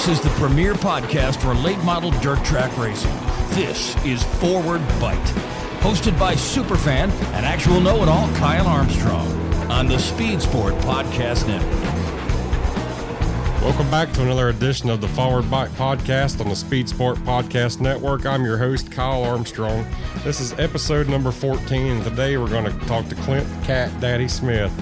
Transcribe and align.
This 0.00 0.18
is 0.18 0.20
the 0.22 0.30
premier 0.40 0.72
podcast 0.72 1.42
for 1.42 1.54
late 1.54 1.78
model 1.84 2.10
dirt 2.22 2.42
track 2.42 2.74
racing. 2.78 3.14
This 3.50 3.94
is 4.02 4.22
Forward 4.40 4.80
Bite, 4.98 5.18
hosted 5.82 6.18
by 6.18 6.34
superfan 6.34 7.10
and 7.34 7.44
actual 7.44 7.82
know 7.82 8.02
it 8.02 8.08
all 8.08 8.26
Kyle 8.36 8.66
Armstrong 8.66 9.30
on 9.70 9.88
the 9.88 9.98
Speed 9.98 10.40
Sport 10.40 10.72
Podcast 10.76 11.46
Network. 11.46 11.84
Welcome 13.60 13.90
back 13.90 14.10
to 14.14 14.22
another 14.22 14.48
edition 14.48 14.88
of 14.88 15.02
the 15.02 15.08
Forward 15.08 15.50
Bite 15.50 15.70
Podcast 15.72 16.40
on 16.40 16.48
the 16.48 16.56
Speed 16.56 16.88
Sport 16.88 17.18
Podcast 17.18 17.82
Network. 17.82 18.24
I'm 18.24 18.42
your 18.42 18.56
host, 18.56 18.90
Kyle 18.90 19.22
Armstrong. 19.22 19.86
This 20.24 20.40
is 20.40 20.58
episode 20.58 21.10
number 21.10 21.30
14, 21.30 21.92
and 21.92 22.04
today 22.04 22.38
we're 22.38 22.48
going 22.48 22.64
to 22.64 22.86
talk 22.86 23.06
to 23.08 23.14
Clint 23.16 23.46
Cat 23.64 23.92
Daddy 24.00 24.28
Smith 24.28 24.72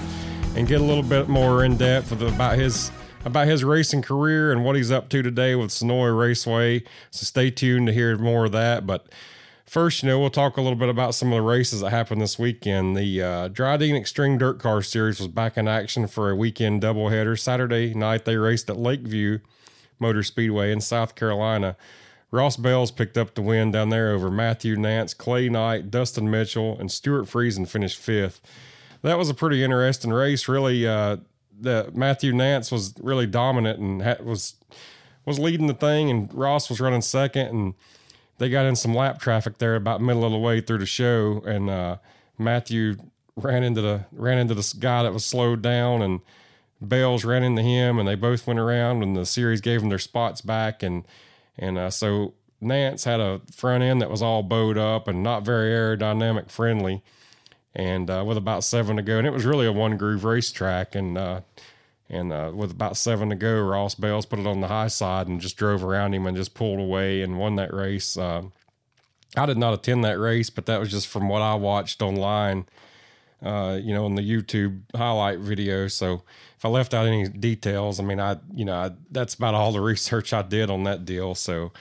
and 0.55 0.65
get 0.65 0.79
a 0.79 0.83
little 0.85 1.03
bit 1.03 1.27
more 1.27 1.65
in 1.65 1.75
depth 1.75 2.13
about 2.13 2.57
his 2.57 2.89
about 3.25 3.47
his 3.47 3.63
racing 3.63 4.01
career 4.01 4.51
and 4.51 4.63
what 4.63 4.75
he's 4.75 4.91
up 4.91 5.09
to 5.09 5.21
today 5.21 5.55
with 5.55 5.69
Senoia 5.69 6.17
Raceway. 6.17 6.83
So 7.11 7.25
stay 7.25 7.51
tuned 7.51 7.87
to 7.87 7.93
hear 7.93 8.17
more 8.17 8.45
of 8.45 8.51
that. 8.53 8.87
But 8.87 9.07
first, 9.65 10.03
you 10.03 10.09
know, 10.09 10.19
we'll 10.19 10.29
talk 10.29 10.57
a 10.57 10.61
little 10.61 10.77
bit 10.77 10.89
about 10.89 11.15
some 11.15 11.29
of 11.29 11.35
the 11.35 11.41
races 11.41 11.81
that 11.81 11.89
happened 11.89 12.21
this 12.21 12.39
weekend. 12.39 12.95
The 12.95 13.21
uh, 13.21 13.49
Drydene 13.49 13.97
Extreme 13.97 14.37
Dirt 14.37 14.59
Car 14.59 14.81
Series 14.81 15.19
was 15.19 15.27
back 15.27 15.57
in 15.57 15.67
action 15.67 16.07
for 16.07 16.29
a 16.29 16.35
weekend 16.35 16.81
doubleheader. 16.81 17.37
Saturday 17.37 17.93
night, 17.93 18.25
they 18.25 18.37
raced 18.37 18.69
at 18.69 18.77
Lakeview 18.77 19.39
Motor 19.99 20.23
Speedway 20.23 20.71
in 20.71 20.81
South 20.81 21.15
Carolina. 21.15 21.75
Ross 22.31 22.57
Bailes 22.57 22.91
picked 22.91 23.17
up 23.17 23.33
the 23.33 23.41
win 23.41 23.71
down 23.71 23.89
there 23.89 24.11
over 24.11 24.29
Matthew 24.29 24.75
Nance, 24.75 25.13
Clay 25.15 25.49
Knight, 25.49 25.89
Dustin 25.89 26.29
Mitchell, 26.29 26.77
and 26.79 26.91
Stewart 26.91 27.25
Friesen 27.25 27.67
finished 27.67 27.97
fifth. 27.97 28.39
That 29.01 29.17
was 29.17 29.29
a 29.29 29.33
pretty 29.33 29.63
interesting 29.63 30.11
race. 30.11 30.47
Really, 30.47 30.85
uh, 30.85 31.17
that 31.61 31.95
Matthew 31.95 32.33
Nance 32.33 32.71
was 32.71 32.93
really 33.01 33.27
dominant 33.27 33.79
and 33.79 34.01
ha- 34.01 34.17
was 34.21 34.55
was 35.25 35.39
leading 35.39 35.67
the 35.67 35.73
thing, 35.73 36.09
and 36.09 36.33
Ross 36.33 36.69
was 36.69 36.79
running 36.79 37.01
second, 37.01 37.47
and 37.47 37.73
they 38.37 38.49
got 38.49 38.65
in 38.65 38.75
some 38.75 38.93
lap 38.95 39.19
traffic 39.19 39.57
there 39.57 39.75
about 39.75 40.01
middle 40.01 40.25
of 40.25 40.31
the 40.31 40.37
way 40.37 40.61
through 40.61 40.79
the 40.79 40.85
show, 40.85 41.43
and 41.45 41.69
uh, 41.69 41.97
Matthew 42.37 42.95
ran 43.35 43.63
into 43.63 43.81
the 43.81 44.05
ran 44.11 44.37
into 44.37 44.53
this 44.53 44.73
guy 44.73 45.03
that 45.03 45.13
was 45.13 45.25
slowed 45.25 45.61
down, 45.61 46.01
and 46.01 46.21
Bailes 46.85 47.25
ran 47.25 47.43
into 47.43 47.61
him, 47.61 47.99
and 47.99 48.07
they 48.07 48.15
both 48.15 48.47
went 48.47 48.59
around, 48.59 49.03
and 49.03 49.15
the 49.15 49.25
series 49.25 49.61
gave 49.61 49.81
them 49.81 49.89
their 49.89 49.99
spots 49.99 50.41
back, 50.41 50.81
and 50.81 51.05
and 51.57 51.77
uh, 51.77 51.89
so 51.89 52.33
Nance 52.61 53.03
had 53.03 53.19
a 53.19 53.41
front 53.53 53.83
end 53.83 54.01
that 54.01 54.09
was 54.09 54.21
all 54.21 54.43
bowed 54.43 54.77
up 54.77 55.07
and 55.07 55.21
not 55.21 55.43
very 55.43 55.71
aerodynamic 55.71 56.49
friendly 56.49 57.03
and 57.75 58.09
uh, 58.09 58.23
with 58.25 58.37
about 58.37 58.63
seven 58.63 58.95
to 58.97 59.01
go, 59.01 59.17
and 59.17 59.27
it 59.27 59.33
was 59.33 59.45
really 59.45 59.67
a 59.67 59.71
one 59.71 59.97
groove 59.97 60.23
racetrack, 60.23 60.95
and 60.95 61.17
uh, 61.17 61.41
and 62.09 62.33
uh, 62.33 62.51
with 62.53 62.71
about 62.71 62.97
seven 62.97 63.29
to 63.29 63.35
go, 63.35 63.61
Ross 63.61 63.95
Bailes 63.95 64.25
put 64.25 64.39
it 64.39 64.47
on 64.47 64.61
the 64.61 64.67
high 64.67 64.87
side 64.87 65.27
and 65.27 65.39
just 65.39 65.57
drove 65.57 65.83
around 65.83 66.13
him 66.13 66.25
and 66.25 66.35
just 66.35 66.55
pulled 66.55 66.79
away 66.79 67.21
and 67.21 67.37
won 67.37 67.55
that 67.57 67.73
race. 67.73 68.17
Uh, 68.17 68.43
I 69.37 69.45
did 69.45 69.57
not 69.57 69.73
attend 69.73 70.03
that 70.03 70.19
race, 70.19 70.49
but 70.49 70.65
that 70.65 70.79
was 70.79 70.89
just 70.89 71.07
from 71.07 71.29
what 71.29 71.43
I 71.43 71.53
watched 71.53 72.01
online, 72.01 72.65
uh, 73.43 73.77
you 73.79 73.93
know, 73.93 74.05
on 74.05 74.15
the 74.15 74.23
YouTube 74.23 74.81
highlight 74.95 75.37
video. 75.37 75.87
So 75.87 76.23
if 76.57 76.65
I 76.65 76.69
left 76.69 76.95
out 76.95 77.05
any 77.05 77.27
details, 77.27 77.99
I 77.99 78.03
mean, 78.03 78.19
I 78.19 78.37
you 78.55 78.65
know 78.65 78.73
I, 78.73 78.91
that's 79.11 79.35
about 79.35 79.53
all 79.53 79.71
the 79.71 79.81
research 79.81 80.33
I 80.33 80.41
did 80.41 80.69
on 80.69 80.83
that 80.83 81.05
deal. 81.05 81.35
So. 81.35 81.71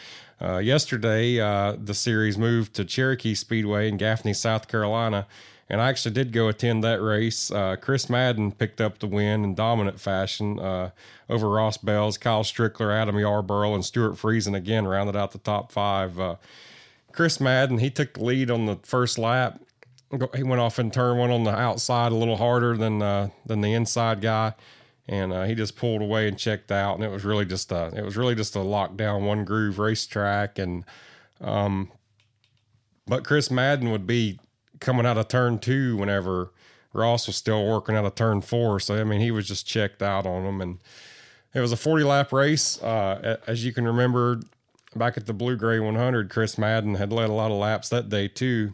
Uh, 0.41 0.59
yesterday, 0.59 1.39
the 1.39 1.92
series 1.92 2.39
moved 2.39 2.72
to 2.72 2.84
Cherokee 2.84 3.34
Speedway 3.34 3.89
in 3.89 3.97
Gaffney, 3.97 4.33
South 4.33 4.69
Carolina, 4.69 5.27
and 5.70 5.80
I 5.80 5.88
actually 5.88 6.14
did 6.14 6.33
go 6.33 6.48
attend 6.48 6.83
that 6.84 7.02
race. 7.02 7.50
Uh, 7.50 7.77
Chris 7.77 8.08
Madden 8.08 8.52
picked 8.52 8.80
up 8.80 8.98
the 8.98 9.06
win 9.06 9.44
in 9.44 9.55
dominant 9.55 10.00
fashion 10.00 10.58
uh, 10.58 10.91
over 11.28 11.48
Ross 11.48 11.77
Bailes, 11.77 12.16
Kyle 12.16 12.42
Strickler, 12.42 12.92
Adam 12.92 13.19
Yarborough, 13.19 13.75
and 13.75 13.84
Stuart 13.84 14.15
Friesen 14.15 14.54
again 14.54 14.87
rounded 14.87 15.15
out 15.15 15.32
the 15.32 15.38
top 15.38 15.70
five. 15.70 16.19
Uh, 16.19 16.37
Chris 17.12 17.41
Madden, 17.41 17.78
he 17.78 17.91
took 17.91 18.15
the 18.15 18.25
lead 18.25 18.50
on 18.50 18.66
the 18.66 18.76
first 18.82 19.19
lap. 19.19 19.60
He 20.34 20.42
went 20.42 20.60
off 20.60 20.78
in 20.78 20.91
turn 20.91 21.19
one 21.19 21.31
on 21.31 21.44
the 21.44 21.54
outside 21.54 22.12
a 22.12 22.15
little 22.15 22.38
harder 22.38 22.75
than 22.76 23.03
uh, 23.03 23.28
than 23.44 23.60
the 23.60 23.75
inside 23.75 24.22
guy, 24.22 24.54
and 25.06 25.34
uh, 25.34 25.44
he 25.44 25.54
just 25.54 25.76
pulled 25.76 26.00
away 26.00 26.28
and 26.28 26.38
checked 26.38 26.72
out. 26.72 26.94
And 26.94 27.04
it 27.04 27.10
was 27.10 27.26
really 27.26 27.44
just 27.44 27.71
a 27.72 27.92
it 27.94 28.03
was 28.03 28.16
really 28.16 28.34
just 28.34 28.56
a 28.56 28.60
lockdown 28.60 29.26
one 29.26 29.44
groove 29.44 29.78
racetrack. 29.78 30.59
And 30.59 30.87
um, 31.42 31.92
but 33.06 33.22
Chris 33.22 33.50
Madden 33.50 33.91
would 33.91 34.06
be 34.06 34.38
coming 34.81 35.06
out 35.06 35.19
of 35.19 35.28
turn 35.28 35.59
two 35.59 35.97
whenever 35.97 36.53
Ross 36.93 37.27
was 37.27 37.37
still 37.37 37.66
working 37.66 37.97
out 37.97 38.05
of 38.05 38.15
turn 38.15 38.41
four. 38.41 38.81
So, 38.81 39.00
I 39.00 39.05
mean, 39.05 39.21
he 39.21 39.31
was 39.31 39.47
just 39.47 39.66
checked 39.66 40.03
out 40.03 40.27
on 40.27 40.44
them. 40.44 40.61
And 40.61 40.78
it 41.55 41.61
was 41.61 41.72
a 41.72 41.77
40 41.77 42.05
lap 42.05 42.33
race. 42.33 42.81
Uh, 42.83 43.39
as 43.47 43.65
you 43.65 43.72
can 43.72 43.84
remember, 43.84 44.41
back 44.94 45.16
at 45.16 45.27
the 45.27 45.33
Blue 45.33 45.56
Gray 45.56 45.81
100, 45.81 46.31
Chris 46.31 46.59
Madden 46.59 46.94
had 46.94 47.12
led 47.12 47.31
a 47.31 47.34
lot 47.34 47.50
of 47.50 47.59
laps 47.59 47.89
that 47.91 48.09
day 48.09 48.28
too 48.28 48.72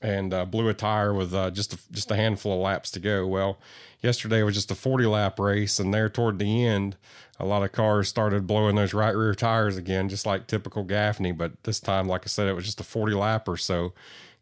and 0.00 0.32
uh, 0.32 0.44
blew 0.44 0.68
a 0.68 0.74
tire 0.74 1.12
with 1.12 1.34
uh, 1.34 1.50
just 1.50 1.74
a, 1.74 1.78
just 1.90 2.10
a 2.10 2.16
handful 2.16 2.52
of 2.52 2.60
laps 2.60 2.90
to 2.92 3.00
go. 3.00 3.26
Well, 3.26 3.58
yesterday 4.00 4.42
was 4.42 4.54
just 4.54 4.70
a 4.70 4.76
40 4.76 5.06
lap 5.06 5.40
race, 5.40 5.80
and 5.80 5.92
there 5.92 6.08
toward 6.08 6.38
the 6.38 6.64
end, 6.64 6.96
a 7.40 7.44
lot 7.44 7.64
of 7.64 7.72
cars 7.72 8.08
started 8.08 8.46
blowing 8.46 8.76
those 8.76 8.94
right 8.94 9.14
rear 9.14 9.34
tires 9.34 9.76
again, 9.76 10.08
just 10.08 10.24
like 10.24 10.46
typical 10.46 10.84
Gaffney. 10.84 11.32
But 11.32 11.64
this 11.64 11.80
time, 11.80 12.08
like 12.08 12.22
I 12.24 12.28
said, 12.28 12.48
it 12.48 12.54
was 12.54 12.64
just 12.64 12.80
a 12.80 12.84
40 12.84 13.14
lap 13.14 13.48
or 13.48 13.56
so 13.56 13.92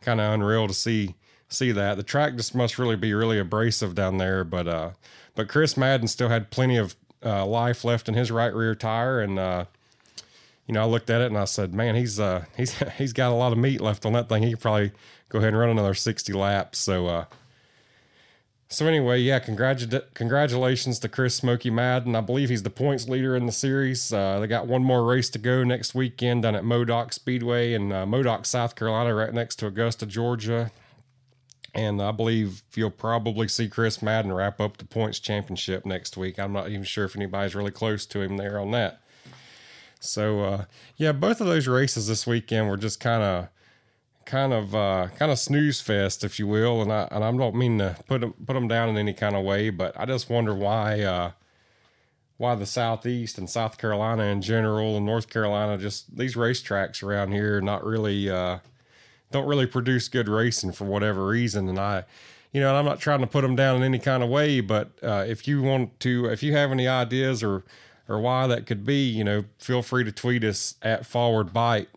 kind 0.07 0.21
of 0.21 0.33
unreal 0.33 0.69
to 0.69 0.73
see 0.73 1.17
see 1.49 1.73
that. 1.73 1.97
The 1.97 2.03
track 2.03 2.37
just 2.37 2.55
must 2.55 2.79
really 2.79 2.97
be 2.97 3.13
really 3.13 3.39
abrasive 3.39 3.95
down 3.95 4.19
there, 4.19 4.45
but 4.45 4.67
uh, 4.67 4.91
but 5.35 5.49
Chris 5.49 5.77
Madden 5.77 6.09
still 6.09 6.29
had 6.29 6.51
plenty 6.51 6.77
of 6.77 6.97
uh, 7.25 7.45
life 7.45 7.85
left 7.85 8.09
in 8.09 8.15
his 8.15 8.31
right 8.31 8.55
rear 8.55 8.75
tire, 8.75 9.21
and 9.21 9.39
uh, 9.39 9.65
you 10.67 10.75
know 10.75 10.83
I 10.83 10.87
looked 10.87 11.11
at 11.11 11.21
it 11.21 11.27
and 11.27 11.37
I 11.37 11.45
said, 11.45 11.75
man, 11.75 11.97
he's 11.97 12.19
uh 12.19 12.45
he's 12.57 12.73
he's 12.97 13.13
got 13.13 13.33
a 13.33 13.35
lot 13.35 13.53
of 13.53 13.59
meat 13.59 13.81
left 13.81 14.07
on 14.07 14.13
that 14.15 14.29
thing. 14.29 14.45
He 14.45 14.51
could 14.53 14.61
probably 14.61 14.93
go 15.29 15.39
ahead 15.39 15.49
and 15.49 15.59
run 15.59 15.71
another 15.71 15.95
sixty 15.95 16.33
laps. 16.33 16.79
So 16.79 17.09
uh, 17.09 17.25
so 18.69 18.87
anyway, 18.87 19.21
yeah, 19.21 19.39
congratu- 19.39 20.05
congratulations 20.15 20.99
to 20.99 21.09
Chris 21.09 21.37
Smoky 21.37 21.71
Madden. 21.71 22.17
I 22.17 22.21
believe 22.21 22.49
he's 22.49 22.65
the 22.65 22.71
points 22.71 23.09
leader 23.09 23.37
in 23.37 23.47
the 23.47 23.53
series. 23.53 24.13
Uh, 24.13 24.41
they 24.41 24.47
got 24.47 24.67
one 24.67 24.83
more 24.83 25.05
race 25.05 25.31
to 25.31 25.39
go 25.39 25.63
next 25.63 25.95
weekend 25.95 26.43
down 26.43 26.57
at 26.57 26.65
Modoc 26.65 27.13
Speedway 27.13 27.75
in 27.75 27.93
uh, 27.93 28.05
Modoc, 28.07 28.45
South 28.45 28.75
Carolina, 28.75 29.15
right 29.15 29.33
next 29.33 29.57
to 29.57 29.67
Augusta, 29.67 30.05
Georgia. 30.05 30.73
And 31.75 32.01
I 32.03 32.11
believe 32.11 32.63
you'll 32.75 32.91
probably 32.91 33.49
see 33.49 33.69
Chris 33.69 34.03
Madden 34.03 34.33
wrap 34.33 34.61
up 34.61 34.79
the 34.79 34.85
points 34.85 35.21
championship 35.21 35.85
next 35.87 36.17
week. 36.17 36.39
I'm 36.39 36.53
not 36.53 36.69
even 36.69 36.85
sure 36.85 37.05
if 37.05 37.15
anybody's 37.15 37.55
really 37.55 37.71
close 37.71 38.07
to 38.07 38.23
him 38.23 38.37
there 38.37 38.59
on 38.59 38.71
that. 38.73 39.01
So 40.01 40.41
uh, 40.41 40.65
yeah, 40.97 41.13
both 41.13 41.41
of 41.41 41.47
those 41.47 41.69
races 41.69 42.09
this 42.09 42.27
weekend 42.27 42.69
were 42.69 42.77
just 42.77 42.99
kind 42.99 43.23
of 43.23 43.49
kind 44.27 44.53
of 44.53 44.75
uh, 44.75 45.09
kind 45.19 45.33
of 45.33 45.39
snooze 45.39 45.81
fest, 45.81 46.25
if 46.25 46.39
you 46.39 46.47
will. 46.47 46.83
And 46.83 46.93
I 46.93 47.09
and 47.11 47.25
I 47.25 47.33
don't 47.33 47.55
mean 47.55 47.79
to 47.79 47.97
put 48.07 48.21
them 48.21 48.35
put 48.45 48.55
them 48.55 48.69
down 48.69 48.91
in 48.91 48.97
any 48.99 49.15
kind 49.15 49.35
of 49.35 49.45
way, 49.45 49.71
but 49.71 49.99
I 49.99 50.05
just 50.05 50.29
wonder 50.29 50.55
why 50.55 51.01
uh, 51.01 51.31
why 52.37 52.55
the 52.57 52.67
Southeast 52.67 53.39
and 53.39 53.49
South 53.49 53.79
Carolina 53.79 54.25
in 54.25 54.43
general 54.43 54.97
and 54.97 55.07
North 55.07 55.31
Carolina 55.31 55.79
just 55.79 56.17
these 56.17 56.35
racetracks 56.35 57.03
around 57.03 57.33
here 57.33 57.61
not 57.61 57.85
really 57.85 58.29
uh, 58.29 58.59
don't 59.31 59.47
really 59.47 59.67
produce 59.67 60.09
good 60.09 60.29
racing 60.29 60.73
for 60.73 60.85
whatever 60.85 61.27
reason. 61.27 61.69
And 61.69 61.79
I. 61.79 62.05
You 62.53 62.63
know, 62.63 62.75
I'm 62.75 62.87
not 62.87 63.01
trying 63.01 63.21
to 63.21 63.27
put 63.27 63.43
them 63.43 63.55
down 63.55 63.77
in 63.77 63.83
any 63.83 63.99
kind 63.99 64.23
of 64.23 64.31
way, 64.31 64.61
but 64.61 64.93
uh, 65.03 65.27
if 65.29 65.47
you 65.47 65.61
want 65.61 66.01
to, 66.01 66.27
if 66.27 66.43
you 66.43 66.55
have 66.55 66.71
any 66.71 66.89
ideas 66.89 67.43
or 67.43 67.65
or 68.09 68.19
why 68.19 68.47
that 68.47 68.65
could 68.65 68.83
be, 68.87 69.07
you 69.09 69.25
know, 69.25 69.45
feel 69.59 69.83
free 69.83 70.05
to 70.05 70.13
tweet 70.13 70.43
us 70.43 70.77
at 70.81 71.05
Forward 71.05 71.53
Bite 71.53 71.89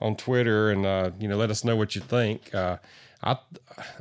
on 0.00 0.16
Twitter 0.16 0.70
and 0.70 0.84
uh, 0.84 1.10
you 1.18 1.28
know 1.28 1.36
let 1.36 1.50
us 1.50 1.64
know 1.64 1.76
what 1.76 1.94
you 1.94 2.00
think. 2.00 2.54
Uh, 2.54 2.78
I 3.22 3.38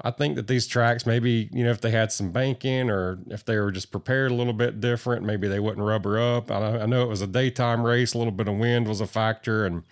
I 0.01 0.11
think 0.11 0.35
that 0.35 0.47
these 0.47 0.67
tracks 0.67 1.05
maybe 1.05 1.49
you 1.51 1.63
know 1.63 1.71
if 1.71 1.81
they 1.81 1.91
had 1.91 2.11
some 2.11 2.31
banking 2.31 2.89
or 2.89 3.19
if 3.29 3.45
they 3.45 3.57
were 3.57 3.71
just 3.71 3.91
prepared 3.91 4.31
a 4.31 4.35
little 4.35 4.53
bit 4.53 4.81
different, 4.81 5.25
maybe 5.25 5.47
they 5.47 5.59
wouldn't 5.59 5.85
rubber 5.85 6.19
up. 6.19 6.51
I, 6.51 6.81
I 6.81 6.85
know 6.85 7.03
it 7.03 7.09
was 7.09 7.21
a 7.21 7.27
daytime 7.27 7.83
race, 7.83 8.13
a 8.13 8.17
little 8.17 8.33
bit 8.33 8.47
of 8.47 8.57
wind 8.57 8.87
was 8.87 9.01
a 9.01 9.07
factor, 9.07 9.65
and 9.65 9.83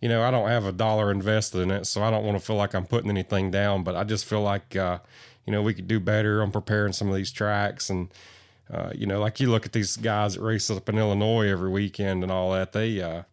you 0.00 0.08
know 0.08 0.22
I 0.22 0.30
don't 0.30 0.48
have 0.48 0.66
a 0.66 0.72
dollar 0.72 1.10
invested 1.10 1.60
in 1.60 1.70
it, 1.70 1.86
so 1.86 2.02
I 2.02 2.10
don't 2.10 2.24
want 2.24 2.38
to 2.38 2.44
feel 2.44 2.56
like 2.56 2.74
I'm 2.74 2.86
putting 2.86 3.10
anything 3.10 3.50
down. 3.50 3.84
But 3.84 3.96
I 3.96 4.04
just 4.04 4.24
feel 4.24 4.42
like 4.42 4.74
uh, 4.76 4.98
you 5.46 5.52
know 5.52 5.62
we 5.62 5.74
could 5.74 5.88
do 5.88 6.00
better 6.00 6.42
on 6.42 6.50
preparing 6.50 6.92
some 6.92 7.08
of 7.08 7.14
these 7.14 7.32
tracks 7.32 7.90
and. 7.90 8.08
Uh, 8.72 8.90
you 8.94 9.06
know, 9.06 9.20
like 9.20 9.40
you 9.40 9.50
look 9.50 9.66
at 9.66 9.72
these 9.72 9.98
guys 9.98 10.34
that 10.34 10.40
race 10.40 10.70
up 10.70 10.88
in 10.88 10.96
Illinois 10.96 11.46
every 11.48 11.68
weekend 11.68 12.22
and 12.22 12.32
all 12.32 12.50
that. 12.50 12.72
They, 12.72 12.98
uh, 12.98 13.24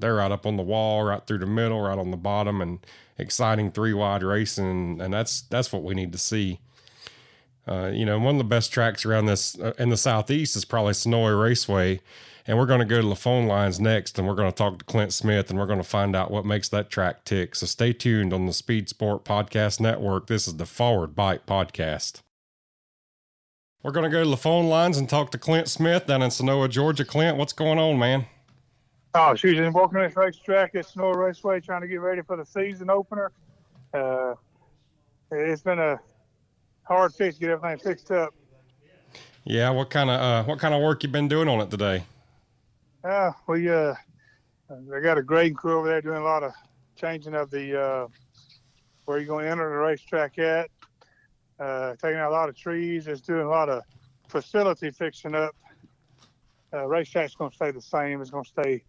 they're 0.00 0.16
right 0.16 0.32
up 0.32 0.46
on 0.46 0.56
the 0.56 0.62
wall, 0.62 1.04
right 1.04 1.26
through 1.26 1.38
the 1.38 1.46
middle, 1.46 1.80
right 1.80 1.98
on 1.98 2.10
the 2.10 2.16
bottom, 2.16 2.60
and 2.60 2.78
exciting 3.18 3.70
three 3.70 3.92
wide 3.92 4.22
racing, 4.22 5.00
and 5.00 5.12
that's 5.12 5.42
that's 5.42 5.72
what 5.72 5.82
we 5.82 5.94
need 5.94 6.12
to 6.12 6.18
see. 6.18 6.60
Uh, 7.68 7.90
you 7.92 8.04
know, 8.04 8.18
one 8.18 8.34
of 8.34 8.38
the 8.38 8.44
best 8.44 8.72
tracks 8.72 9.04
around 9.04 9.26
this 9.26 9.58
uh, 9.60 9.72
in 9.78 9.90
the 9.90 9.96
southeast 9.96 10.56
is 10.56 10.64
probably 10.64 10.92
Senoia 10.92 11.40
Raceway, 11.40 12.00
and 12.46 12.58
we're 12.58 12.66
going 12.66 12.80
to 12.80 12.86
go 12.86 13.00
to 13.00 13.08
the 13.08 13.14
phone 13.14 13.46
lines 13.46 13.78
next, 13.78 14.18
and 14.18 14.26
we're 14.26 14.34
going 14.34 14.50
to 14.50 14.56
talk 14.56 14.78
to 14.78 14.84
Clint 14.84 15.12
Smith, 15.12 15.50
and 15.50 15.58
we're 15.58 15.66
going 15.66 15.78
to 15.78 15.84
find 15.84 16.16
out 16.16 16.30
what 16.30 16.44
makes 16.44 16.68
that 16.70 16.90
track 16.90 17.24
tick. 17.24 17.54
So 17.54 17.66
stay 17.66 17.92
tuned 17.92 18.32
on 18.32 18.46
the 18.46 18.52
Speed 18.52 18.88
Sport 18.88 19.24
Podcast 19.24 19.78
Network. 19.78 20.26
This 20.26 20.48
is 20.48 20.56
the 20.56 20.66
Forward 20.66 21.14
Bite 21.14 21.46
Podcast. 21.46 22.22
We're 23.82 23.92
going 23.92 24.04
to 24.04 24.10
go 24.10 24.24
to 24.24 24.28
the 24.28 24.36
phone 24.36 24.66
lines 24.66 24.98
and 24.98 25.08
talk 25.08 25.30
to 25.30 25.38
Clint 25.38 25.68
Smith 25.68 26.06
down 26.06 26.22
in 26.22 26.30
Senoia, 26.30 26.68
Georgia. 26.68 27.04
Clint, 27.04 27.36
what's 27.38 27.54
going 27.54 27.78
on, 27.78 27.98
man? 27.98 28.26
Oh, 29.14 29.34
she's 29.34 29.56
been 29.56 29.72
working 29.72 29.98
this 29.98 30.16
racetrack 30.16 30.74
at 30.76 30.86
Senoia 30.86 31.16
Raceway, 31.16 31.60
trying 31.60 31.80
to 31.80 31.88
get 31.88 32.00
ready 32.00 32.22
for 32.22 32.36
the 32.36 32.46
season 32.46 32.90
opener. 32.90 33.32
Uh, 33.92 34.34
it's 35.32 35.62
been 35.62 35.80
a 35.80 35.98
hard 36.84 37.12
fix 37.14 37.36
to 37.36 37.40
get 37.40 37.50
everything 37.50 37.78
fixed 37.78 38.10
up. 38.12 38.32
Yeah, 39.44 39.70
what 39.70 39.90
kind 39.90 40.10
of 40.10 40.20
uh, 40.20 40.44
what 40.44 40.60
kind 40.60 40.74
of 40.74 40.82
work 40.82 41.02
you 41.02 41.08
been 41.08 41.26
doing 41.26 41.48
on 41.48 41.60
it 41.60 41.70
today? 41.70 42.04
Uh, 43.02 43.32
we 43.48 43.68
uh, 43.68 43.94
I 44.70 45.00
got 45.00 45.18
a 45.18 45.22
grading 45.22 45.54
crew 45.54 45.78
over 45.78 45.88
there 45.88 46.00
doing 46.00 46.18
a 46.18 46.24
lot 46.24 46.44
of 46.44 46.52
changing 46.94 47.34
of 47.34 47.50
the 47.50 47.80
uh, 47.80 48.06
where 49.06 49.18
you're 49.18 49.26
going 49.26 49.46
to 49.46 49.50
enter 49.50 49.68
the 49.68 49.76
racetrack 49.76 50.38
at, 50.38 50.70
uh, 51.58 51.96
taking 51.96 52.18
out 52.18 52.30
a 52.30 52.34
lot 52.34 52.48
of 52.48 52.56
trees, 52.56 53.06
just 53.06 53.26
doing 53.26 53.46
a 53.46 53.48
lot 53.48 53.68
of 53.68 53.82
facility 54.28 54.92
fixing 54.92 55.34
up. 55.34 55.56
Uh, 56.72 56.86
racetrack's 56.86 57.34
going 57.34 57.50
to 57.50 57.56
stay 57.56 57.72
the 57.72 57.80
same. 57.80 58.20
It's 58.20 58.30
going 58.30 58.44
to 58.44 58.50
stay 58.50 58.84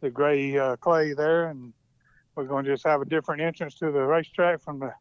the 0.00 0.10
gray 0.10 0.56
uh, 0.56 0.76
clay 0.76 1.12
there, 1.12 1.48
and 1.48 1.72
we're 2.34 2.44
going 2.44 2.64
to 2.64 2.70
just 2.72 2.86
have 2.86 3.00
a 3.00 3.04
different 3.04 3.42
entrance 3.42 3.74
to 3.76 3.90
the 3.90 4.00
racetrack 4.00 4.60
from 4.60 4.78
the 4.78 4.92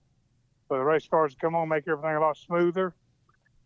for 0.67 0.77
the 0.77 0.83
race 0.83 1.07
cars 1.07 1.33
to 1.33 1.39
come 1.39 1.55
on, 1.55 1.69
make 1.69 1.87
everything 1.87 2.15
a 2.15 2.19
lot 2.19 2.35
smoother. 2.37 2.93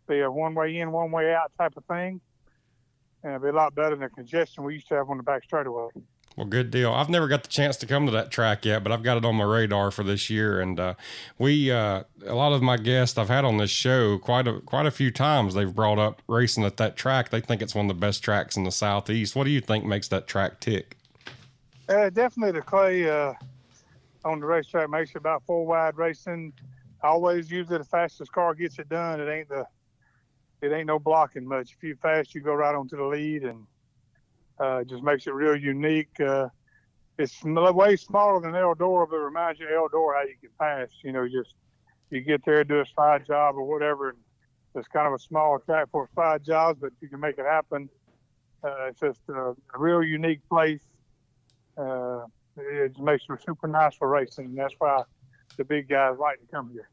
Be 0.08 0.20
a 0.20 0.30
one 0.30 0.54
way 0.54 0.78
in, 0.78 0.92
one 0.92 1.10
way 1.10 1.34
out 1.34 1.50
type 1.58 1.76
of 1.76 1.84
thing, 1.86 2.20
and 3.22 3.34
it'll 3.34 3.44
be 3.44 3.48
a 3.48 3.52
lot 3.52 3.74
better 3.74 3.90
than 3.90 4.00
the 4.00 4.08
congestion 4.08 4.64
we 4.64 4.74
used 4.74 4.88
to 4.88 4.94
have 4.94 5.10
on 5.10 5.16
the 5.16 5.22
back 5.22 5.44
straightaway. 5.44 5.88
Well, 6.36 6.46
good 6.46 6.70
deal. 6.70 6.92
I've 6.92 7.10
never 7.10 7.28
got 7.28 7.42
the 7.42 7.48
chance 7.48 7.76
to 7.78 7.86
come 7.86 8.06
to 8.06 8.12
that 8.12 8.30
track 8.30 8.64
yet, 8.64 8.82
but 8.82 8.90
I've 8.90 9.02
got 9.02 9.18
it 9.18 9.24
on 9.24 9.36
my 9.36 9.44
radar 9.44 9.90
for 9.90 10.02
this 10.02 10.30
year. 10.30 10.60
And 10.60 10.80
uh, 10.80 10.94
we, 11.38 11.70
uh, 11.70 12.04
a 12.26 12.34
lot 12.34 12.52
of 12.52 12.62
my 12.62 12.78
guests 12.78 13.18
I've 13.18 13.28
had 13.28 13.44
on 13.44 13.58
this 13.58 13.70
show, 13.70 14.18
quite 14.18 14.48
a 14.48 14.60
quite 14.60 14.86
a 14.86 14.90
few 14.90 15.10
times, 15.10 15.54
they've 15.54 15.74
brought 15.74 15.98
up 15.98 16.22
racing 16.26 16.64
at 16.64 16.78
that 16.78 16.96
track. 16.96 17.28
They 17.28 17.40
think 17.40 17.60
it's 17.60 17.74
one 17.74 17.86
of 17.86 17.88
the 17.88 18.00
best 18.00 18.22
tracks 18.24 18.56
in 18.56 18.64
the 18.64 18.72
southeast. 18.72 19.36
What 19.36 19.44
do 19.44 19.50
you 19.50 19.60
think 19.60 19.84
makes 19.84 20.08
that 20.08 20.26
track 20.26 20.60
tick? 20.60 20.96
Uh, 21.88 22.10
definitely 22.10 22.52
the 22.52 22.62
clay 22.62 23.08
uh, 23.10 23.32
on 24.24 24.40
the 24.40 24.46
racetrack 24.46 24.88
makes 24.88 25.10
it 25.10 25.16
about 25.16 25.42
four 25.44 25.66
wide 25.66 25.96
racing. 25.96 26.52
Always 27.02 27.50
usually 27.50 27.78
the 27.78 27.84
fastest 27.84 28.32
car 28.32 28.54
gets 28.54 28.78
it 28.78 28.88
done. 28.88 29.20
It 29.20 29.28
ain't 29.28 29.48
the 29.48 29.66
it 30.62 30.72
ain't 30.72 30.86
no 30.86 30.98
blocking 30.98 31.46
much. 31.46 31.72
If 31.72 31.82
you 31.82 31.96
fast, 31.96 32.34
you 32.34 32.40
go 32.40 32.54
right 32.54 32.74
onto 32.74 32.96
the 32.96 33.04
lead 33.04 33.42
and 33.42 33.66
uh, 34.60 34.84
just 34.84 35.02
makes 35.02 35.26
it 35.26 35.34
real 35.34 35.56
unique. 35.56 36.20
Uh, 36.20 36.48
it's 37.18 37.42
way 37.44 37.96
smaller 37.96 38.40
than 38.40 38.52
Eldora, 38.52 39.08
but 39.10 39.16
it 39.16 39.20
reminds 39.20 39.60
you 39.60 39.66
of 39.66 39.90
Eldora 39.90 40.14
how 40.14 40.22
you 40.22 40.36
can 40.40 40.50
pass. 40.58 40.88
You 41.02 41.12
know, 41.12 41.26
just 41.28 41.54
you 42.10 42.20
get 42.20 42.44
there, 42.44 42.62
do 42.62 42.80
a 42.80 42.86
slide 42.86 43.26
job 43.26 43.56
or 43.56 43.64
whatever. 43.64 44.10
And 44.10 44.18
it's 44.74 44.88
kind 44.88 45.06
of 45.06 45.14
a 45.14 45.18
small 45.18 45.58
track 45.58 45.88
for 45.90 46.08
slide 46.14 46.44
jobs, 46.44 46.78
but 46.80 46.92
you 47.00 47.08
can 47.08 47.20
make 47.20 47.38
it 47.38 47.44
happen. 47.44 47.88
Uh, 48.62 48.86
it's 48.88 49.00
just 49.00 49.20
a, 49.28 49.54
real 49.76 50.02
unique 50.02 50.40
place. 50.48 50.82
Uh, 51.76 52.26
it 52.56 52.98
makes 52.98 53.24
it 53.28 53.42
super 53.44 53.66
nice 53.66 53.94
for 53.94 54.08
racing. 54.08 54.46
And 54.46 54.58
that's 54.58 54.74
why 54.78 55.02
the 55.56 55.64
big 55.64 55.88
guys 55.88 56.16
like 56.18 56.40
to 56.40 56.46
come 56.46 56.70
here. 56.72 56.88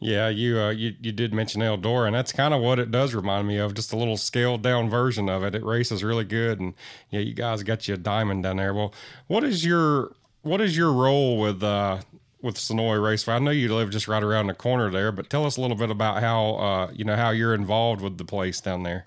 Yeah, 0.00 0.28
you 0.28 0.58
uh, 0.58 0.70
you 0.70 0.94
you 1.00 1.12
did 1.12 1.32
mention 1.32 1.60
Eldora, 1.60 2.06
and 2.06 2.14
that's 2.14 2.32
kind 2.32 2.52
of 2.52 2.60
what 2.60 2.78
it 2.78 2.90
does 2.90 3.14
remind 3.14 3.48
me 3.48 3.58
of, 3.58 3.74
just 3.74 3.92
a 3.92 3.96
little 3.96 4.16
scaled 4.16 4.62
down 4.62 4.88
version 4.88 5.28
of 5.28 5.42
it. 5.42 5.54
It 5.54 5.64
races 5.64 6.04
really 6.04 6.24
good, 6.24 6.60
and 6.60 6.74
yeah, 7.10 7.20
you 7.20 7.32
guys 7.32 7.62
got 7.62 7.88
you 7.88 7.94
a 7.94 7.96
diamond 7.96 8.42
down 8.42 8.58
there. 8.58 8.74
Well, 8.74 8.92
what 9.26 9.44
is 9.44 9.64
your 9.64 10.12
what 10.42 10.60
is 10.60 10.76
your 10.76 10.92
role 10.92 11.38
with 11.38 11.62
uh, 11.62 12.02
with 12.42 12.56
Senoia 12.56 13.02
Raceway? 13.02 13.34
I 13.34 13.38
know 13.38 13.50
you 13.50 13.74
live 13.74 13.90
just 13.90 14.06
right 14.06 14.22
around 14.22 14.48
the 14.48 14.54
corner 14.54 14.90
there, 14.90 15.10
but 15.10 15.30
tell 15.30 15.46
us 15.46 15.56
a 15.56 15.60
little 15.60 15.76
bit 15.76 15.90
about 15.90 16.20
how 16.20 16.54
uh, 16.56 16.90
you 16.92 17.04
know 17.04 17.16
how 17.16 17.30
you're 17.30 17.54
involved 17.54 18.00
with 18.00 18.18
the 18.18 18.24
place 18.24 18.60
down 18.60 18.82
there. 18.82 19.06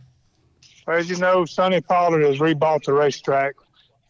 As 0.87 1.09
you 1.09 1.17
know, 1.17 1.45
Sonny 1.45 1.81
Pollard 1.81 2.23
has 2.23 2.39
rebought 2.39 2.85
the 2.85 2.93
racetrack 2.93 3.55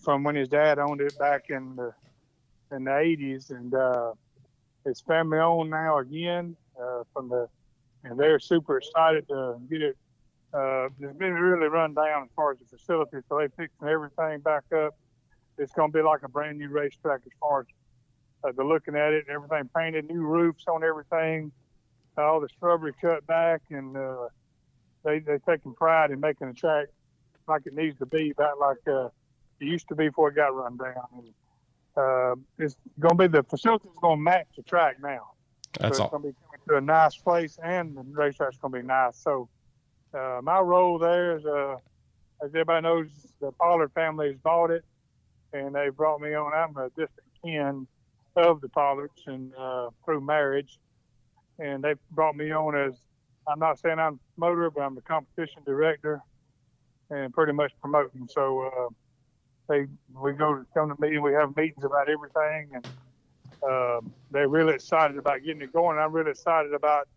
from 0.07 0.23
when 0.23 0.35
his 0.35 0.47
dad 0.47 0.79
owned 0.79 1.01
it 1.01 1.19
back 1.19 1.49
in 1.49 1.75
the 1.75 1.93
in 2.71 2.85
the 2.85 2.91
'80s, 2.91 3.49
and 3.49 3.73
uh, 3.73 4.13
it's 4.85 5.01
family 5.01 5.37
owned 5.37 5.69
now 5.69 5.97
again 5.97 6.55
uh, 6.81 7.03
from 7.11 7.27
the, 7.27 7.49
and 8.05 8.17
they're 8.17 8.39
super 8.39 8.77
excited 8.77 9.27
to 9.27 9.57
get 9.69 9.81
it. 9.81 9.97
Uh, 10.53 10.85
it's 11.01 11.17
been 11.17 11.33
really 11.33 11.67
run 11.67 11.93
down 11.93 12.23
as 12.23 12.29
far 12.37 12.53
as 12.53 12.57
the 12.59 12.77
facility, 12.77 13.17
so 13.27 13.37
they're 13.37 13.49
fixing 13.57 13.89
everything 13.89 14.39
back 14.39 14.63
up. 14.71 14.95
It's 15.57 15.73
going 15.73 15.91
to 15.91 15.97
be 15.97 16.01
like 16.01 16.23
a 16.23 16.29
brand 16.29 16.57
new 16.57 16.69
racetrack 16.69 17.19
as 17.25 17.33
far 17.41 17.59
as 17.59 17.65
uh, 18.45 18.53
the 18.55 18.63
looking 18.63 18.95
at 18.95 19.11
it, 19.11 19.25
and 19.27 19.35
everything 19.35 19.69
painted, 19.75 20.09
new 20.09 20.21
roofs 20.21 20.63
on 20.69 20.85
everything, 20.85 21.51
all 22.17 22.39
the 22.39 22.47
shrubbery 22.57 22.93
cut 23.01 23.27
back, 23.27 23.61
and 23.71 23.97
uh, 23.97 24.29
they 25.03 25.19
they're 25.19 25.39
taking 25.39 25.73
pride 25.73 26.11
in 26.11 26.21
making 26.21 26.47
the 26.47 26.53
track 26.53 26.87
like 27.49 27.63
it 27.65 27.73
needs 27.73 27.99
to 27.99 28.05
be, 28.05 28.31
about 28.31 28.57
like 28.57 28.87
uh, 28.87 29.09
used 29.65 29.87
to 29.89 29.95
be 29.95 30.07
before 30.07 30.29
it 30.29 30.35
got 30.35 30.55
run 30.55 30.77
down. 30.77 30.93
And, 31.15 31.33
uh, 31.97 32.35
it's 32.59 32.75
going 32.99 33.17
to 33.17 33.27
be 33.27 33.37
the 33.37 33.43
facility 33.43 33.87
is 33.87 33.95
going 33.99 34.17
to 34.17 34.21
match 34.21 34.47
the 34.55 34.61
track 34.63 34.97
now. 35.01 35.31
That's 35.79 35.97
so 35.97 36.03
all. 36.03 36.07
It's 36.07 36.11
going 36.11 36.23
to 36.23 36.29
be 36.29 36.35
coming 36.45 36.61
to 36.69 36.77
a 36.77 36.81
nice 36.81 37.15
place, 37.15 37.57
and 37.63 37.97
the 37.97 38.03
racetrack's 38.03 38.57
going 38.57 38.73
to 38.73 38.79
be 38.81 38.85
nice. 38.85 39.17
So 39.17 39.49
uh, 40.13 40.39
my 40.43 40.59
role 40.59 40.99
there 40.99 41.37
is, 41.37 41.45
uh, 41.45 41.75
as 42.43 42.49
everybody 42.49 42.83
knows, 42.83 43.07
the 43.41 43.51
Pollard 43.53 43.91
family 43.93 44.27
has 44.27 44.37
bought 44.37 44.69
it, 44.69 44.85
and 45.53 45.73
they 45.73 45.89
brought 45.89 46.21
me 46.21 46.35
on. 46.35 46.53
I'm 46.53 46.77
a 46.77 46.89
distant 46.89 47.27
kin 47.43 47.87
of 48.35 48.61
the 48.61 48.69
Pollards, 48.69 49.23
and 49.25 49.51
uh, 49.55 49.89
through 50.05 50.21
marriage, 50.21 50.77
and 51.57 51.83
they 51.83 51.95
brought 52.11 52.35
me 52.35 52.51
on 52.51 52.77
as 52.77 52.93
I'm 53.47 53.59
not 53.59 53.79
saying 53.79 53.97
I'm 53.97 54.15
a 54.15 54.39
promoter, 54.39 54.69
but 54.69 54.81
I'm 54.81 54.93
the 54.93 55.01
competition 55.01 55.63
director, 55.65 56.21
and 57.09 57.33
pretty 57.33 57.53
much 57.53 57.71
promoting. 57.81 58.27
So. 58.31 58.93
They 59.67 59.87
we 60.13 60.33
go 60.33 60.55
to 60.55 60.65
come 60.73 60.89
to 60.89 60.95
meeting. 60.99 61.21
We 61.21 61.33
have 61.33 61.55
meetings 61.55 61.83
about 61.83 62.09
everything, 62.09 62.69
and 62.73 62.87
uh, 63.67 64.01
they're 64.31 64.47
really 64.47 64.73
excited 64.73 65.17
about 65.17 65.43
getting 65.43 65.61
it 65.61 65.73
going. 65.73 65.97
I'm 65.97 66.13
really 66.13 66.31
excited 66.31 66.73
about 66.73 67.07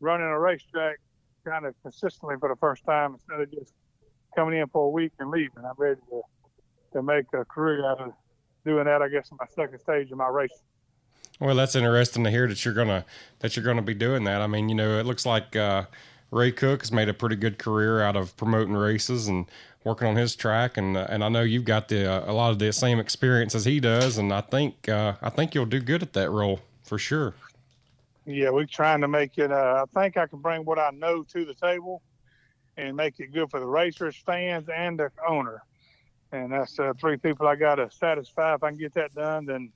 running 0.00 0.26
a 0.26 0.38
racetrack 0.38 0.98
kind 1.44 1.66
of 1.66 1.74
consistently 1.82 2.36
for 2.38 2.48
the 2.48 2.56
first 2.56 2.84
time 2.84 3.14
instead 3.14 3.40
of 3.40 3.50
just 3.50 3.72
coming 4.34 4.58
in 4.58 4.68
for 4.68 4.86
a 4.86 4.90
week 4.90 5.12
and 5.18 5.30
leaving. 5.30 5.64
I'm 5.64 5.74
ready 5.76 6.00
to 6.10 6.22
to 6.92 7.02
make 7.02 7.26
a 7.32 7.44
career 7.44 7.84
out 7.84 8.00
of 8.00 8.12
doing 8.64 8.84
that. 8.84 9.02
I 9.02 9.08
guess 9.08 9.30
in 9.30 9.36
my 9.38 9.46
second 9.54 9.78
stage 9.80 10.10
of 10.10 10.18
my 10.18 10.28
race. 10.28 10.62
Well, 11.38 11.54
that's 11.54 11.74
interesting 11.74 12.24
to 12.24 12.30
hear 12.30 12.46
that 12.48 12.64
you're 12.64 12.74
gonna 12.74 13.04
that 13.40 13.56
you're 13.56 13.64
gonna 13.64 13.82
be 13.82 13.94
doing 13.94 14.24
that. 14.24 14.40
I 14.40 14.46
mean, 14.46 14.68
you 14.68 14.74
know, 14.74 14.98
it 14.98 15.06
looks 15.06 15.26
like 15.26 15.54
uh, 15.54 15.84
Ray 16.30 16.52
Cook 16.52 16.82
has 16.82 16.92
made 16.92 17.08
a 17.08 17.14
pretty 17.14 17.36
good 17.36 17.58
career 17.58 18.02
out 18.02 18.16
of 18.16 18.36
promoting 18.36 18.74
races 18.74 19.28
and 19.28 19.46
working 19.84 20.08
on 20.08 20.16
his 20.16 20.34
track, 20.34 20.76
and 20.76 20.96
uh, 20.96 21.06
and 21.08 21.22
I 21.22 21.28
know 21.28 21.42
you've 21.42 21.64
got 21.64 21.88
the 21.88 22.10
uh, 22.10 22.30
a 22.30 22.34
lot 22.34 22.50
of 22.50 22.58
the 22.58 22.72
same 22.72 22.98
experience 22.98 23.54
as 23.54 23.64
he 23.64 23.78
does, 23.80 24.18
and 24.18 24.32
I 24.32 24.40
think 24.40 24.88
uh, 24.88 25.14
I 25.22 25.30
think 25.30 25.54
you'll 25.54 25.66
do 25.66 25.80
good 25.80 26.02
at 26.02 26.12
that 26.14 26.30
role 26.30 26.60
for 26.82 26.98
sure. 26.98 27.34
Yeah, 28.26 28.50
we're 28.50 28.66
trying 28.66 29.00
to 29.02 29.08
make 29.08 29.38
it. 29.38 29.52
Uh, 29.52 29.84
I 29.86 30.00
think 30.00 30.16
I 30.16 30.26
can 30.26 30.40
bring 30.40 30.64
what 30.64 30.80
I 30.80 30.90
know 30.90 31.22
to 31.22 31.44
the 31.44 31.54
table, 31.54 32.02
and 32.76 32.96
make 32.96 33.20
it 33.20 33.32
good 33.32 33.50
for 33.50 33.60
the 33.60 33.66
racers, 33.66 34.16
fans, 34.16 34.68
and 34.68 34.98
the 34.98 35.10
owner. 35.26 35.62
And 36.32 36.52
that's 36.52 36.76
uh, 36.80 36.92
three 37.00 37.16
people 37.16 37.46
I 37.46 37.54
got 37.54 37.76
to 37.76 37.88
satisfy. 37.90 38.54
If 38.54 38.64
I 38.64 38.70
can 38.70 38.78
get 38.78 38.94
that 38.94 39.14
done, 39.14 39.46
then 39.46 39.72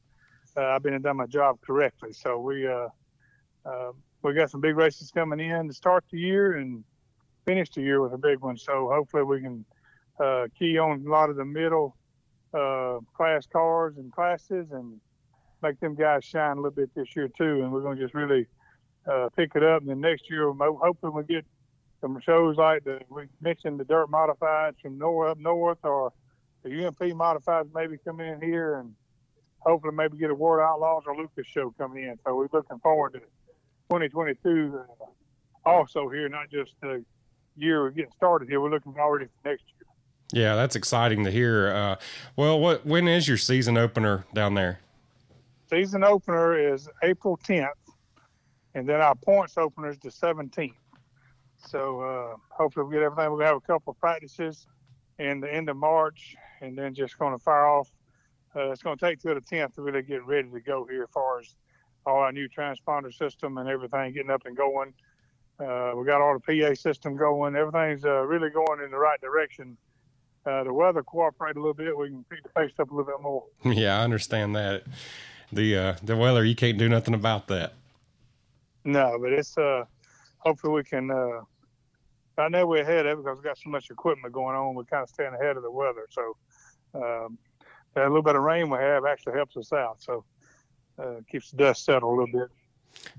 uh, 0.56 0.64
I've 0.64 0.82
been 0.82 1.00
done 1.00 1.18
my 1.18 1.26
job 1.26 1.60
correctly. 1.60 2.12
So 2.12 2.40
we 2.40 2.66
we 4.22 4.34
got 4.34 4.50
some 4.50 4.60
big 4.60 4.76
races 4.76 5.10
coming 5.10 5.40
in 5.40 5.68
to 5.68 5.74
start 5.74 6.04
the 6.10 6.18
year 6.18 6.56
and 6.56 6.84
finish 7.46 7.70
the 7.70 7.80
year 7.80 8.00
with 8.00 8.12
a 8.12 8.18
big 8.18 8.40
one. 8.40 8.56
So 8.56 8.90
hopefully 8.92 9.22
we 9.22 9.40
can 9.40 9.64
uh, 10.22 10.46
key 10.58 10.78
on 10.78 11.04
a 11.06 11.10
lot 11.10 11.30
of 11.30 11.36
the 11.36 11.44
middle 11.44 11.96
uh, 12.52 12.98
class 13.14 13.46
cars 13.46 13.96
and 13.96 14.12
classes 14.12 14.66
and 14.72 15.00
make 15.62 15.80
them 15.80 15.94
guys 15.94 16.24
shine 16.24 16.52
a 16.52 16.60
little 16.60 16.70
bit 16.70 16.90
this 16.94 17.14
year 17.16 17.28
too. 17.36 17.62
And 17.62 17.72
we're 17.72 17.82
going 17.82 17.96
to 17.96 18.02
just 18.02 18.14
really 18.14 18.46
uh, 19.10 19.28
pick 19.36 19.52
it 19.54 19.62
up. 19.62 19.80
And 19.80 19.90
then 19.90 20.00
next 20.00 20.30
year, 20.30 20.52
hopefully 20.52 21.12
we 21.14 21.22
get 21.24 21.46
some 22.00 22.18
shows 22.20 22.56
like 22.56 22.84
the 22.84 23.00
we 23.10 23.24
mentioned 23.40 23.78
the 23.78 23.84
dirt 23.84 24.10
modifieds 24.10 24.80
from 24.80 24.98
north 24.98 25.32
up 25.32 25.38
north 25.38 25.78
or 25.82 26.12
the 26.62 26.86
UMP 26.86 26.98
modifieds 26.98 27.68
maybe 27.74 27.98
come 28.04 28.20
in 28.20 28.40
here 28.40 28.78
and 28.78 28.94
hopefully 29.60 29.94
maybe 29.94 30.16
get 30.16 30.30
a 30.30 30.34
World 30.34 30.66
Outlaws 30.66 31.04
or 31.06 31.16
Lucas 31.16 31.46
show 31.46 31.74
coming 31.78 32.04
in. 32.04 32.18
So 32.24 32.34
we're 32.34 32.48
looking 32.52 32.78
forward 32.78 33.14
to 33.14 33.20
2022 33.90 34.78
uh, 34.78 35.68
also 35.68 36.08
here, 36.08 36.28
not 36.28 36.48
just 36.48 36.74
the 36.80 37.04
year 37.56 37.82
we're 37.82 37.90
getting 37.90 38.12
started 38.16 38.48
here. 38.48 38.60
We're 38.60 38.70
looking 38.70 38.94
already 38.96 39.26
for 39.26 39.48
next 39.48 39.64
year. 39.66 40.44
Yeah, 40.44 40.54
that's 40.54 40.76
exciting 40.76 41.24
to 41.24 41.30
hear. 41.30 41.72
Uh, 41.74 41.96
well, 42.36 42.60
what 42.60 42.86
when 42.86 43.08
is 43.08 43.26
your 43.26 43.36
season 43.36 43.76
opener 43.76 44.26
down 44.32 44.54
there? 44.54 44.78
Season 45.68 46.04
opener 46.04 46.56
is 46.56 46.88
April 47.02 47.36
10th, 47.36 47.68
and 48.74 48.88
then 48.88 49.00
our 49.00 49.16
points 49.16 49.58
opener 49.58 49.90
is 49.90 49.98
the 49.98 50.08
17th. 50.08 50.72
So 51.58 52.00
uh, 52.00 52.36
hopefully 52.48 52.86
we 52.86 52.94
get 52.94 53.02
everything. 53.02 53.32
We'll 53.32 53.44
have 53.44 53.56
a 53.56 53.60
couple 53.60 53.90
of 53.90 53.98
practices 53.98 54.68
in 55.18 55.40
the 55.40 55.52
end 55.52 55.68
of 55.68 55.76
March, 55.76 56.36
and 56.60 56.78
then 56.78 56.94
just 56.94 57.18
going 57.18 57.36
to 57.36 57.42
fire 57.42 57.66
off. 57.66 57.90
Uh, 58.54 58.70
it's 58.70 58.82
going 58.82 58.96
to 58.96 59.04
take 59.04 59.20
till 59.20 59.34
the 59.34 59.40
10th 59.40 59.74
to 59.74 59.82
really 59.82 60.02
get 60.02 60.24
ready 60.24 60.48
to 60.48 60.60
go 60.60 60.86
here 60.88 61.02
as 61.02 61.10
far 61.12 61.40
as 61.40 61.56
all 62.06 62.18
our 62.18 62.32
new 62.32 62.48
transponder 62.48 63.12
system 63.12 63.58
and 63.58 63.68
everything 63.68 64.12
getting 64.12 64.30
up 64.30 64.46
and 64.46 64.56
going. 64.56 64.92
Uh, 65.58 65.92
we 65.94 66.06
got 66.06 66.20
all 66.20 66.38
the 66.38 66.40
PA 66.40 66.74
system 66.74 67.16
going. 67.16 67.54
Everything's 67.54 68.04
uh, 68.04 68.22
really 68.22 68.50
going 68.50 68.80
in 68.82 68.90
the 68.90 68.98
right 68.98 69.20
direction 69.20 69.76
uh, 70.46 70.64
the 70.64 70.72
weather 70.72 71.02
cooperate 71.02 71.56
a 71.56 71.58
little 71.58 71.74
bit, 71.74 71.96
we 71.96 72.08
can 72.08 72.24
pick 72.24 72.42
the 72.42 72.48
pace 72.48 72.72
up 72.78 72.90
a 72.90 72.94
little 72.94 73.12
bit 73.12 73.22
more. 73.22 73.44
yeah, 73.64 74.00
I 74.00 74.04
understand 74.04 74.56
that. 74.56 74.84
The 75.52 75.76
uh, 75.76 75.96
the 76.02 76.16
weather, 76.16 76.44
you 76.44 76.54
can't 76.54 76.78
do 76.78 76.88
nothing 76.88 77.14
about 77.14 77.48
that. 77.48 77.74
No, 78.84 79.18
but 79.20 79.32
it's 79.32 79.58
uh, 79.58 79.84
hopefully 80.38 80.74
we 80.74 80.84
can. 80.84 81.10
Uh, 81.10 81.42
I 82.38 82.48
know 82.48 82.66
we're 82.66 82.82
ahead 82.82 83.04
of 83.06 83.18
it 83.18 83.24
because 83.24 83.38
we 83.38 83.44
got 83.44 83.58
so 83.58 83.68
much 83.68 83.90
equipment 83.90 84.32
going 84.32 84.56
on. 84.56 84.74
We're 84.74 84.84
kind 84.84 85.02
of 85.02 85.10
staying 85.10 85.34
ahead 85.34 85.56
of 85.56 85.62
the 85.62 85.70
weather. 85.70 86.06
So 86.10 86.36
um, 86.94 87.36
that 87.94 88.04
little 88.04 88.22
bit 88.22 88.36
of 88.36 88.42
rain 88.42 88.70
we 88.70 88.78
have 88.78 89.04
actually 89.04 89.34
helps 89.34 89.56
us 89.56 89.72
out. 89.72 90.00
So 90.00 90.24
keeps 91.30 91.50
the 91.50 91.56
dust 91.56 91.84
settled 91.84 92.04
a 92.04 92.06
little 92.06 92.40
bit. 92.40 92.50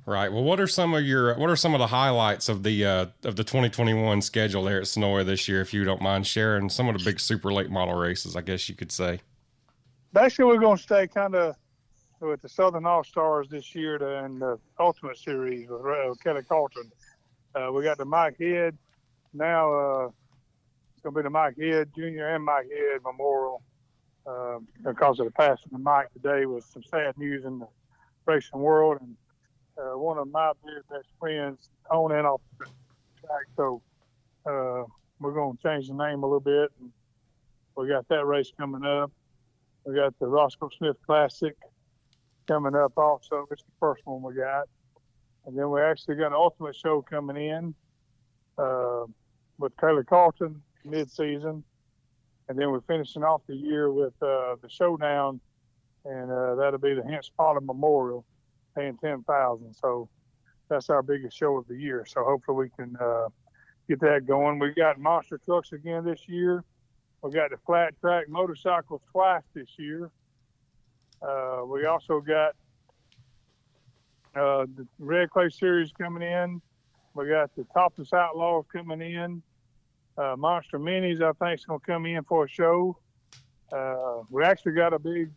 Right. 0.06 0.32
Well, 0.32 0.44
what 0.44 0.60
are 0.60 0.68
some 0.68 0.94
of 0.94 1.04
your 1.04 1.38
what 1.38 1.50
are 1.50 1.56
some 1.56 1.74
of 1.74 1.80
the 1.80 1.88
highlights 1.88 2.50
of 2.50 2.64
the 2.64 2.86
uh, 2.86 3.06
of 3.24 3.36
the 3.36 3.44
2021 3.44 4.22
schedule 4.22 4.64
there 4.64 4.78
at 4.78 4.84
Senoia 4.84 5.26
this 5.26 5.48
year? 5.48 5.62
If 5.62 5.74
you 5.74 5.84
don't 5.84 6.02
mind 6.02 6.28
sharing 6.28 6.70
some 6.70 6.90
of 6.90 6.98
the 6.98 7.04
big 7.04 7.20
super 7.20 7.54
late 7.54 7.70
model 7.70 7.96
races, 7.96 8.36
I 8.36 8.42
guess 8.42 8.68
you 8.68 8.76
could 8.76 8.92
say. 8.92 9.22
Basically, 10.14 10.46
we're 10.46 10.60
going 10.60 10.78
to 10.78 10.84
stay 10.84 11.08
kind 11.08 11.36
of 11.36 11.56
with 12.20 12.42
the 12.42 12.50
Southern 12.50 12.86
All 12.86 13.04
Stars 13.04 13.48
this 13.50 13.74
year 13.74 13.96
and 14.24 14.42
the 14.42 14.60
Ultimate 14.80 15.18
Series 15.18 15.70
with 15.70 15.82
uh, 15.82 16.14
Kelly 16.24 16.44
Carlton. 16.44 16.92
Uh, 17.56 17.72
we 17.72 17.84
got 17.84 17.98
the 17.98 18.06
Mike 18.06 18.38
Head 18.40 18.78
now. 19.34 19.74
Uh, 19.74 20.10
it's 20.94 21.02
going 21.02 21.16
to 21.16 21.20
be 21.20 21.24
the 21.24 21.30
Mike 21.30 21.58
Head 21.58 21.90
Jr. 21.96 22.26
and 22.26 22.44
Mike 22.44 22.66
Head 22.66 23.02
Memorial 23.04 23.62
uh, 24.28 24.60
because 24.84 25.20
of 25.20 25.26
the 25.26 25.32
passing 25.32 25.74
of 25.74 25.82
Mike 25.82 26.12
today 26.14 26.46
was 26.46 26.66
some 26.66 26.84
sad 26.84 27.18
news 27.18 27.46
in 27.46 27.60
the 27.60 27.68
racing 28.26 28.60
world 28.60 28.98
and 29.02 29.16
uh, 29.78 29.98
one 29.98 30.18
of 30.18 30.30
my 30.30 30.52
very 30.64 30.82
best 30.90 31.08
friends 31.20 31.70
on 31.90 32.12
and 32.12 32.28
off 32.28 32.42
the 32.60 32.66
track. 32.66 33.46
So 33.56 33.82
uh, 34.46 34.84
we're 35.20 35.34
going 35.34 35.58
to 35.58 35.64
change 35.64 35.88
the 35.88 35.94
name 35.94 36.24
a 36.24 36.26
little 36.26 36.40
bit. 36.40 36.72
And 36.80 36.92
we 37.76 37.88
got 37.88 38.08
that 38.10 38.26
race 38.26 38.52
coming 38.58 38.84
up. 38.86 39.12
We 39.86 39.96
got 39.96 40.18
the 40.20 40.28
Roscoe 40.28 40.70
Smith 40.78 40.98
Classic 41.06 41.56
coming 42.48 42.76
up 42.76 42.94
also. 42.98 43.48
It's 43.50 43.64
the 43.64 43.72
first 43.80 44.02
one 44.06 44.22
we 44.22 44.36
got. 44.36 44.68
And 45.46 45.58
then 45.58 45.72
we 45.72 45.82
actually 45.82 46.16
got 46.16 46.28
an 46.28 46.34
ultimate 46.34 46.76
show 46.76 47.02
coming 47.02 47.38
in 47.38 47.74
uh, 48.58 49.06
with 49.58 49.76
Taylor 49.78 50.04
Carlton 50.04 50.62
mid-season. 50.86 51.64
And 52.52 52.60
then 52.60 52.70
we're 52.70 52.82
finishing 52.82 53.24
off 53.24 53.44
the 53.48 53.56
year 53.56 53.94
with 53.94 54.12
uh, 54.22 54.58
the 54.62 54.68
showdown, 54.68 55.40
and 56.04 56.30
uh, 56.30 56.56
that'll 56.56 56.80
be 56.80 56.94
the 56.94 57.02
Hence 57.02 57.32
Pollard 57.38 57.66
Memorial 57.66 58.26
paying 58.76 58.98
ten 58.98 59.24
thousand. 59.24 59.74
So 59.74 60.10
that's 60.68 60.90
our 60.90 61.02
biggest 61.02 61.38
show 61.38 61.56
of 61.56 61.66
the 61.70 61.78
year. 61.78 62.06
So 62.06 62.26
hopefully 62.26 62.70
we 62.78 62.84
can 62.84 62.98
uh, 62.98 63.30
get 63.88 64.02
that 64.02 64.28
going. 64.28 64.60
We've 64.60 64.76
got 64.76 65.00
monster 65.00 65.40
trucks 65.46 65.72
again 65.72 66.04
this 66.04 66.28
year. 66.28 66.66
We've 67.22 67.34
got 67.34 67.52
the 67.52 67.58
flat 67.66 67.94
track 68.02 68.28
motorcycles 68.28 69.00
twice 69.14 69.44
this 69.54 69.70
year. 69.78 70.12
Uh, 71.22 71.62
we 71.66 71.86
also 71.86 72.20
got 72.20 72.54
uh, 74.36 74.66
the 74.76 74.86
Red 75.00 75.30
Clay 75.30 75.48
Series 75.48 75.94
coming 75.98 76.22
in. 76.22 76.62
We 77.14 77.30
got 77.30 77.56
the 77.56 77.66
Topless 77.74 78.12
Outlaws 78.12 78.66
coming 78.74 79.00
in. 79.00 79.42
Uh, 80.18 80.36
Monster 80.38 80.80
Minis, 80.80 81.22
I 81.22 81.32
think, 81.34 81.60
is 81.60 81.66
going 81.66 81.80
to 81.80 81.86
come 81.86 82.06
in 82.06 82.24
for 82.24 82.46
a 82.46 82.50
show. 82.50 82.98
Uh, 83.72 84.24
we 84.30 84.44
actually 84.44 84.74
got 84.74 84.94
a 84.94 85.00
big 85.00 85.32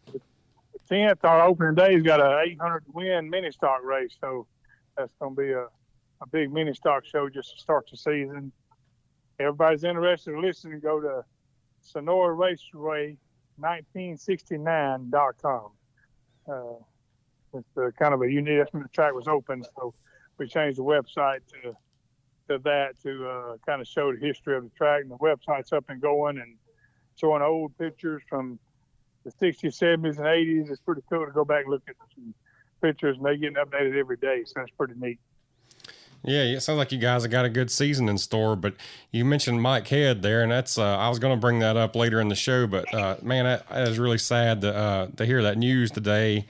tenth, 0.88 1.24
our 1.24 1.42
opening 1.42 1.74
day, 1.74 1.94
has 1.94 2.02
got 2.02 2.20
a 2.20 2.40
800 2.40 2.84
win 2.92 3.30
mini 3.30 3.52
stock 3.52 3.84
race. 3.84 4.16
So 4.20 4.46
that's 4.96 5.12
going 5.20 5.36
to 5.36 5.40
be 5.40 5.52
a, 5.52 5.66
a 6.20 6.26
big 6.30 6.52
mini 6.52 6.74
stock 6.74 7.04
show 7.04 7.28
just 7.28 7.54
to 7.54 7.60
start 7.60 7.88
the 7.90 7.96
season. 7.96 8.50
Everybody's 9.38 9.84
interested 9.84 10.34
in 10.34 10.42
listening, 10.42 10.80
go 10.80 11.00
to 11.00 11.24
Senoia 11.84 12.36
Raceway 12.36 13.16
1969.com. 13.60 15.70
Uh, 16.48 16.74
it's 17.54 17.76
a, 17.76 17.92
kind 17.92 18.14
of 18.14 18.22
a 18.22 18.30
unique, 18.30 18.58
that's 18.58 18.72
the 18.72 18.88
track 18.92 19.14
was 19.14 19.28
open. 19.28 19.62
So 19.76 19.94
we 20.38 20.48
changed 20.48 20.78
the 20.78 20.82
website 20.82 21.40
to 21.52 21.76
to 22.48 22.58
that 22.58 23.00
to 23.02 23.28
uh, 23.28 23.56
kind 23.66 23.80
of 23.80 23.88
show 23.88 24.12
the 24.12 24.18
history 24.18 24.56
of 24.56 24.64
the 24.64 24.70
track. 24.70 25.02
And 25.02 25.10
the 25.10 25.16
website's 25.16 25.72
up 25.72 25.84
and 25.88 26.00
going 26.00 26.38
and 26.38 26.56
showing 27.16 27.42
old 27.42 27.76
pictures 27.78 28.22
from 28.28 28.58
the 29.24 29.30
60s, 29.32 29.78
70s, 29.78 30.18
and 30.18 30.26
80s. 30.26 30.70
It's 30.70 30.80
pretty 30.80 31.02
cool 31.10 31.26
to 31.26 31.32
go 31.32 31.44
back 31.44 31.64
and 31.64 31.72
look 31.72 31.82
at 31.88 31.96
some 32.14 32.34
pictures, 32.82 33.16
and 33.16 33.24
they're 33.24 33.36
getting 33.36 33.56
updated 33.56 33.98
every 33.98 34.16
day. 34.16 34.42
So 34.46 34.54
that's 34.56 34.70
pretty 34.72 34.94
neat. 34.96 35.18
Yeah, 36.26 36.40
it 36.42 36.60
sounds 36.60 36.78
like 36.78 36.90
you 36.90 36.98
guys 36.98 37.22
have 37.22 37.30
got 37.30 37.44
a 37.44 37.50
good 37.50 37.70
season 37.70 38.08
in 38.08 38.16
store. 38.16 38.56
But 38.56 38.74
you 39.10 39.26
mentioned 39.26 39.60
Mike 39.60 39.88
Head 39.88 40.22
there, 40.22 40.42
and 40.42 40.50
that's 40.50 40.78
uh, 40.78 40.96
I 40.96 41.10
was 41.10 41.18
going 41.18 41.36
to 41.36 41.40
bring 41.40 41.58
that 41.58 41.76
up 41.76 41.94
later 41.94 42.18
in 42.20 42.28
the 42.28 42.34
show. 42.34 42.66
But 42.66 42.92
uh, 42.94 43.16
man, 43.22 43.44
that, 43.44 43.68
that 43.68 43.88
is 43.88 43.98
really 43.98 44.18
sad 44.18 44.62
to 44.62 44.74
uh, 44.74 45.06
to 45.16 45.26
hear 45.26 45.42
that 45.42 45.58
news 45.58 45.90
today. 45.90 46.46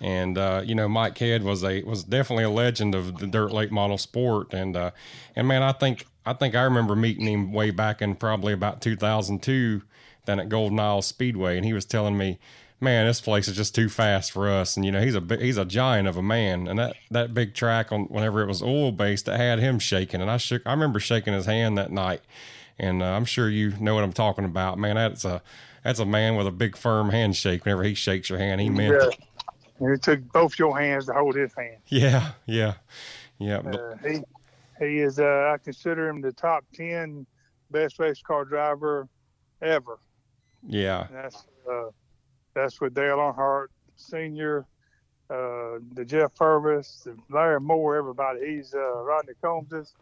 And 0.00 0.36
uh, 0.36 0.62
you 0.64 0.74
know, 0.74 0.88
Mike 0.88 1.16
Head 1.18 1.44
was 1.44 1.62
a 1.62 1.82
was 1.82 2.04
definitely 2.04 2.44
a 2.44 2.50
legend 2.50 2.94
of 2.94 3.18
the 3.18 3.26
dirt 3.26 3.52
late 3.52 3.70
model 3.70 3.98
sport. 3.98 4.52
And 4.52 4.76
uh, 4.76 4.90
and 5.36 5.46
man, 5.46 5.62
I 5.62 5.72
think 5.72 6.06
I 6.26 6.32
think 6.32 6.54
I 6.54 6.62
remember 6.62 6.96
meeting 6.96 7.26
him 7.26 7.52
way 7.52 7.70
back 7.70 8.02
in 8.02 8.16
probably 8.16 8.52
about 8.52 8.80
2002 8.80 9.82
down 10.26 10.40
at 10.40 10.48
Golden 10.48 10.80
Isle 10.80 11.02
Speedway, 11.02 11.56
and 11.56 11.66
he 11.66 11.72
was 11.72 11.84
telling 11.84 12.16
me, 12.16 12.38
"Man, 12.80 13.06
this 13.06 13.20
place 13.20 13.46
is 13.46 13.56
just 13.56 13.74
too 13.74 13.88
fast 13.88 14.32
for 14.32 14.48
us." 14.48 14.76
And 14.76 14.84
you 14.84 14.92
know, 14.92 15.02
he's 15.02 15.14
a 15.14 15.22
he's 15.38 15.58
a 15.58 15.64
giant 15.64 16.08
of 16.08 16.16
a 16.16 16.22
man, 16.22 16.66
and 16.66 16.78
that 16.78 16.96
that 17.10 17.34
big 17.34 17.54
track 17.54 17.92
on 17.92 18.04
whenever 18.04 18.42
it 18.42 18.46
was 18.46 18.62
oil 18.62 18.90
based, 18.90 19.28
it 19.28 19.36
had 19.36 19.58
him 19.58 19.78
shaking, 19.78 20.20
and 20.20 20.30
I 20.30 20.38
shook. 20.38 20.62
I 20.66 20.72
remember 20.72 20.98
shaking 20.98 21.34
his 21.34 21.46
hand 21.46 21.76
that 21.78 21.92
night, 21.92 22.22
and 22.78 23.02
uh, 23.02 23.06
I'm 23.06 23.26
sure 23.26 23.48
you 23.48 23.74
know 23.78 23.94
what 23.94 24.04
I'm 24.04 24.12
talking 24.12 24.44
about, 24.44 24.78
man. 24.78 24.96
That's 24.96 25.24
a 25.24 25.42
that's 25.82 25.98
a 25.98 26.06
man 26.06 26.36
with 26.36 26.46
a 26.46 26.52
big 26.52 26.76
firm 26.76 27.10
handshake. 27.10 27.64
Whenever 27.64 27.84
he 27.84 27.94
shakes 27.94 28.30
your 28.30 28.38
hand, 28.38 28.60
he 28.60 28.70
meant 28.70 28.94
yeah. 28.94 29.08
it. 29.08 29.18
And 29.84 29.92
it 29.92 30.02
took 30.02 30.32
both 30.32 30.58
your 30.58 30.78
hands 30.78 31.06
to 31.06 31.12
hold 31.12 31.34
his 31.34 31.52
hand. 31.52 31.76
Yeah, 31.88 32.32
yeah, 32.46 32.74
yeah. 33.38 33.58
Uh, 33.58 33.96
he 34.02 34.22
he 34.78 34.98
is. 35.00 35.18
Uh, 35.18 35.52
I 35.54 35.58
consider 35.62 36.08
him 36.08 36.22
the 36.22 36.32
top 36.32 36.64
ten 36.72 37.26
best 37.70 37.98
race 37.98 38.22
car 38.22 38.46
driver 38.46 39.06
ever. 39.60 39.98
Yeah. 40.66 41.06
That's 41.12 41.44
uh, 41.70 41.90
that's 42.54 42.80
with 42.80 42.94
Dale 42.94 43.18
Earnhardt 43.18 43.66
Senior, 43.96 44.64
uh, 45.28 45.80
the 45.92 46.04
Jeff 46.06 46.34
Purvis, 46.34 47.02
the 47.04 47.14
Larry 47.28 47.60
Moore, 47.60 47.96
everybody. 47.96 48.54
He's 48.54 48.74
uh, 48.74 49.02
Rodney 49.02 49.34
Combs. 49.42 49.94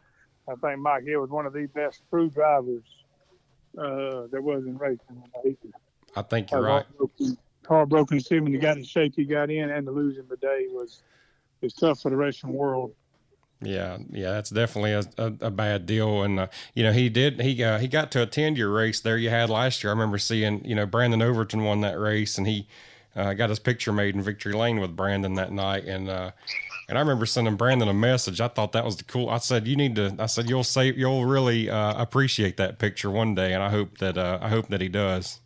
I 0.49 0.55
think 0.55 0.79
Mike 0.79 1.03
Hill 1.05 1.23
was 1.23 1.31
one 1.31 1.45
of 1.45 1.53
the 1.53 1.67
best 1.67 2.03
crew 2.09 2.31
drivers 2.31 2.85
uh, 3.77 4.29
there 4.31 4.43
was 4.43 4.65
in 4.65 4.79
racing. 4.79 5.25
I 6.15 6.23
think 6.23 6.53
you're 6.53 6.63
right. 6.63 6.87
Heartbroken 7.67 8.19
to 8.19 8.25
see 8.25 8.41
when 8.41 8.53
he 8.53 8.59
got 8.59 8.77
in 8.77 8.85
shape 8.85 9.15
he 9.17 9.25
got 9.25 9.51
in 9.51 9.71
and 9.71 9.87
to 9.87 9.93
lose 9.93 10.17
him 10.17 10.29
today 10.29 10.67
was 10.71 11.03
was 11.61 11.73
tough 11.75 12.01
for 12.01 12.11
the 12.11 12.17
racing 12.17 12.53
world. 12.53 12.93
Yeah, 13.61 13.99
yeah, 14.11 14.33
that's 14.33 14.51
definitely 14.51 14.93
a, 14.93 15.05
a, 15.19 15.47
a 15.47 15.51
bad 15.51 15.87
deal. 15.87 16.23
And 16.23 16.41
uh, 16.41 16.47
you 16.75 16.83
know, 16.83 16.93
he 16.93 17.09
did 17.09 17.41
he 17.41 17.63
uh, 17.63 17.79
he 17.79 17.89
got 17.89 18.11
to 18.13 18.23
attend 18.23 18.59
your 18.59 18.71
race 18.71 19.01
there 19.01 19.17
you 19.17 19.31
had 19.31 19.51
last 19.51 19.83
year. 19.83 19.91
I 19.91 19.95
remember 19.95 20.19
seeing 20.19 20.65
you 20.65 20.75
know 20.75 20.87
Brandon 20.87 21.23
Overton 21.23 21.63
won 21.63 21.81
that 21.83 21.99
race, 21.99 22.39
and 22.39 22.47
he 22.47 22.67
uh, 23.15 23.35
got 23.35 23.51
his 23.51 23.59
picture 23.59 23.93
made 23.93 24.15
in 24.15 24.23
Victory 24.23 24.53
Lane 24.53 24.81
with 24.81 24.97
Brandon 24.97 25.35
that 25.35 25.53
night. 25.53 25.85
And 25.85 26.09
uh, 26.09 26.33
and 26.89 26.99
I 26.99 27.01
remember 27.01 27.27
sending 27.27 27.57
Brandon 27.57 27.89
a 27.89 27.95
message. 27.95 28.41
I 28.41 28.49
thought 28.49 28.73
that 28.73 28.85
was 28.85 28.97
the 28.97 29.05
cool. 29.05 29.31
I 29.31 29.39
said 29.39 29.69
you 29.69 29.77
need 29.77 29.97
to. 29.97 30.17
I 30.19 30.27
said 30.27 30.49
you'll 30.49 30.65
say 30.65 30.93
you'll 30.93 31.25
really 31.25 31.71
uh, 31.71 32.01
appreciate 32.01 32.57
that 32.57 32.79
picture 32.79 33.11
one 33.11 33.35
day, 33.35 33.53
and 33.53 33.63
I 33.63 33.71
hope 33.71 33.99
that 33.99 34.19
uh, 34.19 34.39
I 34.43 34.49
hope 34.49 34.69
that 34.69 34.81
he 34.81 34.89
does. 34.89 35.41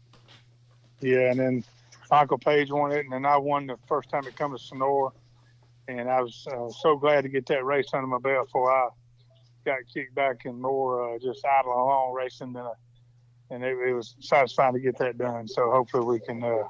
Yeah, 1.01 1.31
and 1.31 1.39
then 1.39 1.65
Michael 2.11 2.39
Page 2.39 2.71
won 2.71 2.93
it, 2.93 3.01
and 3.01 3.13
then 3.13 3.27
I 3.27 3.37
won 3.37 3.67
the 3.67 3.77
first 3.89 4.09
time 4.09 4.27
it 4.27 4.37
come 4.37 4.57
to 4.57 4.63
Senoia 4.63 5.13
and 5.89 6.11
I 6.11 6.21
was 6.21 6.47
uh, 6.51 6.69
so 6.71 6.97
glad 6.97 7.23
to 7.23 7.29
get 7.29 7.47
that 7.47 7.65
race 7.65 7.89
under 7.93 8.07
my 8.07 8.19
belt 8.19 8.47
before 8.47 8.73
I 8.73 8.89
got 9.65 9.79
kicked 9.93 10.15
back 10.15 10.45
and 10.45 10.61
more 10.61 11.15
uh, 11.15 11.19
just 11.19 11.45
idle 11.45 11.73
along 11.73 12.15
racing 12.15 12.53
than 12.53 12.65
a, 12.65 12.73
and 13.51 13.63
it, 13.63 13.77
it, 13.89 13.93
was 13.93 14.17
satisfying 14.21 14.75
to 14.75 14.81
get 14.81 14.99
that 14.99 15.19
done. 15.19 15.47
So 15.47 15.71
hopefully 15.71 16.05
we 16.05 16.21
can 16.21 16.43
uh, 16.43 16.69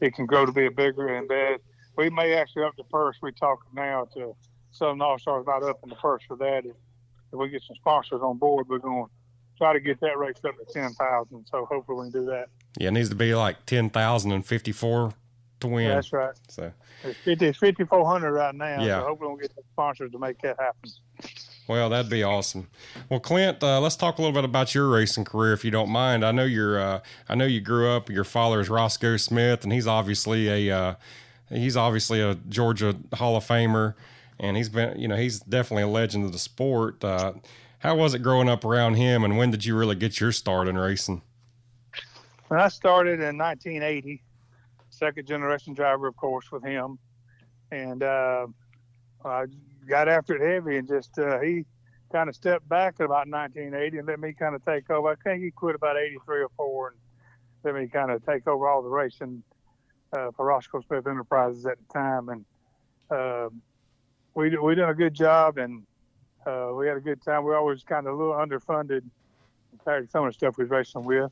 it 0.00 0.14
can 0.14 0.26
grow 0.26 0.46
to 0.46 0.52
be 0.52 0.66
a 0.66 0.70
bigger 0.70 1.16
and 1.16 1.28
bad. 1.28 1.60
We 1.96 2.10
may 2.10 2.34
actually 2.34 2.64
up 2.64 2.76
the 2.76 2.84
purse. 2.84 3.16
We 3.22 3.32
talking 3.32 3.70
now 3.74 4.06
to 4.14 4.36
Southern 4.70 5.00
All 5.00 5.18
Stars 5.18 5.42
about 5.42 5.62
up 5.64 5.80
in 5.82 5.88
the 5.88 5.96
purse 5.96 6.22
for 6.26 6.36
that. 6.36 6.64
If, 6.64 6.76
if 7.32 7.38
we 7.38 7.48
get 7.48 7.62
some 7.62 7.76
sponsors 7.76 8.20
on 8.22 8.38
board, 8.38 8.68
we're 8.68 8.78
going 8.78 9.06
try 9.58 9.72
to 9.72 9.80
get 9.80 10.00
that 10.00 10.18
race 10.18 10.36
up 10.44 10.54
to 10.56 10.72
ten 10.72 10.92
thousand. 10.94 11.46
So 11.50 11.64
hopefully 11.66 12.06
we 12.06 12.10
can 12.10 12.22
do 12.22 12.26
that. 12.30 12.46
Yeah, 12.78 12.88
it 12.88 12.92
needs 12.92 13.08
to 13.10 13.14
be 13.14 13.34
like 13.34 13.66
ten 13.66 13.90
thousand 13.90 14.32
and 14.32 14.44
fifty 14.44 14.72
four 14.72 15.14
to 15.60 15.68
win. 15.68 15.88
That's 15.88 16.12
right. 16.12 16.34
So 16.48 16.72
it's, 17.02 17.18
50, 17.20 17.46
it's 17.46 17.58
5,400 17.58 18.32
right 18.32 18.54
now. 18.54 18.82
Yeah. 18.82 19.00
So 19.00 19.06
hopefully 19.06 19.28
we'll 19.28 19.38
get 19.38 19.54
the 19.54 19.62
sponsors 19.72 20.12
to 20.12 20.18
make 20.18 20.40
that 20.42 20.58
happen. 20.58 20.90
Well, 21.66 21.88
that'd 21.88 22.10
be 22.10 22.22
awesome. 22.22 22.68
Well, 23.08 23.20
Clint, 23.20 23.62
uh, 23.62 23.80
let's 23.80 23.96
talk 23.96 24.18
a 24.18 24.22
little 24.22 24.34
bit 24.34 24.44
about 24.44 24.74
your 24.74 24.88
racing 24.88 25.24
career, 25.24 25.54
if 25.54 25.64
you 25.64 25.70
don't 25.70 25.88
mind. 25.88 26.24
I 26.24 26.30
know 26.30 26.44
you're, 26.44 26.78
uh, 26.78 27.00
I 27.28 27.34
know 27.34 27.46
you 27.46 27.60
grew 27.60 27.88
up. 27.88 28.10
Your 28.10 28.24
father 28.24 28.60
is 28.60 28.68
Roscoe 28.68 29.16
Smith, 29.16 29.64
and 29.64 29.72
he's 29.72 29.86
obviously 29.86 30.68
a, 30.68 30.76
uh, 30.76 30.94
he's 31.48 31.76
obviously 31.76 32.20
a 32.20 32.34
Georgia 32.34 32.96
Hall 33.14 33.36
of 33.36 33.46
Famer, 33.46 33.94
and 34.38 34.58
he's 34.58 34.68
been, 34.68 34.98
you 34.98 35.08
know, 35.08 35.16
he's 35.16 35.40
definitely 35.40 35.84
a 35.84 35.88
legend 35.88 36.26
of 36.26 36.32
the 36.32 36.38
sport. 36.38 37.02
How 37.84 37.94
was 37.94 38.14
it 38.14 38.20
growing 38.20 38.48
up 38.48 38.64
around 38.64 38.94
him, 38.94 39.24
and 39.24 39.36
when 39.36 39.50
did 39.50 39.66
you 39.66 39.76
really 39.76 39.94
get 39.94 40.18
your 40.18 40.32
start 40.32 40.68
in 40.68 40.78
racing? 40.78 41.20
When 42.48 42.58
I 42.58 42.68
started 42.68 43.20
in 43.20 43.36
1980, 43.36 44.22
second 44.88 45.26
generation 45.26 45.74
driver, 45.74 46.06
of 46.06 46.16
course, 46.16 46.50
with 46.50 46.64
him, 46.64 46.98
and 47.70 48.02
uh, 48.02 48.46
I 49.22 49.44
got 49.86 50.08
after 50.08 50.34
it 50.34 50.40
heavy 50.40 50.78
and 50.78 50.88
just 50.88 51.18
uh, 51.18 51.38
he 51.40 51.66
kind 52.10 52.30
of 52.30 52.34
stepped 52.34 52.66
back 52.70 52.94
at 53.00 53.04
about 53.04 53.28
1980 53.28 53.98
and 53.98 54.08
let 54.08 54.18
me 54.18 54.32
kind 54.32 54.54
of 54.54 54.64
take 54.64 54.88
over. 54.88 55.08
I 55.08 55.16
think 55.16 55.42
he 55.42 55.50
quit 55.50 55.74
about 55.74 55.98
83 55.98 56.40
or 56.40 56.48
four 56.56 56.88
and 56.88 56.96
let 57.64 57.74
me 57.74 57.86
kind 57.86 58.10
of 58.10 58.24
take 58.24 58.46
over 58.46 58.66
all 58.66 58.82
the 58.82 58.88
racing 58.88 59.42
uh, 60.14 60.30
for 60.34 60.46
Roscoe 60.46 60.80
Smith 60.88 61.06
Enterprises 61.06 61.66
at 61.66 61.76
the 61.76 61.92
time, 61.92 62.30
and 62.30 62.44
uh, 63.10 63.50
we 64.34 64.56
we 64.56 64.74
did 64.74 64.88
a 64.88 64.94
good 64.94 65.12
job 65.12 65.58
and 65.58 65.82
uh, 66.46 66.70
we 66.74 66.86
had 66.86 66.96
a 66.96 67.00
good 67.00 67.22
time. 67.22 67.44
We 67.44 67.50
were 67.50 67.56
always 67.56 67.82
kind 67.82 68.06
of 68.06 68.14
a 68.14 68.16
little 68.16 68.34
underfunded 68.34 69.02
compared 69.70 70.06
to 70.06 70.10
some 70.10 70.24
of 70.24 70.30
the 70.30 70.34
stuff 70.34 70.56
we 70.58 70.64
was 70.64 70.70
racing 70.70 71.04
with, 71.04 71.30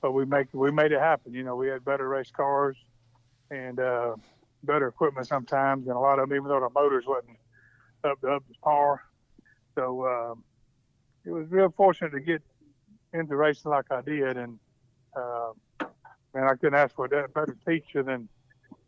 but 0.00 0.12
we 0.12 0.24
make 0.24 0.48
we 0.52 0.70
made 0.70 0.92
it 0.92 1.00
happen. 1.00 1.34
You 1.34 1.44
know, 1.44 1.56
we 1.56 1.68
had 1.68 1.84
better 1.84 2.08
race 2.08 2.30
cars 2.30 2.76
and 3.50 3.80
uh, 3.80 4.14
better 4.62 4.88
equipment 4.88 5.26
sometimes, 5.26 5.86
and 5.86 5.96
a 5.96 6.00
lot 6.00 6.18
of 6.18 6.28
them, 6.28 6.36
even 6.36 6.48
though 6.48 6.60
the 6.60 6.70
motors 6.70 7.04
wasn't 7.06 7.36
up 8.04 8.20
to 8.20 8.28
up 8.28 8.46
to 8.46 8.54
par. 8.62 9.02
So 9.74 10.06
um, 10.06 10.44
it 11.24 11.30
was 11.30 11.46
real 11.50 11.72
fortunate 11.76 12.10
to 12.10 12.20
get 12.20 12.42
into 13.12 13.36
racing 13.36 13.70
like 13.70 13.90
I 13.90 14.02
did, 14.02 14.36
and 14.36 14.58
uh, 15.16 15.52
man, 16.34 16.44
I 16.44 16.54
couldn't 16.54 16.74
ask 16.74 16.94
for 16.94 17.06
a 17.06 17.28
better 17.28 17.56
teacher 17.66 18.02
than 18.02 18.28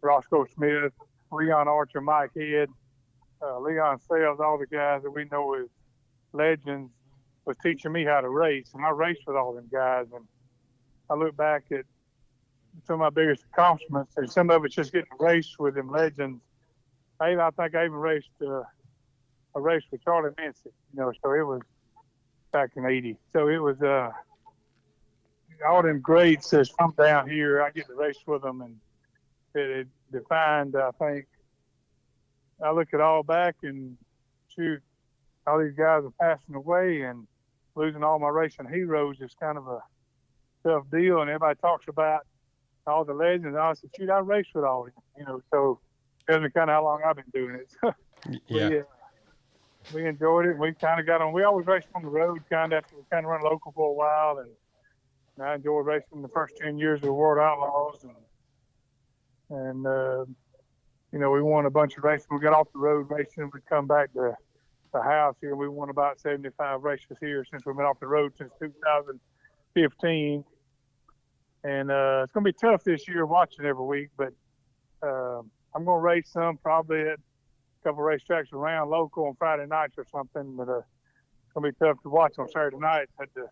Roscoe 0.00 0.46
Smith, 0.54 0.92
Leon 1.32 1.68
Archer, 1.68 2.00
Mike 2.00 2.30
Head, 2.36 2.68
uh, 3.42 3.58
Leon 3.58 3.98
Sells, 4.08 4.40
all 4.40 4.58
the 4.58 4.66
guys 4.66 5.02
that 5.02 5.10
we 5.10 5.24
know 5.30 5.54
as 5.54 5.68
legends, 6.32 6.90
was 7.44 7.56
teaching 7.62 7.92
me 7.92 8.04
how 8.04 8.20
to 8.20 8.28
race, 8.28 8.70
and 8.74 8.84
I 8.84 8.90
raced 8.90 9.22
with 9.26 9.36
all 9.36 9.54
them 9.54 9.68
guys. 9.72 10.06
And 10.14 10.24
I 11.08 11.14
look 11.14 11.36
back 11.36 11.64
at 11.72 11.84
some 12.86 12.94
of 12.94 13.00
my 13.00 13.10
biggest 13.10 13.44
accomplishments, 13.52 14.14
and 14.16 14.30
some 14.30 14.50
of 14.50 14.64
it's 14.64 14.74
just 14.74 14.92
getting 14.92 15.08
raced 15.18 15.58
with 15.58 15.74
them 15.74 15.90
legends. 15.90 16.40
I, 17.18 17.34
I 17.34 17.50
think 17.50 17.74
I 17.74 17.84
even 17.84 17.92
raced 17.92 18.28
uh, 18.42 18.62
a 19.54 19.60
race 19.60 19.82
with 19.90 20.04
Charlie 20.04 20.30
Mincey, 20.38 20.70
you 20.92 21.00
know, 21.00 21.12
so 21.22 21.32
it 21.32 21.42
was 21.42 21.62
back 22.52 22.70
in 22.76 22.86
'80. 22.86 23.16
So 23.32 23.48
it 23.48 23.58
was 23.58 23.80
uh, 23.82 24.10
all 25.66 25.82
them 25.82 26.00
greats 26.00 26.50
that's 26.50 26.70
from 26.70 26.94
down 26.96 27.28
here. 27.28 27.62
I 27.62 27.70
get 27.70 27.86
to 27.88 27.94
race 27.94 28.18
with 28.26 28.42
them, 28.42 28.62
and 28.62 28.76
it, 29.54 29.70
it 29.80 29.88
defined, 30.12 30.76
I 30.76 30.90
think, 30.92 31.26
I 32.64 32.72
look 32.72 32.88
at 32.92 33.00
all 33.00 33.22
back 33.22 33.56
and 33.62 33.96
shoot, 34.54 34.80
all 35.46 35.58
these 35.58 35.76
guys 35.76 36.02
are 36.04 36.12
passing 36.20 36.54
away 36.54 37.02
and 37.02 37.26
losing 37.74 38.04
all 38.04 38.18
my 38.18 38.28
racing 38.28 38.68
heroes 38.68 39.20
is 39.20 39.34
kind 39.40 39.56
of 39.56 39.66
a 39.66 39.80
tough 40.64 40.84
deal. 40.92 41.20
And 41.20 41.30
everybody 41.30 41.58
talks 41.60 41.86
about 41.88 42.26
all 42.86 43.04
the 43.04 43.14
legends. 43.14 43.56
I 43.56 43.72
said, 43.74 43.90
shoot, 43.96 44.10
I 44.10 44.18
raced 44.18 44.50
with 44.54 44.64
all 44.64 44.86
of 44.86 44.92
them, 44.92 45.02
you 45.18 45.24
know, 45.24 45.40
so 45.50 45.80
tells 46.28 46.42
me 46.42 46.50
kind 46.50 46.70
of 46.70 46.74
how 46.74 46.84
long 46.84 47.00
I've 47.04 47.16
been 47.16 47.24
doing 47.32 47.56
it. 47.56 47.94
yeah. 48.46 48.68
we, 48.68 48.78
uh, 48.78 48.82
we 49.94 50.06
enjoyed 50.06 50.46
it. 50.46 50.58
We 50.58 50.72
kind 50.74 51.00
of 51.00 51.06
got 51.06 51.20
on. 51.20 51.32
We 51.32 51.42
always 51.42 51.66
raced 51.66 51.88
on 51.94 52.02
the 52.02 52.08
road, 52.08 52.40
kind 52.50 52.72
of 52.72 52.84
after 52.84 52.96
we 52.96 53.02
kind 53.10 53.24
of 53.24 53.30
run 53.30 53.42
local 53.42 53.72
for 53.72 53.90
a 53.90 53.92
while, 53.92 54.38
and, 54.38 54.50
and 55.36 55.46
I 55.46 55.54
enjoyed 55.54 55.86
racing 55.86 56.22
the 56.22 56.28
first 56.28 56.56
ten 56.58 56.78
years 56.78 56.98
of 56.98 57.06
the 57.06 57.12
World 57.12 57.38
Outlaws, 57.38 58.04
and 58.04 59.58
and 59.58 59.86
uh, 59.86 60.24
you 61.12 61.18
know, 61.18 61.30
we 61.30 61.42
won 61.42 61.66
a 61.66 61.70
bunch 61.70 61.96
of 61.96 62.04
races. 62.04 62.26
We 62.30 62.38
got 62.38 62.52
off 62.52 62.68
the 62.72 62.78
road 62.78 63.06
racing. 63.10 63.50
We 63.52 63.60
come 63.68 63.86
back 63.86 64.12
to 64.12 64.36
the 64.92 65.02
house 65.02 65.36
here. 65.40 65.56
We 65.56 65.68
won 65.68 65.90
about 65.90 66.20
75 66.20 66.82
races 66.82 67.16
here 67.20 67.44
since 67.50 67.64
we've 67.64 67.76
been 67.76 67.84
off 67.84 68.00
the 68.00 68.06
road 68.06 68.32
since 68.38 68.52
2015. 68.60 70.44
And 71.62 71.90
uh, 71.90 72.20
it's 72.22 72.32
going 72.32 72.44
to 72.44 72.52
be 72.52 72.56
tough 72.58 72.84
this 72.84 73.06
year 73.08 73.26
watching 73.26 73.66
every 73.66 73.84
week, 73.84 74.08
but 74.16 74.32
uh, 75.02 75.40
I'm 75.74 75.84
going 75.84 75.98
to 75.98 76.02
race 76.02 76.30
some 76.32 76.56
probably 76.56 77.00
at 77.00 77.18
a 77.18 77.84
couple 77.84 78.02
racetracks 78.02 78.52
around 78.52 78.90
local 78.90 79.26
on 79.26 79.34
Friday 79.34 79.66
nights 79.66 79.94
or 79.98 80.06
something. 80.10 80.56
But 80.56 80.68
uh, 80.68 80.78
it's 80.78 81.52
going 81.54 81.70
to 81.70 81.78
be 81.78 81.84
tough 81.84 82.02
to 82.02 82.08
watch 82.08 82.38
on 82.38 82.48
Saturday 82.48 82.78
nights 82.78 83.12
at 83.20 83.28
the, 83.34 83.46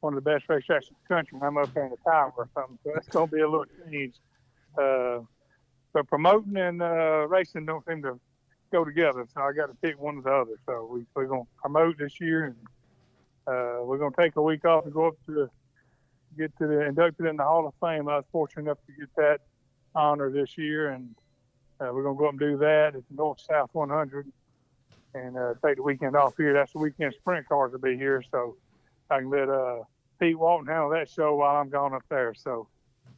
one 0.00 0.16
of 0.16 0.24
the 0.24 0.28
best 0.28 0.48
racetracks 0.48 0.88
in 0.88 0.96
the 1.02 1.14
country. 1.14 1.38
I'm 1.42 1.56
up 1.56 1.72
there 1.74 1.84
in 1.84 1.90
the 1.90 2.10
tower 2.10 2.32
or 2.36 2.48
something. 2.54 2.78
So 2.84 2.90
that's 2.94 3.08
going 3.08 3.28
to 3.28 3.34
be 3.34 3.42
a 3.42 3.48
little 3.48 3.66
change. 3.90 4.14
Uh, 4.76 5.20
but 5.92 6.06
promoting 6.08 6.56
and 6.56 6.82
uh, 6.82 7.26
racing 7.28 7.66
don't 7.66 7.84
seem 7.86 8.02
to 8.02 8.18
go 8.70 8.84
together. 8.84 9.26
So 9.34 9.42
I 9.42 9.52
got 9.52 9.66
to 9.66 9.74
pick 9.74 10.00
one 10.00 10.18
or 10.18 10.22
the 10.22 10.30
other. 10.30 10.58
So 10.66 10.88
we, 10.90 11.04
we're 11.14 11.26
going 11.26 11.42
to 11.42 11.48
promote 11.60 11.98
this 11.98 12.20
year, 12.20 12.44
and 12.44 12.56
uh, 13.46 13.84
we're 13.84 13.98
going 13.98 14.12
to 14.12 14.20
take 14.20 14.36
a 14.36 14.42
week 14.42 14.64
off 14.64 14.84
and 14.84 14.92
go 14.92 15.08
up 15.08 15.14
to 15.26 15.48
get 16.36 16.56
to 16.58 16.66
the 16.66 16.86
inducted 16.86 17.26
in 17.26 17.36
the 17.36 17.44
Hall 17.44 17.66
of 17.66 17.74
Fame. 17.80 18.08
I 18.08 18.16
was 18.16 18.24
fortunate 18.32 18.62
enough 18.62 18.78
to 18.86 18.92
get 18.92 19.14
that 19.16 19.40
honor 19.94 20.30
this 20.30 20.56
year, 20.56 20.90
and 20.90 21.14
uh, 21.80 21.90
we're 21.92 22.02
going 22.02 22.16
to 22.16 22.18
go 22.18 22.26
up 22.26 22.32
and 22.32 22.40
do 22.40 22.56
that 22.58 22.94
at 22.94 23.08
the 23.08 23.14
North 23.14 23.40
South 23.40 23.70
100 23.72 24.26
and 25.14 25.36
uh, 25.36 25.54
take 25.64 25.76
the 25.76 25.82
weekend 25.82 26.16
off 26.16 26.34
here. 26.36 26.54
That's 26.54 26.72
the 26.72 26.78
weekend 26.78 27.14
sprint 27.14 27.46
cars 27.48 27.72
will 27.72 27.80
be 27.80 27.96
here, 27.96 28.22
so 28.30 28.56
I 29.10 29.18
can 29.18 29.30
let 29.30 29.48
uh, 29.50 29.82
Pete 30.18 30.38
Walton 30.38 30.66
handle 30.66 30.90
that 30.90 31.10
show 31.10 31.34
while 31.36 31.56
I'm 31.56 31.68
gone 31.68 31.92
up 31.92 32.04
there. 32.08 32.32
So 32.34 32.68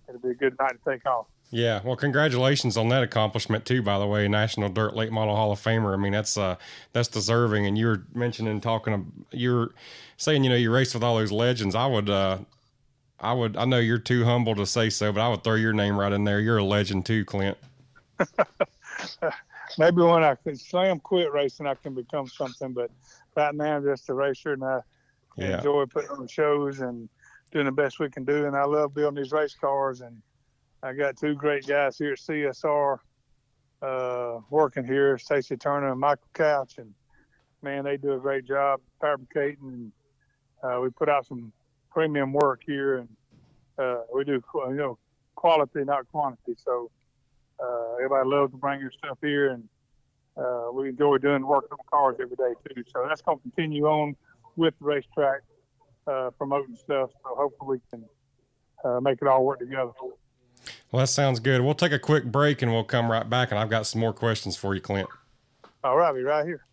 it'll 0.09 0.21
be 0.21 0.31
a 0.31 0.35
good 0.35 0.57
night 0.59 0.73
to 0.73 0.91
take 0.91 1.07
off. 1.07 1.27
Yeah, 1.51 1.81
well, 1.85 1.95
congratulations 1.95 2.77
on 2.77 2.89
that 2.89 3.03
accomplishment 3.03 3.65
too. 3.65 3.81
By 3.81 3.99
the 3.99 4.07
way, 4.07 4.27
National 4.27 4.69
Dirt 4.69 4.97
Late 4.97 5.13
Model 5.13 5.37
Hall 5.37 5.53
of 5.53 5.61
Famer. 5.61 5.95
I 5.95 5.97
mean, 5.97 6.13
that's 6.13 6.37
uh, 6.37 6.57
that's 6.93 7.07
deserving. 7.09 7.67
And 7.67 7.79
you 7.79 7.87
were 7.87 8.03
mentioning 8.13 8.61
talking, 8.61 9.13
you're 9.31 9.71
saying 10.17 10.43
you 10.43 10.51
know 10.51 10.57
you 10.57 10.73
raced 10.73 10.95
with 10.95 11.05
all 11.05 11.17
those 11.17 11.31
legends. 11.31 11.77
I 11.77 11.87
would, 11.87 12.11
uh, 12.11 12.39
I 13.21 13.33
would, 13.33 13.57
I 13.57 13.67
know 13.67 13.79
you're 13.79 13.99
too 13.99 14.25
humble 14.25 14.57
to 14.57 14.67
say 14.67 14.91
so, 14.91 15.13
but 15.13 15.21
I 15.21 15.29
would 15.29 15.45
throw 15.45 15.55
your 15.55 15.73
name 15.73 15.97
right 15.97 16.13
in 16.13 16.25
there. 16.25 16.41
You're 16.41 16.59
a 16.59 16.65
legend 16.65 17.07
too, 17.07 17.25
Clint. 17.25 17.57
Maybe 19.79 20.03
when 20.03 20.25
I 20.25 20.35
can 20.35 20.57
slam 20.57 20.99
quit 21.01 21.33
racing, 21.33 21.67
I 21.67 21.75
can 21.75 21.95
become 21.95 22.27
something. 22.27 22.73
But 22.73 22.91
right 23.37 23.55
now, 23.55 23.77
I'm 23.77 23.85
just 23.85 24.09
a 24.09 24.15
racer, 24.15 24.55
and 24.55 24.65
I 24.65 24.81
yeah. 25.37 25.59
enjoy 25.59 25.87
putting 25.87 26.11
on 26.11 26.27
shows 26.27 26.81
and 26.81 27.09
doing 27.53 27.67
the 27.67 27.73
best 27.73 28.01
we 28.01 28.11
can 28.11 28.25
do. 28.25 28.47
And 28.47 28.57
I 28.57 28.65
love 28.65 28.95
building 28.95 29.23
these 29.23 29.33
race 29.33 29.55
cars 29.55 30.01
and 30.01 30.21
I 30.85 30.93
got 30.93 31.17
two 31.17 31.35
great 31.35 31.67
guys 31.67 31.97
here 31.97 32.13
at 32.13 32.19
CSR 32.19 32.99
uh, 33.81 34.41
working 34.51 34.85
here, 34.85 35.17
Stacy 35.17 35.57
Turner 35.57 35.91
and 35.91 35.99
Michael 35.99 36.29
Couch, 36.35 36.75
and 36.77 36.93
man, 37.63 37.85
they 37.85 37.97
do 37.97 38.13
a 38.13 38.19
great 38.19 38.47
job 38.47 38.83
fabricating. 39.01 39.91
Uh, 40.63 40.81
we 40.83 40.91
put 40.91 41.09
out 41.09 41.25
some 41.25 41.55
premium 41.91 42.35
work 42.35 42.61
here, 42.67 42.99
and 42.99 43.09
uh, 43.79 44.03
we 44.15 44.25
do 44.25 44.43
you 44.55 44.75
know 44.75 44.99
quality, 45.37 45.85
not 45.85 46.07
quantity. 46.13 46.55
So 46.63 46.91
uh, 47.59 47.95
everybody 47.95 48.29
loves 48.29 48.53
to 48.53 48.59
bring 48.59 48.79
your 48.79 48.93
stuff 48.93 49.17
here, 49.23 49.53
and 49.53 49.67
uh, 50.37 50.69
we 50.71 50.91
enjoy 50.91 51.17
doing 51.17 51.47
work 51.47 51.65
on 51.73 51.79
cars 51.91 52.17
every 52.21 52.37
day 52.37 52.53
too. 52.69 52.85
So 52.93 53.07
that's 53.09 53.23
going 53.23 53.39
to 53.39 53.43
continue 53.43 53.87
on 53.87 54.17
with 54.57 54.75
the 54.79 54.85
racetrack 54.85 55.41
uh, 56.07 56.29
promoting 56.37 56.77
stuff. 56.77 57.09
So 57.23 57.35
hopefully 57.37 57.79
we 57.79 57.99
can 57.99 59.03
make 59.03 59.23
it 59.23 59.29
all 59.29 59.47
work 59.47 59.61
together. 59.61 59.93
Well, 60.95 61.01
that 61.01 61.09
sounds 61.09 61.41
good. 61.41 61.61
We'll 61.61 61.75
take 61.75 61.91
a 61.91 61.99
quick 61.99 62.25
break 62.25 62.63
and 62.63 62.71
we'll 62.71 62.85
come 62.85 63.11
right 63.11 63.29
back. 63.29 63.51
And 63.51 63.59
I've 63.59 63.69
got 63.69 63.85
some 63.85 64.01
more 64.01 64.13
questions 64.13 64.57
for 64.57 64.77
you, 64.77 64.81
Clint. 64.81 65.09
All 65.83 65.97
right, 65.97 66.15
be 66.15 66.23
right 66.23 66.47
here. 66.47 66.65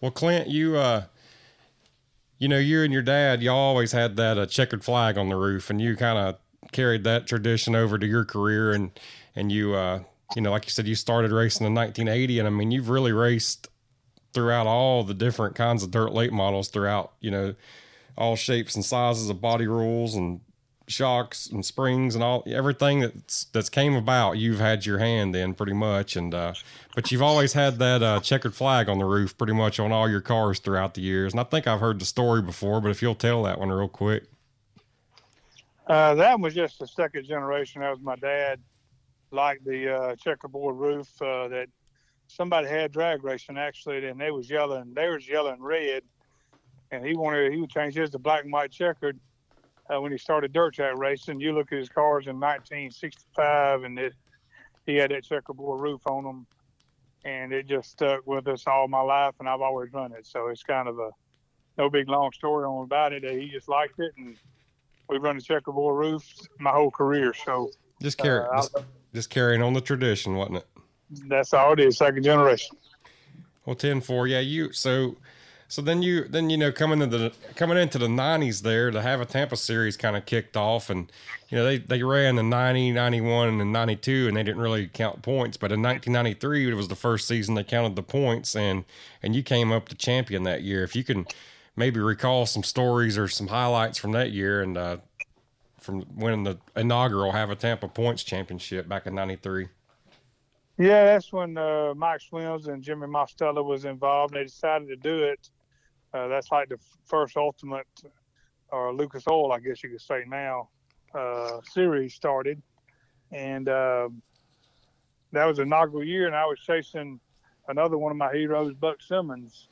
Well, 0.00 0.10
Clint, 0.10 0.48
you, 0.48 0.78
uh, 0.78 1.04
you 2.38 2.48
know, 2.48 2.56
you 2.56 2.82
and 2.82 2.94
your 2.94 3.02
dad, 3.02 3.42
you 3.42 3.50
always 3.50 3.92
had 3.92 4.16
that 4.16 4.38
uh, 4.38 4.46
checkered 4.46 4.82
flag 4.82 5.18
on 5.18 5.28
the 5.28 5.36
roof, 5.36 5.68
and 5.68 5.82
you 5.82 5.96
kind 5.96 6.16
of 6.16 6.38
carried 6.72 7.04
that 7.04 7.26
tradition 7.26 7.74
over 7.74 7.98
to 7.98 8.06
your 8.06 8.24
career. 8.24 8.72
And, 8.72 8.98
and 9.36 9.52
you, 9.52 9.74
uh, 9.74 10.04
you 10.34 10.40
know, 10.40 10.50
like 10.50 10.64
you 10.64 10.70
said, 10.70 10.88
you 10.88 10.94
started 10.94 11.30
racing 11.30 11.66
in 11.66 11.74
1980. 11.74 12.38
And 12.38 12.48
I 12.48 12.50
mean, 12.50 12.70
you've 12.70 12.88
really 12.88 13.12
raced 13.12 13.68
throughout 14.32 14.66
all 14.66 15.04
the 15.04 15.12
different 15.12 15.56
kinds 15.56 15.82
of 15.82 15.90
dirt 15.90 16.14
late 16.14 16.32
models 16.32 16.68
throughout, 16.68 17.12
you 17.20 17.30
know, 17.30 17.54
all 18.16 18.34
shapes 18.34 18.74
and 18.76 18.82
sizes 18.82 19.28
of 19.28 19.42
body 19.42 19.66
rules 19.66 20.14
and 20.14 20.40
shocks 20.92 21.46
and 21.46 21.64
springs 21.64 22.14
and 22.14 22.22
all 22.22 22.42
everything 22.46 23.00
that's 23.00 23.44
that's 23.46 23.68
came 23.68 23.94
about 23.94 24.32
you've 24.38 24.60
had 24.60 24.86
your 24.86 24.98
hand 24.98 25.34
in 25.34 25.54
pretty 25.54 25.72
much 25.72 26.16
and 26.16 26.34
uh, 26.34 26.52
but 26.94 27.10
you've 27.10 27.22
always 27.22 27.54
had 27.54 27.78
that 27.78 28.02
uh, 28.02 28.20
checkered 28.20 28.54
flag 28.54 28.88
on 28.88 28.98
the 28.98 29.04
roof 29.04 29.36
pretty 29.36 29.52
much 29.52 29.80
on 29.80 29.90
all 29.90 30.08
your 30.08 30.20
cars 30.20 30.58
throughout 30.58 30.94
the 30.94 31.00
years 31.00 31.32
and 31.32 31.40
i 31.40 31.44
think 31.44 31.66
i've 31.66 31.80
heard 31.80 31.98
the 31.98 32.04
story 32.04 32.42
before 32.42 32.80
but 32.80 32.90
if 32.90 33.02
you'll 33.02 33.14
tell 33.14 33.42
that 33.42 33.58
one 33.58 33.70
real 33.70 33.88
quick. 33.88 34.24
Uh, 35.86 36.14
that 36.14 36.38
was 36.38 36.54
just 36.54 36.78
the 36.78 36.86
second 36.86 37.26
generation. 37.26 37.80
That 37.80 37.90
was 37.90 38.00
my 38.00 38.16
dad 38.16 38.60
like 39.32 39.62
the 39.64 39.94
uh, 39.94 40.16
checkerboard 40.16 40.76
roof 40.76 41.08
uh, 41.20 41.48
that 41.48 41.68
somebody 42.26 42.68
had 42.68 42.92
drag 42.92 43.24
racing 43.24 43.58
actually 43.58 44.06
and 44.06 44.20
they 44.20 44.30
was 44.30 44.48
yelling 44.48 44.92
they 44.94 45.08
was 45.08 45.28
yelling 45.28 45.60
red 45.60 46.02
and 46.90 47.04
he 47.04 47.14
wanted 47.14 47.52
he 47.52 47.58
would 47.58 47.70
change 47.70 47.94
his 47.94 48.10
to 48.10 48.18
black 48.18 48.44
and 48.44 48.52
white 48.52 48.70
checkered 48.70 49.18
uh, 49.92 50.00
when 50.00 50.12
he 50.12 50.18
started 50.18 50.52
dirt 50.52 50.74
track 50.74 50.96
racing. 50.96 51.40
You 51.40 51.52
look 51.52 51.72
at 51.72 51.78
his 51.78 51.88
cars 51.88 52.26
in 52.26 52.38
1965, 52.38 53.84
and 53.84 53.98
it, 53.98 54.14
he 54.86 54.96
had 54.96 55.10
that 55.10 55.24
checkerboard 55.24 55.80
roof 55.80 56.06
on 56.06 56.24
them, 56.24 56.46
and 57.24 57.52
it 57.52 57.66
just 57.66 57.90
stuck 57.90 58.26
with 58.26 58.48
us 58.48 58.64
all 58.66 58.88
my 58.88 59.00
life, 59.00 59.34
and 59.40 59.48
I've 59.48 59.60
always 59.60 59.92
run 59.92 60.12
it. 60.12 60.26
So 60.26 60.48
it's 60.48 60.62
kind 60.62 60.88
of 60.88 60.98
a 60.98 61.10
no 61.78 61.88
big 61.88 62.08
long 62.08 62.32
story 62.32 62.64
on 62.64 62.84
about 62.84 63.12
it. 63.12 63.24
He 63.24 63.48
just 63.48 63.68
liked 63.68 63.98
it, 63.98 64.12
and 64.16 64.36
we've 65.08 65.22
run 65.22 65.36
the 65.36 65.42
checkerboard 65.42 65.98
roofs 65.98 66.48
my 66.58 66.70
whole 66.70 66.90
career. 66.90 67.34
So 67.34 67.70
just 68.00 68.18
carry, 68.18 68.46
uh, 68.46 68.56
just, 68.56 68.76
just, 69.14 69.30
carrying 69.30 69.62
on 69.62 69.72
the 69.72 69.80
tradition, 69.80 70.34
wasn't 70.34 70.58
it? 70.58 70.66
That's 71.28 71.52
all 71.52 71.74
it 71.74 71.80
is, 71.80 71.98
second 71.98 72.22
generation. 72.22 72.76
Well, 73.64 73.76
10-4, 73.76 74.28
yeah. 74.28 74.40
You 74.40 74.72
so 74.72 75.16
so 75.72 75.80
then 75.80 76.02
you 76.02 76.24
then 76.28 76.50
you 76.50 76.58
know 76.58 76.70
coming 76.70 77.00
into 77.00 77.16
the 77.16 77.32
coming 77.56 77.78
into 77.78 77.96
the 77.96 78.06
90s 78.06 78.60
there 78.60 78.90
to 78.90 79.00
Hav-A-Tampa 79.00 79.56
series 79.56 79.96
kind 79.96 80.18
of 80.18 80.26
kicked 80.26 80.54
off 80.54 80.90
and 80.90 81.10
you 81.48 81.56
know 81.56 81.64
they 81.64 81.78
they 81.78 82.02
ran 82.02 82.36
the 82.36 82.42
90, 82.42 82.92
91 82.92 83.58
and 83.58 83.72
92 83.72 84.28
and 84.28 84.36
they 84.36 84.42
didn't 84.42 84.60
really 84.60 84.86
count 84.86 85.22
points 85.22 85.56
but 85.56 85.72
in 85.72 85.80
1993 85.80 86.70
it 86.70 86.74
was 86.74 86.88
the 86.88 86.94
first 86.94 87.26
season 87.26 87.54
they 87.54 87.64
counted 87.64 87.96
the 87.96 88.02
points 88.02 88.54
and 88.54 88.84
and 89.22 89.34
you 89.34 89.42
came 89.42 89.72
up 89.72 89.88
to 89.88 89.94
champion 89.94 90.42
that 90.42 90.60
year 90.60 90.84
if 90.84 90.94
you 90.94 91.02
can 91.02 91.26
maybe 91.74 91.98
recall 91.98 92.44
some 92.44 92.62
stories 92.62 93.16
or 93.16 93.26
some 93.26 93.46
highlights 93.46 93.96
from 93.96 94.12
that 94.12 94.30
year 94.30 94.60
and 94.60 94.76
uh, 94.76 94.98
from 95.80 96.04
winning 96.14 96.44
the 96.44 96.58
inaugural 96.76 97.32
Hav-A-Tampa 97.32 97.88
Points 97.88 98.22
Championship 98.22 98.86
back 98.88 99.06
in 99.06 99.14
'93. 99.14 99.68
Yeah, 100.78 101.06
that's 101.06 101.32
when 101.32 101.56
uh, 101.56 101.94
Mike 101.96 102.20
Swims 102.20 102.66
and 102.66 102.82
Jimmy 102.82 103.06
Mostello 103.06 103.64
was 103.64 103.86
involved. 103.86 104.34
They 104.34 104.44
decided 104.44 104.88
to 104.88 104.96
do 104.96 105.22
it 105.22 105.48
uh, 106.14 106.28
that's 106.28 106.50
like 106.50 106.68
the 106.68 106.78
first 107.06 107.36
ultimate, 107.36 107.86
or 108.70 108.94
Lucas 108.94 109.24
Oil, 109.28 109.52
I 109.52 109.60
guess 109.60 109.82
you 109.82 109.90
could 109.90 110.00
say 110.00 110.24
now, 110.26 110.68
uh, 111.14 111.60
series 111.70 112.14
started, 112.14 112.60
and 113.30 113.68
uh, 113.68 114.08
that 115.32 115.46
was 115.46 115.58
inaugural 115.58 116.04
year, 116.04 116.26
and 116.26 116.36
I 116.36 116.44
was 116.44 116.58
chasing 116.60 117.18
another 117.68 117.96
one 117.96 118.12
of 118.12 118.18
my 118.18 118.32
heroes, 118.32 118.74
Buck 118.74 119.00
Simmons. 119.00 119.68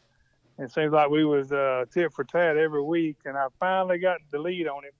And 0.56 0.68
it 0.68 0.72
seems 0.72 0.92
like 0.92 1.10
we 1.10 1.24
was 1.24 1.52
uh, 1.52 1.84
tit 1.92 2.12
for 2.12 2.24
tat 2.24 2.56
every 2.56 2.82
week, 2.82 3.16
and 3.24 3.36
I 3.36 3.46
finally 3.58 3.98
got 3.98 4.18
the 4.30 4.38
lead 4.38 4.68
on 4.68 4.84
him 4.84 4.92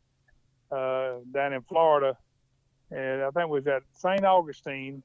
uh, 0.73 1.21
down 1.33 1.53
in 1.53 1.63
Florida, 1.63 2.17
and 2.91 3.23
I 3.23 3.31
think 3.31 3.45
it 3.45 3.51
was 3.51 3.67
at 3.67 3.83
St. 3.93 4.25
Augustine, 4.25 5.03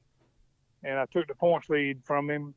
and 0.84 0.98
I 0.98 1.06
took 1.06 1.28
the 1.28 1.34
points 1.34 1.68
lead 1.68 2.00
from 2.04 2.30
him 2.30 2.54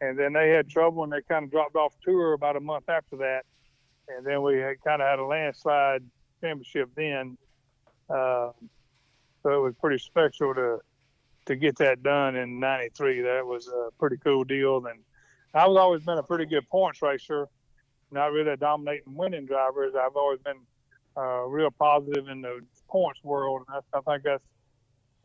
and 0.00 0.18
then 0.18 0.32
they 0.32 0.50
had 0.50 0.68
trouble 0.68 1.04
and 1.04 1.12
they 1.12 1.22
kind 1.28 1.44
of 1.44 1.50
dropped 1.50 1.76
off 1.76 1.94
tour 2.02 2.32
about 2.32 2.56
a 2.56 2.60
month 2.60 2.88
after 2.88 3.16
that. 3.16 3.42
And 4.08 4.24
then 4.24 4.42
we 4.42 4.58
had 4.58 4.82
kind 4.82 5.02
of 5.02 5.08
had 5.08 5.18
a 5.18 5.24
landslide 5.24 6.02
championship 6.40 6.90
then. 6.96 7.36
Uh, 8.08 8.50
so 9.42 9.50
it 9.50 9.62
was 9.62 9.74
pretty 9.80 9.98
special 9.98 10.54
to 10.54 10.78
to 11.46 11.56
get 11.56 11.76
that 11.78 12.02
done 12.02 12.36
in 12.36 12.60
'93. 12.60 13.22
That 13.22 13.46
was 13.46 13.68
a 13.68 13.88
pretty 13.98 14.16
cool 14.18 14.44
deal. 14.44 14.84
And 14.86 15.00
I 15.54 15.66
was 15.66 15.76
always 15.76 16.02
been 16.02 16.18
a 16.18 16.22
pretty 16.22 16.46
good 16.46 16.68
points 16.68 17.02
racer, 17.02 17.48
not 18.10 18.32
really 18.32 18.50
a 18.50 18.56
dominating 18.56 19.14
winning 19.14 19.46
driver. 19.46 19.90
I've 19.98 20.16
always 20.16 20.40
been 20.40 20.60
uh, 21.16 21.44
real 21.46 21.70
positive 21.70 22.28
in 22.28 22.42
the 22.42 22.60
points 22.88 23.22
world. 23.24 23.64
And 23.68 23.82
I, 23.94 23.98
I 23.98 24.00
think 24.02 24.24
that's 24.24 24.44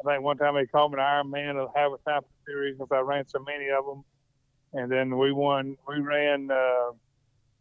I 0.05 0.13
think 0.13 0.23
one 0.23 0.37
time 0.37 0.55
they 0.55 0.65
called 0.65 0.91
me 0.91 0.99
an 0.99 1.05
Iron 1.05 1.29
Man 1.29 1.57
of 1.57 1.69
a 1.75 1.97
Tampa 2.09 2.27
series 2.45 2.77
because 2.77 2.91
I 2.91 2.99
ran 2.99 3.27
so 3.27 3.39
many 3.39 3.69
of 3.69 3.85
them 3.85 4.03
and 4.73 4.91
then 4.91 5.17
we 5.17 5.31
won. 5.31 5.77
We 5.87 5.99
ran 5.99 6.49
uh, 6.51 6.91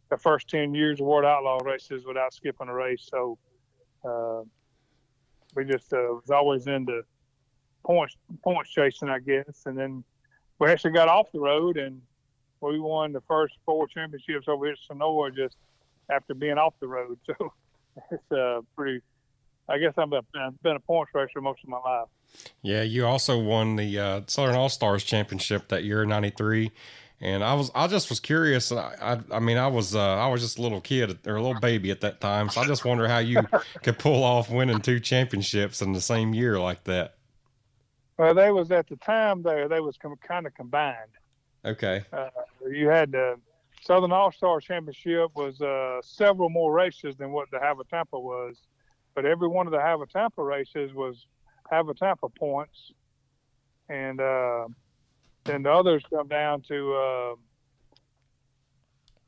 the 0.09 0.17
first 0.17 0.49
ten 0.49 0.73
years 0.73 0.99
of 0.99 1.07
World 1.07 1.25
Outlaw 1.25 1.59
races 1.63 2.05
without 2.05 2.33
skipping 2.33 2.69
a 2.69 2.73
race. 2.73 3.09
So 3.09 3.37
uh, 4.03 4.41
we 5.55 5.65
just 5.65 5.93
uh, 5.93 5.97
was 5.97 6.29
always 6.31 6.67
into 6.67 7.01
points 7.85 8.15
points 8.43 8.71
chasing, 8.71 9.09
I 9.09 9.19
guess. 9.19 9.63
And 9.65 9.77
then 9.77 10.03
we 10.59 10.69
actually 10.69 10.93
got 10.93 11.07
off 11.07 11.31
the 11.31 11.39
road 11.39 11.77
and 11.77 12.01
we 12.61 12.79
won 12.79 13.11
the 13.11 13.21
first 13.21 13.55
four 13.65 13.87
championships 13.87 14.47
over 14.47 14.65
here 14.65 14.73
at 14.73 14.97
Senoia 14.97 15.35
just 15.35 15.57
after 16.09 16.33
being 16.33 16.57
off 16.57 16.73
the 16.79 16.87
road. 16.87 17.19
So 17.39 17.53
it's 18.09 18.31
uh, 18.31 18.61
pretty. 18.75 19.01
I 19.69 19.77
guess 19.77 19.93
I've 19.99 20.09
been 20.09 20.75
a 20.75 20.79
points 20.79 21.11
racer 21.13 21.39
most 21.41 21.63
of 21.63 21.69
my 21.69 21.77
life. 21.77 22.07
Yeah, 22.63 22.81
you 22.81 23.05
also 23.05 23.37
won 23.37 23.75
the 23.75 23.99
uh, 23.99 24.21
Southern 24.25 24.55
All 24.55 24.69
Stars 24.69 25.03
Championship 25.03 25.67
that 25.67 25.83
year, 25.83 26.03
'93, 26.03 26.71
and 27.23 27.41
I 27.41 27.53
was, 27.53 27.71
I 27.73 27.87
just 27.87 28.09
was 28.09 28.19
curious. 28.19 28.69
I, 28.69 28.93
I, 29.01 29.37
I 29.37 29.39
mean, 29.39 29.57
I 29.57 29.67
was, 29.67 29.95
uh, 29.95 30.17
I 30.17 30.27
was 30.27 30.41
just 30.41 30.59
a 30.59 30.61
little 30.61 30.81
kid 30.81 31.25
or 31.25 31.37
a 31.37 31.41
little 31.41 31.59
baby 31.59 31.89
at 31.89 32.01
that 32.01 32.19
time. 32.19 32.49
So 32.49 32.59
I 32.59 32.67
just 32.67 32.83
wonder 32.83 33.07
how 33.07 33.19
you 33.19 33.39
could 33.81 33.97
pull 33.97 34.25
off 34.25 34.49
winning 34.49 34.81
two 34.81 34.99
championships 34.99 35.81
in 35.81 35.93
the 35.93 36.01
same 36.01 36.33
year 36.33 36.59
like 36.59 36.83
that. 36.83 37.15
Well, 38.17 38.33
they 38.33 38.51
was 38.51 38.71
at 38.71 38.89
the 38.89 38.97
time 38.97 39.41
there. 39.41 39.69
They 39.69 39.79
was 39.79 39.95
com- 39.95 40.17
kind 40.17 40.45
of 40.45 40.53
combined. 40.53 40.97
Okay. 41.63 42.03
Uh, 42.11 42.27
you 42.69 42.89
had 42.89 43.13
the 43.13 43.39
Southern 43.81 44.11
All 44.11 44.33
Star 44.33 44.59
Championship 44.59 45.31
was 45.33 45.61
uh, 45.61 46.01
several 46.03 46.49
more 46.49 46.73
races 46.73 47.15
than 47.15 47.31
what 47.31 47.49
the 47.51 47.59
Have 47.59 47.77
Tampa 47.89 48.19
was, 48.19 48.57
but 49.15 49.25
every 49.25 49.47
one 49.47 49.65
of 49.65 49.71
the 49.71 49.79
Have 49.79 49.99
Tampa 50.09 50.43
races 50.43 50.93
was 50.93 51.25
Have 51.71 51.87
Tampa 51.95 52.27
points, 52.27 52.91
and 53.87 54.19
uh, 54.19 54.67
then 55.45 55.63
the 55.63 55.71
others 55.71 56.03
come 56.09 56.27
down 56.27 56.61
to 56.69 56.93
uh, 56.93 57.35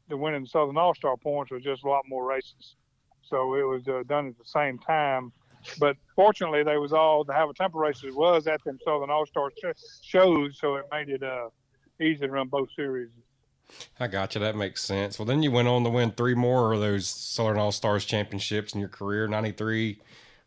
the 0.09 0.17
winning 0.17 0.45
Southern 0.45 0.77
All 0.77 0.93
Star 0.95 1.17
points 1.17 1.51
was 1.51 1.63
just 1.63 1.83
a 1.83 1.89
lot 1.89 2.03
more 2.07 2.25
races. 2.25 2.75
So 3.23 3.55
it 3.55 3.63
was 3.63 3.87
uh, 3.87 4.03
done 4.07 4.27
at 4.27 4.37
the 4.37 4.45
same 4.45 4.77
time. 4.79 5.31
But 5.79 5.97
fortunately, 6.15 6.63
they 6.63 6.77
was 6.77 6.93
all 6.93 7.23
the 7.23 7.33
Hav-A-Tampa 7.33 7.77
races 7.77 8.13
was 8.13 8.45
at 8.45 8.63
them 8.63 8.77
Southern 8.85 9.09
All 9.09 9.25
Star 9.25 9.49
sh- 9.49 9.81
shows, 10.03 10.59
so 10.59 10.75
it 10.75 10.85
made 10.91 11.09
it 11.09 11.23
uh, 11.23 11.49
easy 11.99 12.19
to 12.19 12.29
run 12.29 12.47
both 12.49 12.69
series. 12.75 13.09
I 13.99 14.05
got 14.05 14.35
you. 14.35 14.41
That 14.41 14.55
makes 14.55 14.83
sense. 14.83 15.17
Well, 15.17 15.25
then 15.25 15.41
you 15.41 15.49
went 15.49 15.67
on 15.67 15.83
to 15.83 15.89
win 15.89 16.11
three 16.11 16.35
more 16.35 16.73
of 16.73 16.81
those 16.81 17.07
Southern 17.07 17.57
All 17.57 17.71
Stars 17.71 18.05
championships 18.05 18.75
in 18.75 18.79
your 18.79 18.89
career. 18.89 19.27
Ninety 19.27 19.53
three, 19.53 19.99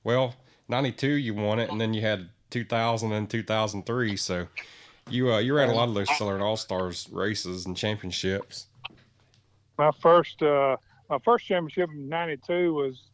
well, 0.05 0.37
ninety 0.69 0.93
two 0.93 1.15
you 1.15 1.35
won 1.35 1.59
it, 1.59 1.69
and 1.69 1.81
then 1.81 1.95
you 1.95 2.01
had 2.03 2.29
two 2.51 2.65
thousand 2.65 3.11
and 3.11 3.29
two 3.29 3.43
thousand 3.43 3.87
three. 3.87 4.17
So 4.17 4.47
you 5.11 5.33
uh, 5.33 5.38
you 5.38 5.55
ran 5.55 5.68
a 5.68 5.75
lot 5.75 5.88
of 5.88 5.94
those 5.94 6.09
Southern 6.16 6.40
All 6.40 6.57
Stars 6.57 7.09
races 7.12 7.66
and 7.66 7.77
championships. 7.77 8.66
My 9.79 9.90
first 10.01 10.42
uh, 10.42 10.77
my 11.09 11.18
first 11.25 11.47
championship 11.47 11.90
in 11.90 12.09
'92 12.09 12.75
was 12.75 13.11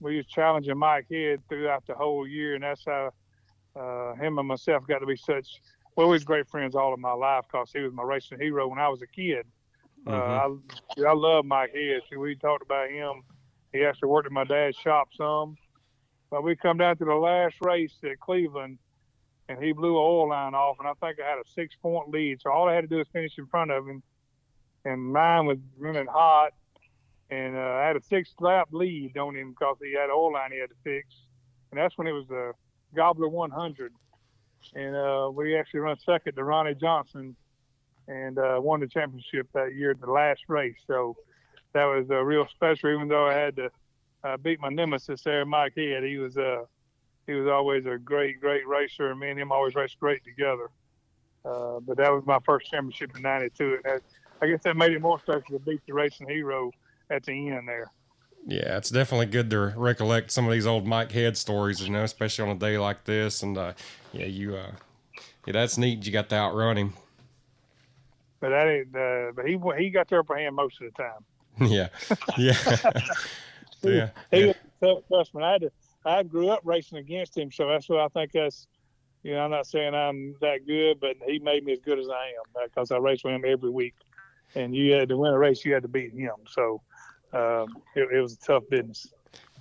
we 0.00 0.16
was 0.16 0.26
challenging 0.26 0.76
Mike 0.78 1.06
Head 1.10 1.40
throughout 1.48 1.86
the 1.86 1.94
whole 1.94 2.26
year, 2.26 2.54
and 2.54 2.64
that's 2.64 2.84
how 2.84 3.12
uh, 3.76 4.14
him 4.14 4.38
and 4.38 4.48
myself 4.48 4.86
got 4.86 4.98
to 4.98 5.06
be 5.06 5.16
such. 5.16 5.60
Well, 5.96 6.08
we 6.08 6.12
was 6.12 6.24
great 6.24 6.48
friends 6.48 6.74
all 6.74 6.94
of 6.94 7.00
my 7.00 7.12
life 7.12 7.44
because 7.50 7.70
he 7.72 7.80
was 7.80 7.92
my 7.92 8.02
racing 8.02 8.38
hero 8.40 8.68
when 8.68 8.78
I 8.78 8.88
was 8.88 9.02
a 9.02 9.06
kid. 9.06 9.44
Uh, 10.06 10.10
mm-hmm. 10.10 11.02
Uh, 11.02 11.06
I 11.06 11.10
I 11.10 11.14
love 11.14 11.44
Mike 11.44 11.74
Head. 11.74 12.00
See, 12.08 12.16
we 12.16 12.36
talked 12.36 12.62
about 12.62 12.90
him. 12.90 13.22
He 13.72 13.84
actually 13.84 14.08
worked 14.08 14.26
at 14.26 14.32
my 14.32 14.44
dad's 14.44 14.76
shop 14.76 15.08
some. 15.16 15.56
But 16.30 16.44
we 16.44 16.54
come 16.54 16.78
down 16.78 16.96
to 16.98 17.04
the 17.04 17.14
last 17.14 17.56
race 17.60 17.94
at 18.04 18.20
Cleveland 18.20 18.78
and 19.50 19.60
he 19.60 19.72
blew 19.72 19.96
a 19.96 20.00
oil 20.00 20.28
line 20.28 20.54
off, 20.54 20.76
and 20.78 20.86
I 20.86 20.92
think 21.04 21.18
I 21.18 21.28
had 21.28 21.38
a 21.38 21.48
six 21.52 21.74
point 21.82 22.08
lead. 22.08 22.40
So 22.40 22.52
all 22.52 22.68
I 22.68 22.74
had 22.74 22.82
to 22.82 22.86
do 22.86 22.98
was 22.98 23.08
finish 23.12 23.36
in 23.36 23.46
front 23.46 23.72
of 23.72 23.86
him, 23.86 24.00
and 24.84 25.12
mine 25.12 25.46
was 25.46 25.58
running 25.76 26.06
hot, 26.06 26.52
and 27.30 27.56
uh, 27.56 27.80
I 27.82 27.86
had 27.88 27.96
a 27.96 28.02
six 28.02 28.30
lap 28.38 28.68
lead 28.70 29.18
on 29.18 29.34
him 29.34 29.50
because 29.50 29.76
he 29.82 29.92
had 29.94 30.04
an 30.04 30.10
oil 30.14 30.34
line 30.34 30.52
he 30.52 30.60
had 30.60 30.70
to 30.70 30.76
fix, 30.84 31.08
and 31.72 31.80
that's 31.80 31.98
when 31.98 32.06
it 32.06 32.12
was 32.12 32.28
the 32.28 32.52
Gobbler 32.94 33.28
100, 33.28 33.92
and 34.76 34.94
uh, 34.94 35.30
we 35.34 35.56
actually 35.56 35.80
run 35.80 35.98
second 35.98 36.36
to 36.36 36.44
Ronnie 36.44 36.76
Johnson, 36.76 37.34
and 38.06 38.38
uh, 38.38 38.60
won 38.62 38.78
the 38.78 38.86
championship 38.86 39.48
that 39.52 39.74
year, 39.74 39.90
at 39.90 40.00
the 40.00 40.10
last 40.12 40.42
race. 40.46 40.78
So 40.86 41.16
that 41.72 41.86
was 41.86 42.06
uh, 42.08 42.22
real 42.22 42.46
special, 42.54 42.94
even 42.94 43.08
though 43.08 43.26
I 43.26 43.34
had 43.34 43.56
to 43.56 43.70
uh, 44.22 44.36
beat 44.36 44.60
my 44.60 44.68
nemesis 44.68 45.22
there, 45.22 45.44
Mike 45.44 45.72
Head. 45.76 46.04
He 46.04 46.18
was 46.18 46.36
uh, 46.36 46.66
he 47.30 47.36
was 47.36 47.48
always 47.48 47.86
a 47.86 47.96
great, 47.96 48.40
great 48.40 48.66
racer, 48.66 49.10
and 49.10 49.20
me 49.20 49.30
and 49.30 49.38
him 49.38 49.52
always 49.52 49.74
raced 49.74 50.00
great 50.00 50.24
together. 50.24 50.68
Uh, 51.44 51.78
but 51.80 51.96
that 51.96 52.10
was 52.10 52.24
my 52.26 52.38
first 52.44 52.70
championship 52.70 53.16
in 53.16 53.22
'92. 53.22 53.78
and 53.84 54.00
I 54.42 54.46
guess 54.46 54.62
that 54.64 54.76
made 54.76 54.92
it 54.92 55.00
more 55.00 55.18
special 55.20 55.42
to 55.50 55.58
beat 55.60 55.80
the 55.86 55.94
racing 55.94 56.28
hero 56.28 56.72
at 57.08 57.24
the 57.24 57.50
end 57.50 57.68
there. 57.68 57.92
Yeah, 58.46 58.78
it's 58.78 58.90
definitely 58.90 59.26
good 59.26 59.50
to 59.50 59.72
recollect 59.76 60.30
some 60.30 60.46
of 60.46 60.52
these 60.52 60.66
old 60.66 60.86
Mike 60.86 61.12
Head 61.12 61.36
stories, 61.36 61.80
you 61.80 61.90
know, 61.90 62.02
especially 62.04 62.48
on 62.48 62.56
a 62.56 62.58
day 62.58 62.78
like 62.78 63.04
this. 63.04 63.42
And 63.42 63.56
uh, 63.56 63.74
yeah, 64.12 64.26
you, 64.26 64.56
uh, 64.56 64.72
yeah, 65.46 65.52
that's 65.52 65.78
neat. 65.78 66.04
You 66.04 66.12
got 66.12 66.28
to 66.30 66.36
outrun 66.36 66.78
him. 66.78 66.94
But 68.40 68.50
that 68.50 68.66
ain't, 68.66 68.96
uh, 68.96 69.32
but 69.36 69.46
he 69.46 69.58
he 69.78 69.90
got 69.90 70.08
the 70.08 70.18
upper 70.18 70.36
hand 70.36 70.56
most 70.56 70.80
of 70.80 70.90
the 70.90 71.02
time. 71.02 71.24
yeah, 71.70 71.88
yeah, 72.38 72.56
yeah. 73.82 74.10
He, 74.30 74.36
he 74.36 74.40
yeah. 74.40 74.46
was 74.46 74.56
a 74.56 74.86
tough 74.86 75.04
freshman. 75.08 75.44
I 75.44 75.52
had 75.52 75.60
to 75.60 75.72
I 76.04 76.22
grew 76.22 76.48
up 76.48 76.60
racing 76.64 76.98
against 76.98 77.36
him, 77.36 77.50
so 77.50 77.68
that's 77.68 77.88
what 77.88 78.00
I 78.00 78.08
think 78.08 78.32
that's. 78.32 78.66
You 79.22 79.34
know, 79.34 79.40
I'm 79.40 79.50
not 79.50 79.66
saying 79.66 79.94
I'm 79.94 80.34
that 80.40 80.66
good, 80.66 80.98
but 80.98 81.14
he 81.26 81.38
made 81.40 81.62
me 81.62 81.74
as 81.74 81.80
good 81.80 81.98
as 81.98 82.08
I 82.08 82.28
am 82.28 82.64
because 82.64 82.90
I 82.90 82.96
raced 82.96 83.22
with 83.22 83.34
him 83.34 83.44
every 83.46 83.68
week. 83.68 83.92
And 84.54 84.74
you 84.74 84.92
had 84.92 85.10
to 85.10 85.18
win 85.18 85.34
a 85.34 85.38
race, 85.38 85.62
you 85.62 85.74
had 85.74 85.82
to 85.82 85.88
beat 85.90 86.14
him. 86.14 86.36
So 86.48 86.80
um, 87.34 87.82
it, 87.94 88.08
it 88.10 88.20
was 88.22 88.32
a 88.32 88.38
tough 88.38 88.62
business. 88.70 89.12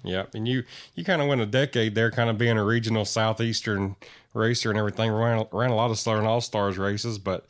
Yeah, 0.03 0.25
and 0.33 0.47
you 0.47 0.63
you 0.95 1.03
kind 1.03 1.21
of 1.21 1.27
went 1.27 1.41
a 1.41 1.45
decade 1.45 1.93
there, 1.93 2.09
kind 2.09 2.29
of 2.29 2.37
being 2.37 2.57
a 2.57 2.63
regional 2.63 3.03
southeastern 3.03 3.97
racer 4.33 4.69
and 4.69 4.79
everything. 4.79 5.11
Ran 5.11 5.45
ran 5.51 5.71
a 5.71 5.75
lot 5.75 5.91
of 5.91 5.99
Southern 5.99 6.25
All 6.25 6.39
Stars 6.39 6.77
races, 6.77 7.19
but 7.19 7.47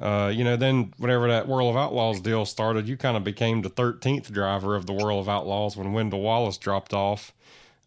uh, 0.00 0.32
you 0.32 0.44
know, 0.44 0.56
then 0.56 0.94
whenever 0.98 1.26
that 1.28 1.48
World 1.48 1.70
of 1.70 1.76
Outlaws 1.76 2.20
deal 2.20 2.44
started, 2.44 2.88
you 2.88 2.96
kind 2.96 3.16
of 3.16 3.24
became 3.24 3.62
the 3.62 3.70
13th 3.70 4.30
driver 4.30 4.76
of 4.76 4.86
the 4.86 4.92
World 4.92 5.20
of 5.20 5.28
Outlaws 5.28 5.76
when 5.76 5.92
Wendell 5.92 6.20
Wallace 6.20 6.56
dropped 6.56 6.94
off. 6.94 7.32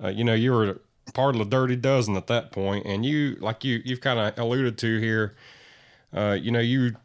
Uh, 0.03 0.07
you 0.07 0.23
know, 0.23 0.33
you 0.33 0.51
were 0.51 0.81
part 1.13 1.35
of 1.35 1.39
the 1.39 1.45
Dirty 1.45 1.75
Dozen 1.75 2.15
at 2.15 2.27
that 2.27 2.51
point, 2.51 2.85
and 2.85 3.05
you, 3.05 3.35
like 3.39 3.63
you, 3.63 3.81
you've 3.85 4.01
kind 4.01 4.19
of 4.19 4.37
alluded 4.37 4.77
to 4.79 4.99
here, 4.99 5.35
uh, 6.13 6.37
you 6.39 6.51
know, 6.51 6.59
you 6.59 6.95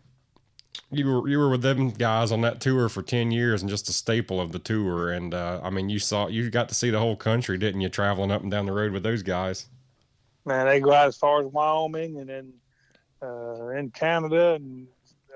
you 0.90 1.06
were 1.06 1.28
you 1.28 1.38
were 1.38 1.48
with 1.48 1.62
them 1.62 1.90
guys 1.90 2.30
on 2.30 2.42
that 2.42 2.60
tour 2.60 2.88
for 2.88 3.02
10 3.02 3.30
years 3.30 3.62
and 3.62 3.68
just 3.68 3.88
a 3.88 3.92
staple 3.92 4.40
of 4.40 4.52
the 4.52 4.58
tour 4.58 5.10
and 5.10 5.34
uh, 5.34 5.60
i 5.62 5.70
mean 5.70 5.88
you 5.88 5.98
saw 5.98 6.28
you 6.28 6.48
got 6.50 6.68
to 6.68 6.74
see 6.74 6.90
the 6.90 6.98
whole 6.98 7.16
country 7.16 7.58
didn't 7.58 7.80
you 7.80 7.88
traveling 7.88 8.30
up 8.30 8.42
and 8.42 8.50
down 8.50 8.66
the 8.66 8.72
road 8.72 8.92
with 8.92 9.02
those 9.02 9.22
guys? 9.22 9.66
Man 10.44 10.66
they 10.66 10.80
go 10.80 10.92
out 10.92 11.08
as 11.08 11.16
far 11.16 11.40
as 11.40 11.46
wyoming 11.46 12.18
and 12.18 12.28
then 12.28 12.52
uh, 13.22 13.68
in 13.70 13.90
canada 13.90 14.54
and 14.54 14.86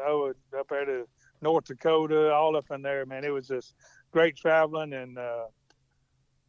oh, 0.01 0.33
up 0.57 0.68
there 0.68 0.85
to 0.85 1.09
north 1.42 1.64
dakota 1.64 2.33
all 2.33 2.57
up 2.57 2.70
in 2.70 2.83
there 2.83 3.05
man. 3.07 3.25
It 3.25 3.33
was 3.33 3.49
just 3.49 3.75
great 4.12 4.37
traveling 4.37 4.92
and 4.92 5.18
uh, 5.18 5.46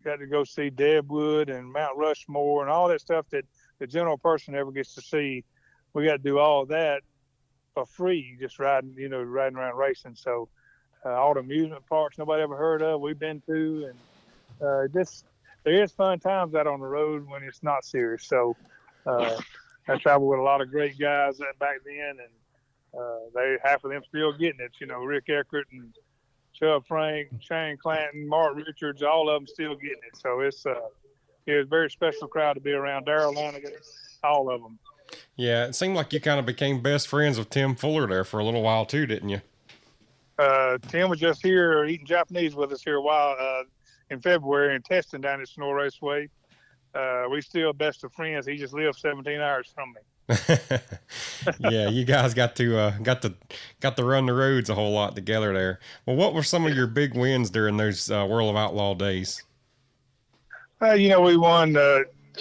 got 0.03 0.17
to 0.17 0.27
go 0.27 0.43
see 0.43 0.69
deadwood 0.69 1.49
and 1.49 1.71
mount 1.71 1.97
rushmore 1.97 2.61
and 2.61 2.71
all 2.71 2.87
that 2.87 3.01
stuff 3.01 3.25
that 3.31 3.45
the 3.79 3.87
general 3.87 4.17
person 4.17 4.53
never 4.53 4.71
gets 4.71 4.95
to 4.95 5.01
see 5.01 5.43
we 5.93 6.05
got 6.05 6.13
to 6.13 6.17
do 6.17 6.39
all 6.39 6.65
that 6.67 7.01
for 7.73 7.85
free, 7.85 8.37
just 8.39 8.59
riding, 8.59 8.93
you 8.97 9.09
know, 9.09 9.21
riding 9.21 9.57
around 9.57 9.77
racing. 9.77 10.15
So 10.15 10.49
uh, 11.05 11.09
all 11.09 11.33
the 11.33 11.39
amusement 11.41 11.85
parks 11.87 12.17
nobody 12.17 12.43
ever 12.43 12.55
heard 12.55 12.81
of, 12.81 13.01
we've 13.01 13.19
been 13.19 13.41
to, 13.47 13.89
and 13.89 14.67
uh, 14.67 14.87
just 14.93 15.25
there 15.63 15.81
is 15.81 15.91
fun 15.91 16.19
times 16.19 16.55
out 16.55 16.67
on 16.67 16.79
the 16.79 16.85
road 16.85 17.27
when 17.27 17.43
it's 17.43 17.63
not 17.63 17.85
serious. 17.85 18.25
So 18.25 18.55
uh, 19.05 19.37
I 19.87 19.97
traveled 19.97 20.29
with 20.29 20.39
a 20.39 20.43
lot 20.43 20.61
of 20.61 20.69
great 20.69 20.97
guys 20.97 21.39
back 21.59 21.77
then, 21.85 22.17
and 22.19 22.99
uh, 22.99 23.19
they 23.33 23.57
half 23.63 23.83
of 23.83 23.91
them 23.91 24.01
still 24.07 24.33
getting 24.33 24.59
it. 24.59 24.71
You 24.79 24.87
know, 24.87 25.03
Rick 25.03 25.29
Eckert 25.29 25.67
and 25.71 25.93
Chub 26.61 26.85
Frank, 26.87 27.29
Shane 27.39 27.77
Clanton, 27.77 28.27
Mark 28.27 28.55
Richards, 28.55 29.01
all 29.01 29.29
of 29.29 29.41
them 29.41 29.47
still 29.47 29.75
getting 29.75 29.97
it. 30.07 30.15
So 30.15 30.41
it's 30.41 30.65
uh, 30.65 30.75
it 31.47 31.55
was 31.55 31.65
a 31.65 31.69
very 31.69 31.89
special 31.89 32.27
crowd 32.27 32.53
to 32.53 32.59
be 32.59 32.71
around. 32.71 33.05
Darrell 33.05 33.33
Lanigan, 33.33 33.71
all 34.23 34.49
of 34.49 34.61
them. 34.61 34.77
Yeah, 35.35 35.65
it 35.65 35.75
seemed 35.75 35.95
like 35.95 36.13
you 36.13 36.21
kind 36.21 36.39
of 36.39 36.45
became 36.45 36.81
best 36.81 37.07
friends 37.07 37.37
with 37.39 37.49
Tim 37.49 37.75
Fuller 37.75 38.07
there 38.07 38.23
for 38.23 38.39
a 38.39 38.45
little 38.45 38.61
while 38.61 38.85
too, 38.85 39.05
didn't 39.05 39.29
you? 39.29 39.41
Uh, 40.37 40.77
Tim 40.87 41.09
was 41.09 41.19
just 41.19 41.41
here 41.43 41.83
eating 41.85 42.05
Japanese 42.05 42.55
with 42.55 42.71
us 42.71 42.83
here 42.83 42.97
a 42.97 43.01
while 43.01 43.35
uh, 43.39 43.63
in 44.09 44.21
February 44.21 44.75
and 44.75 44.85
testing 44.85 45.21
down 45.21 45.41
at 45.41 45.47
Senoia 45.47 45.75
Raceway. 45.75 46.29
Uh, 46.93 47.25
we 47.29 47.41
still 47.41 47.73
best 47.73 48.03
of 48.03 48.13
friends. 48.13 48.45
He 48.45 48.55
just 48.57 48.73
lives 48.73 48.99
17 49.01 49.39
hours 49.39 49.71
from 49.73 49.89
me. 49.89 50.01
yeah, 51.59 51.89
you 51.89 52.05
guys 52.05 52.33
got 52.33 52.55
to 52.55 52.77
uh, 52.77 52.97
got 52.99 53.21
to 53.23 53.33
got 53.79 53.97
to 53.97 54.03
run 54.03 54.25
the 54.25 54.33
roads 54.33 54.69
a 54.69 54.75
whole 54.75 54.91
lot 54.91 55.15
together 55.15 55.53
there. 55.53 55.79
Well, 56.05 56.15
what 56.15 56.33
were 56.33 56.43
some 56.43 56.65
of 56.65 56.75
your 56.75 56.87
big 56.87 57.15
wins 57.15 57.49
during 57.49 57.77
those 57.77 58.09
uh, 58.09 58.25
World 58.29 58.49
of 58.49 58.55
Outlaw 58.55 58.93
days? 58.93 59.43
Uh, 60.81 60.93
you 60.93 61.09
know, 61.09 61.21
we 61.21 61.37
won 61.37 61.75
uh, 61.75 61.99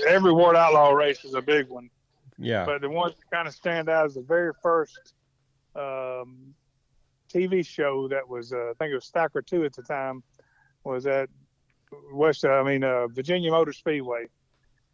every 0.08 0.32
World 0.32 0.56
Outlaw 0.56 0.90
race 0.90 1.24
is 1.24 1.34
a 1.34 1.42
big 1.42 1.68
one. 1.68 1.90
Yeah. 2.38 2.64
But 2.64 2.80
the 2.80 2.88
ones 2.88 3.14
that 3.16 3.36
kind 3.36 3.46
of 3.46 3.54
stand 3.54 3.88
out 3.88 4.06
is 4.06 4.14
the 4.14 4.22
very 4.22 4.52
first 4.62 5.12
um, 5.76 6.54
TV 7.32 7.64
show 7.66 8.08
that 8.08 8.26
was, 8.26 8.52
uh, 8.52 8.70
I 8.70 8.72
think 8.78 8.92
it 8.92 8.94
was 8.94 9.04
Stacker 9.04 9.42
2 9.42 9.64
at 9.64 9.74
the 9.74 9.82
time, 9.82 10.22
was 10.84 11.06
at 11.06 11.28
West, 12.12 12.44
I 12.46 12.62
mean, 12.62 12.82
uh, 12.82 13.08
Virginia 13.08 13.50
Motor 13.50 13.74
Speedway. 13.74 14.26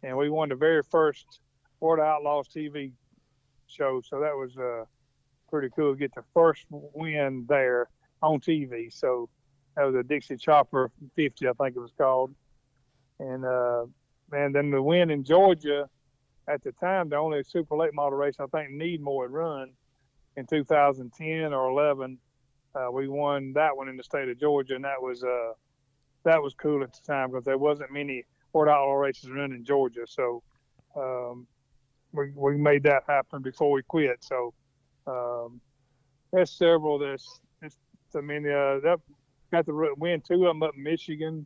And 0.03 0.17
we 0.17 0.29
won 0.29 0.49
the 0.49 0.55
very 0.55 0.83
first 0.83 1.39
World 1.79 1.99
Outlaws 1.99 2.47
TV 2.47 2.91
show. 3.67 4.01
So 4.03 4.19
that 4.19 4.35
was 4.35 4.57
uh, 4.57 4.85
pretty 5.49 5.69
cool 5.75 5.93
get 5.95 6.13
the 6.15 6.23
first 6.33 6.65
win 6.69 7.45
there 7.47 7.87
on 8.21 8.39
TV. 8.39 8.91
So 8.91 9.29
that 9.75 9.83
was 9.83 9.95
a 9.95 10.03
Dixie 10.03 10.37
Chopper 10.37 10.91
50, 11.15 11.47
I 11.47 11.51
think 11.53 11.75
it 11.75 11.79
was 11.79 11.93
called. 11.97 12.33
And, 13.19 13.45
uh, 13.45 13.85
and 14.31 14.53
then 14.53 14.71
the 14.71 14.81
win 14.81 15.09
in 15.09 15.23
Georgia 15.23 15.89
at 16.47 16.63
the 16.63 16.71
time, 16.73 17.09
the 17.09 17.17
only 17.17 17.43
super 17.43 17.75
late 17.75 17.93
model 17.93 18.17
race 18.17 18.35
I 18.39 18.45
think 18.47 18.71
Needmore 18.71 19.23
had 19.23 19.31
run 19.31 19.71
in 20.35 20.45
2010 20.45 21.53
or 21.53 21.69
11. 21.69 22.17
Uh, 22.75 22.91
we 22.91 23.07
won 23.07 23.53
that 23.53 23.75
one 23.75 23.89
in 23.89 23.97
the 23.97 24.03
state 24.03 24.29
of 24.29 24.39
Georgia, 24.39 24.75
and 24.75 24.85
that 24.85 25.01
was 25.01 25.23
uh, 25.23 25.53
that 26.23 26.41
was 26.41 26.53
cool 26.53 26.83
at 26.83 26.93
the 26.93 26.99
time 27.01 27.31
because 27.31 27.43
there 27.43 27.57
wasn't 27.57 27.91
many 27.91 28.23
World 28.53 28.69
Outlaw 28.69 28.93
races 28.93 29.29
run 29.31 29.51
in 29.51 29.63
Georgia. 29.63 30.05
So 30.07 30.43
um, 30.95 31.47
we 32.13 32.31
we 32.35 32.57
made 32.57 32.83
that 32.83 33.03
happen 33.07 33.41
before 33.41 33.71
we 33.71 33.83
quit. 33.83 34.23
So 34.23 34.53
um, 35.05 35.61
there's 36.31 36.51
several. 36.51 36.97
There's, 36.99 37.39
there's 37.61 37.77
I 38.15 38.21
mean, 38.21 38.45
uh, 38.45 38.79
that 38.83 38.99
got 39.51 39.65
to 39.65 39.93
win 39.97 40.21
two 40.21 40.45
of 40.45 40.49
them 40.49 40.63
up 40.63 40.75
in 40.75 40.83
Michigan, 40.83 41.45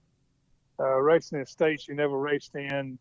uh, 0.79 0.99
racing 0.99 1.39
in 1.39 1.45
states 1.45 1.87
you 1.87 1.95
never 1.95 2.17
raced 2.17 2.55
in 2.55 2.97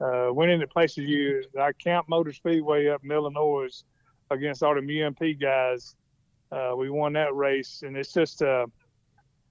uh, 0.00 0.28
went 0.32 0.50
into 0.50 0.66
places 0.66 1.08
you 1.08 1.42
I 1.60 1.72
Camp 1.72 2.08
Motor 2.08 2.32
Speedway 2.32 2.88
up 2.88 3.02
in 3.04 3.10
Illinois 3.10 3.82
against 4.30 4.62
all 4.62 4.74
the 4.74 5.02
UMP 5.02 5.40
guys. 5.40 5.96
Uh, 6.52 6.74
we 6.76 6.88
won 6.88 7.12
that 7.14 7.34
race, 7.34 7.82
and 7.84 7.96
it's 7.96 8.12
just 8.12 8.42
uh, 8.42 8.66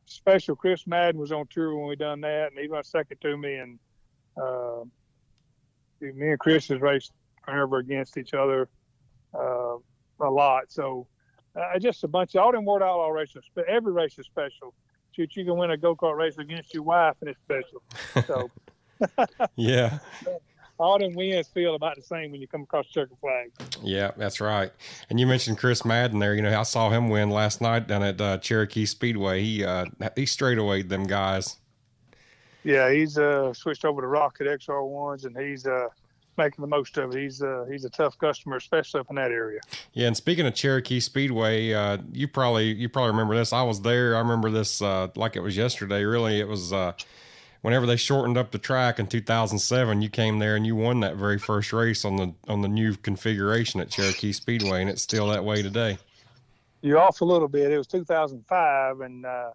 special. 0.05 0.55
Chris 0.55 0.87
Madden 0.87 1.19
was 1.19 1.31
on 1.31 1.47
tour 1.47 1.75
when 1.75 1.87
we 1.87 1.95
done 1.95 2.21
that, 2.21 2.51
and 2.51 2.59
he 2.59 2.67
went 2.67 2.85
second 2.85 3.19
to 3.21 3.37
me. 3.37 3.55
And 3.55 3.79
uh, 4.41 4.83
me 6.01 6.29
and 6.29 6.39
Chris 6.39 6.69
has 6.69 6.79
raced 6.79 7.11
forever 7.47 7.77
against 7.77 8.17
each 8.17 8.33
other 8.33 8.67
uh, 9.33 9.75
a 10.19 10.29
lot. 10.29 10.65
So 10.69 11.07
uh, 11.55 11.79
just 11.79 12.03
a 12.03 12.07
bunch 12.07 12.35
of 12.35 12.41
all 12.41 12.51
them 12.51 12.65
World 12.65 12.83
Outlaw 12.83 13.09
races. 13.09 13.45
but 13.55 13.65
Every 13.65 13.93
race 13.93 14.19
is 14.19 14.25
special. 14.25 14.73
Shoot, 15.11 15.35
you 15.35 15.45
can 15.45 15.57
win 15.57 15.71
a 15.71 15.77
go 15.77 15.95
kart 15.95 16.17
race 16.17 16.37
against 16.37 16.73
your 16.73 16.83
wife, 16.83 17.15
and 17.21 17.29
it's 17.29 17.39
special. 17.39 17.81
So. 18.27 18.51
yeah. 19.55 19.99
All 20.79 20.99
them 20.99 21.15
wins 21.15 21.47
feel 21.47 21.73
about 21.73 21.95
the 21.95 22.03
same 22.03 22.31
when 22.31 22.39
you 22.39 22.47
come 22.47 22.61
across 22.61 22.85
checker 22.85 23.15
flag. 23.19 23.51
Yeah, 23.81 24.11
that's 24.15 24.39
right. 24.39 24.71
And 25.09 25.19
you 25.19 25.25
mentioned 25.25 25.57
Chris 25.57 25.83
Madden 25.83 26.19
there. 26.19 26.35
You 26.35 26.43
know, 26.43 26.55
I 26.55 26.61
saw 26.61 26.91
him 26.91 27.09
win 27.09 27.31
last 27.31 27.61
night 27.61 27.87
down 27.87 28.03
at 28.03 28.21
uh, 28.21 28.37
Cherokee 28.37 28.85
Speedway. 28.85 29.41
He 29.41 29.65
uh, 29.65 29.85
he 30.15 30.27
straight 30.27 30.59
away 30.59 30.83
them 30.83 31.05
guys. 31.05 31.57
Yeah, 32.63 32.91
he's 32.91 33.17
uh, 33.17 33.55
switched 33.55 33.85
over 33.85 34.01
to 34.01 34.07
Rocket 34.07 34.45
XR 34.45 34.87
ones, 34.87 35.25
and 35.25 35.35
he's 35.35 35.65
uh, 35.65 35.87
making 36.37 36.61
the 36.61 36.67
most 36.67 36.97
of 36.97 37.15
it. 37.15 37.21
He's 37.21 37.41
uh, 37.41 37.65
he's 37.69 37.85
a 37.85 37.89
tough 37.89 38.17
customer, 38.17 38.57
especially 38.57 38.99
up 38.99 39.09
in 39.09 39.15
that 39.15 39.31
area. 39.31 39.59
Yeah, 39.93 40.07
and 40.07 40.17
speaking 40.17 40.45
of 40.45 40.55
Cherokee 40.55 40.99
Speedway, 40.99 41.73
uh, 41.73 41.97
you 42.11 42.27
probably 42.27 42.73
you 42.73 42.89
probably 42.89 43.11
remember 43.11 43.35
this. 43.35 43.53
I 43.53 43.63
was 43.63 43.81
there. 43.81 44.15
I 44.15 44.19
remember 44.19 44.49
this 44.49 44.81
uh, 44.81 45.07
like 45.15 45.35
it 45.35 45.41
was 45.41 45.57
yesterday. 45.57 46.03
Really, 46.03 46.39
it 46.39 46.47
was 46.47 46.71
uh, 46.71 46.93
whenever 47.61 47.85
they 47.85 47.97
shortened 47.97 48.37
up 48.37 48.51
the 48.51 48.57
track 48.57 48.99
in 48.99 49.07
2007, 49.07 50.01
you 50.01 50.09
came 50.09 50.39
there 50.39 50.55
and 50.55 50.65
you 50.65 50.75
won 50.75 50.99
that 51.01 51.15
very 51.15 51.37
first 51.37 51.73
race 51.73 52.05
on 52.05 52.15
the 52.15 52.33
on 52.47 52.61
the 52.61 52.67
new 52.67 52.95
configuration 52.95 53.79
at 53.79 53.89
Cherokee 53.89 54.31
Speedway, 54.31 54.81
and 54.81 54.89
it's 54.89 55.01
still 55.01 55.27
that 55.27 55.43
way 55.43 55.61
today. 55.61 55.97
You're 56.81 56.99
off 56.99 57.21
a 57.21 57.25
little 57.25 57.47
bit. 57.47 57.71
It 57.71 57.77
was 57.77 57.87
2005, 57.87 59.01
and 59.01 59.25
uh, 59.25 59.51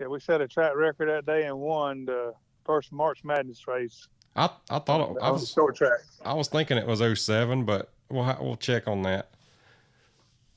yeah, 0.00 0.06
we 0.06 0.20
set 0.20 0.40
a 0.40 0.48
track 0.48 0.74
record 0.76 1.08
that 1.08 1.26
day 1.26 1.46
and 1.46 1.58
won 1.58 2.04
the 2.04 2.32
first 2.64 2.92
March 2.92 3.24
Madness 3.24 3.66
race. 3.66 4.08
I 4.40 4.50
I 4.70 4.78
thought 4.78 5.10
it, 5.10 5.16
I 5.20 5.30
was 5.30 5.50
short 5.50 5.76
track. 5.76 6.00
I 6.24 6.32
was 6.32 6.48
thinking 6.48 6.78
it 6.78 6.86
was 6.86 7.02
07, 7.20 7.64
but 7.64 7.90
we'll 8.08 8.36
we'll 8.40 8.56
check 8.56 8.88
on 8.88 9.02
that. 9.02 9.28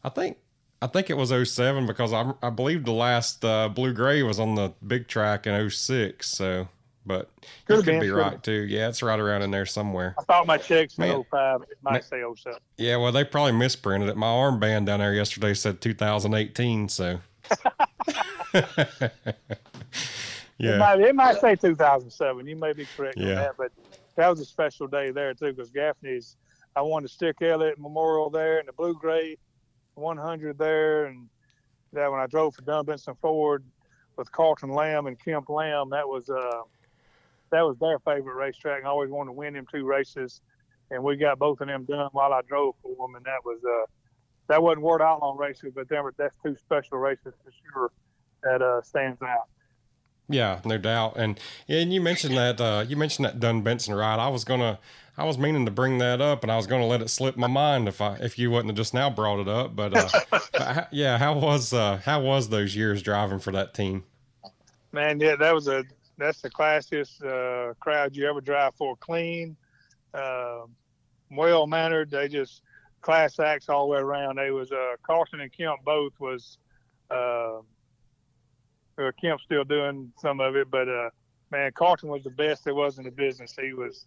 I 0.04 0.10
think 0.10 0.38
I 0.82 0.88
think 0.88 1.10
it 1.10 1.18
was 1.18 1.30
07 1.50 1.86
because 1.86 2.14
I, 2.14 2.34
I 2.42 2.50
believe 2.50 2.86
the 2.86 2.94
last 2.94 3.44
uh, 3.44 3.70
blue 3.70 3.94
gray 3.94 4.24
was 4.24 4.40
on 4.40 4.56
the 4.56 4.74
big 4.86 5.08
track 5.08 5.48
in 5.48 5.70
06. 5.70 6.30
So 6.30 6.70
but 7.06 7.30
could 7.66 7.78
you 7.78 7.84
could 7.84 8.00
be 8.00 8.10
right 8.10 8.42
too. 8.42 8.62
Yeah, 8.62 8.88
it's 8.88 9.04
right 9.04 9.20
around 9.20 9.42
in 9.42 9.52
there 9.52 9.66
somewhere. 9.66 10.16
I 10.18 10.24
thought 10.24 10.48
my 10.48 10.58
checks 10.58 10.98
in 10.98 11.26
05. 11.30 11.64
It 11.64 11.78
might 11.82 11.92
man, 11.92 12.02
say 12.04 12.24
07. 12.24 12.60
Yeah, 12.78 12.96
well, 12.96 13.12
they 13.12 13.26
probably 13.26 13.52
misprinted 13.52 14.08
it. 14.08 14.16
My 14.16 14.28
armband 14.28 14.86
down 14.86 15.00
there 15.00 15.14
yesterday 15.14 15.54
said 15.54 15.82
2018, 15.82 16.88
so. 16.88 17.20
yeah. 20.58 20.76
It 20.76 20.80
might, 20.80 21.00
it 21.00 21.16
might, 21.16 21.42
say 21.42 21.56
2007. 21.56 22.48
You 22.48 22.56
may 22.56 22.74
be 22.74 22.88
correct 22.96 23.18
yeah. 23.18 23.30
on 23.30 23.36
that, 23.36 23.58
but 23.58 23.72
that 24.16 24.30
was 24.30 24.40
a 24.40 24.46
special 24.46 24.88
day 24.88 25.12
there 25.12 25.34
too 25.34 25.54
because 25.54 25.70
Gaffney's. 25.70 26.38
I 26.76 26.82
won 26.82 27.04
the 27.04 27.10
Stick 27.10 27.40
Elliott 27.42 27.80
Memorial 27.80 28.32
there 28.32 28.58
and 28.58 28.68
the 28.68 28.74
Blue 28.74 28.96
Gray 28.96 29.38
100 29.94 30.58
there, 30.58 31.06
and 31.06 31.30
that 31.94 32.12
when 32.12 32.20
I 32.20 32.26
drove 32.26 32.56
for 32.56 32.64
Dunn 32.64 32.86
Benson 32.86 33.16
Ford 33.22 33.64
with 34.18 34.32
Carlton 34.32 34.70
Lamb 34.70 35.06
and 35.06 35.20
Kemp 35.20 35.50
Lamb, 35.50 35.92
that 35.92 36.08
was 36.08 36.30
uh, 36.30 36.62
that 37.52 37.62
was 37.62 37.78
their 37.78 38.00
favorite 38.00 38.36
racetrack. 38.36 38.84
I 38.84 38.88
always 38.88 39.12
wanted 39.12 39.30
to 39.30 39.34
win 39.34 39.54
them 39.54 39.68
two 39.72 39.86
races, 39.86 40.42
and 40.90 41.04
we 41.04 41.16
got 41.16 41.38
both 41.38 41.62
of 41.62 41.68
them 41.68 41.86
done 41.86 42.10
while 42.12 42.34
I 42.34 42.42
drove 42.42 42.76
for 42.82 43.08
them, 43.08 43.16
and 43.16 43.26
that 43.26 43.46
was 43.46 43.60
uh, 43.64 43.86
that 44.48 44.62
wasn't 44.62 44.82
World 44.82 45.02
Outlaw 45.02 45.36
races, 45.38 45.72
but 45.76 45.88
them 45.90 46.10
that's 46.18 46.36
two 46.44 46.56
special 46.56 46.98
races 46.98 47.34
for 47.44 47.52
sure 47.72 47.92
that 48.44 48.62
uh, 48.62 48.82
stands 48.82 49.22
out. 49.22 49.48
Yeah, 50.30 50.62
no 50.66 50.78
doubt. 50.78 51.14
And 51.18 51.40
and 51.68 51.94
you 51.94 52.02
mentioned 52.02 52.38
that 52.38 52.62
uh, 52.62 52.86
you 52.88 52.96
mentioned 52.96 53.26
that 53.26 53.40
Dunn 53.40 53.62
Benson 53.62 53.94
ride. 53.94 54.20
I 54.20 54.30
was 54.30 54.44
gonna 54.44 54.80
I 55.18 55.26
was 55.26 55.38
meaning 55.38 55.66
to 55.66 55.72
bring 55.72 56.00
that 56.00 56.22
up, 56.22 56.44
and 56.44 56.52
I 56.52 56.58
was 56.58 56.66
going 56.66 56.82
to 56.82 56.88
let 56.88 57.02
it 57.02 57.10
slip 57.10 57.38
my 57.38 57.48
mind 57.48 57.88
if 57.88 58.02
I 58.02 58.16
if 58.16 58.40
you 58.40 58.50
wouldn't 58.50 58.70
have 58.70 58.78
just 58.78 58.94
now 58.94 59.10
brought 59.12 59.40
it 59.40 59.48
up. 59.48 59.76
But 59.76 59.94
uh, 59.96 60.86
yeah, 60.92 61.20
how 61.20 61.38
was 61.38 61.72
uh, 61.72 62.02
how 62.04 62.22
was 62.22 62.50
those 62.50 62.76
years 62.76 63.04
driving 63.04 63.40
for 63.40 63.52
that 63.52 63.74
team? 63.74 64.06
Man, 64.92 65.20
yeah, 65.20 65.36
that 65.36 65.54
was 65.54 65.68
a 65.68 65.84
that's 66.18 66.42
the 66.42 66.50
classiest 66.50 67.24
uh, 67.24 67.74
crowd 67.76 68.16
you 68.16 68.28
ever 68.28 68.42
drive 68.42 68.74
for. 68.76 68.96
Clean, 68.96 69.56
uh, 70.16 70.62
well 71.30 71.68
mannered. 71.68 72.10
They 72.10 72.28
just 72.28 72.62
class 73.02 73.40
acts 73.40 73.70
all 73.70 73.86
the 73.86 73.94
way 73.94 74.00
around. 74.00 74.38
They 74.38 74.50
was 74.50 74.72
uh, 74.72 74.96
Carson 75.04 75.42
and 75.42 75.52
Kemp 75.52 75.84
both 75.86 76.14
was. 76.20 76.58
Uh, 78.98 79.12
Kemp's 79.20 79.44
still 79.44 79.64
doing 79.64 80.12
some 80.20 80.40
of 80.40 80.56
it, 80.56 80.70
but 80.70 80.88
uh, 80.88 81.10
man, 81.52 81.72
Carlton 81.74 82.10
was 82.10 82.24
the 82.24 82.30
best 82.30 82.64
there 82.66 82.76
was 82.76 82.98
in 82.98 83.06
the 83.06 83.12
business. 83.12 83.56
He 83.60 83.74
was 83.74 84.06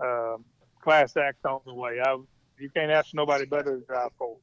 um, 0.00 0.44
class 0.80 1.16
act 1.16 1.44
all 1.46 1.62
the 1.64 1.74
way. 1.74 2.00
I, 2.00 2.16
you 2.58 2.70
can't 2.70 2.90
ask 2.90 3.14
nobody 3.14 3.46
better 3.46 3.78
to 3.78 3.86
drive 3.86 4.10
for. 4.18 4.36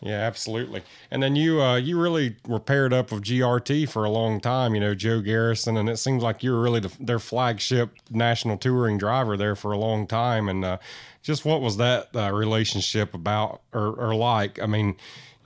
Yeah, 0.00 0.20
absolutely. 0.20 0.82
And 1.10 1.22
then 1.22 1.34
you 1.36 1.60
uh, 1.60 1.76
you 1.76 1.98
really 1.98 2.36
were 2.46 2.60
paired 2.60 2.92
up 2.92 3.10
with 3.10 3.24
GRT 3.24 3.88
for 3.88 4.04
a 4.04 4.10
long 4.10 4.40
time. 4.40 4.74
You 4.74 4.80
know 4.80 4.94
Joe 4.94 5.20
Garrison, 5.20 5.76
and 5.76 5.88
it 5.88 5.96
seems 5.96 6.22
like 6.22 6.42
you 6.42 6.52
were 6.52 6.60
really 6.60 6.80
the, 6.80 6.92
their 7.00 7.18
flagship 7.18 7.96
national 8.10 8.58
touring 8.58 8.98
driver 8.98 9.36
there 9.36 9.56
for 9.56 9.72
a 9.72 9.78
long 9.78 10.06
time. 10.06 10.48
And 10.48 10.64
uh, 10.64 10.78
just 11.22 11.44
what 11.44 11.60
was 11.60 11.78
that 11.78 12.14
uh, 12.14 12.32
relationship 12.32 13.14
about 13.14 13.62
or, 13.72 13.88
or, 13.94 14.14
like? 14.14 14.62
I 14.62 14.66
mean, 14.66 14.96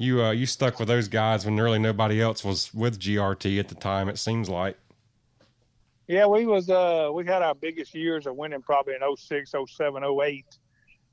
you 0.01 0.23
uh, 0.23 0.31
you 0.31 0.47
stuck 0.47 0.79
with 0.79 0.89
those 0.89 1.09
guys 1.09 1.45
when 1.45 1.59
really 1.59 1.79
nobody 1.79 2.23
else 2.23 2.43
was 2.43 2.73
with 2.73 2.99
GRT 2.99 3.61
at 3.61 3.69
the 3.69 3.75
time. 3.75 4.09
It 4.09 4.19
seems 4.19 4.49
like. 4.49 4.79
Yeah, 6.09 6.25
we 6.25 6.47
was 6.47 6.71
uh 6.71 7.11
we 7.13 7.27
had 7.27 7.43
our 7.43 7.55
biggest 7.55 7.95
years 7.95 8.27
of 8.27 8.35
winning 8.35 8.63
probably 8.63 8.95
in 8.95 9.17
06, 9.17 9.53
07, 9.69 10.03
08, 10.03 10.45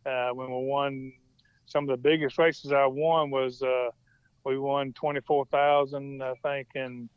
uh, 0.05 0.29
when 0.29 0.47
we 0.49 0.65
won 0.65 1.11
some 1.65 1.83
of 1.83 1.89
the 1.89 1.97
biggest 1.97 2.37
races 2.37 2.71
I 2.71 2.85
won 2.85 3.29
was 3.29 3.61
uh, 3.61 3.89
we 4.45 4.57
won 4.57 4.93
twenty 4.93 5.19
four 5.19 5.45
thousand 5.47 6.23
I 6.23 6.35
think 6.41 6.69
in 6.75 7.09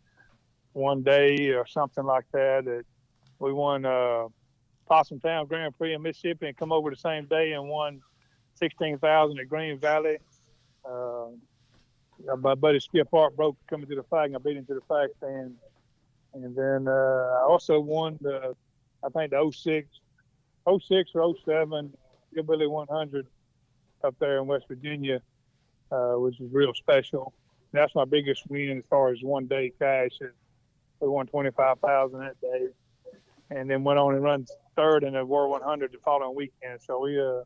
one 0.72 1.04
day 1.04 1.50
or 1.50 1.68
something 1.68 2.04
like 2.04 2.26
that. 2.32 2.66
It, 2.66 2.84
we 3.38 3.52
won 3.52 3.84
uh, 3.84 4.26
Possum 4.88 5.20
Town 5.20 5.46
Grand 5.46 5.78
Prix 5.78 5.94
in 5.94 6.02
Mississippi 6.02 6.48
and 6.48 6.56
come 6.56 6.72
over 6.72 6.90
the 6.90 6.96
same 6.96 7.26
day 7.26 7.52
and 7.52 7.68
won 7.68 8.00
sixteen 8.54 8.98
thousand 8.98 9.38
at 9.38 9.48
Green 9.48 9.78
Valley. 9.78 10.18
Uh, 10.84 11.28
my 12.38 12.54
buddy 12.54 12.80
Skip 12.80 13.08
Hart 13.12 13.36
broke 13.36 13.56
coming 13.68 13.88
to 13.88 13.96
the 13.96 14.02
flag 14.04 14.26
and 14.26 14.36
I 14.36 14.38
beat 14.38 14.56
him 14.56 14.66
to 14.66 14.74
the 14.74 14.80
flag 14.82 15.10
stand 15.18 15.56
and 16.34 16.56
then 16.56 16.86
uh, 16.88 16.90
I 16.90 17.42
also 17.48 17.80
won 17.80 18.18
the, 18.20 18.54
I 19.04 19.08
think 19.08 19.30
the 19.30 19.52
06, 19.52 19.88
06 20.68 21.10
or 21.14 21.34
07 21.44 21.92
Hillbilly 22.34 22.66
100 22.66 23.26
up 24.04 24.14
there 24.20 24.38
in 24.38 24.46
West 24.46 24.66
Virginia, 24.68 25.20
uh, 25.90 26.12
which 26.12 26.40
is 26.40 26.48
real 26.52 26.72
special. 26.74 27.34
And 27.72 27.80
that's 27.80 27.94
my 27.94 28.04
biggest 28.04 28.48
win 28.48 28.78
as 28.78 28.84
far 28.88 29.10
as 29.10 29.18
one 29.22 29.46
day 29.46 29.72
cash. 29.78 30.12
And 30.20 30.30
we 31.00 31.08
won 31.08 31.26
25,000 31.26 32.20
that 32.20 32.40
day. 32.40 32.68
And 33.50 33.68
then 33.68 33.82
went 33.82 33.98
on 33.98 34.14
and 34.14 34.22
run 34.22 34.46
third 34.76 35.02
in 35.02 35.14
the 35.14 35.24
World 35.24 35.50
100 35.50 35.90
the 35.90 35.98
following 36.04 36.36
weekend. 36.36 36.80
So 36.80 37.00
we, 37.00 37.20
uh, 37.20 37.42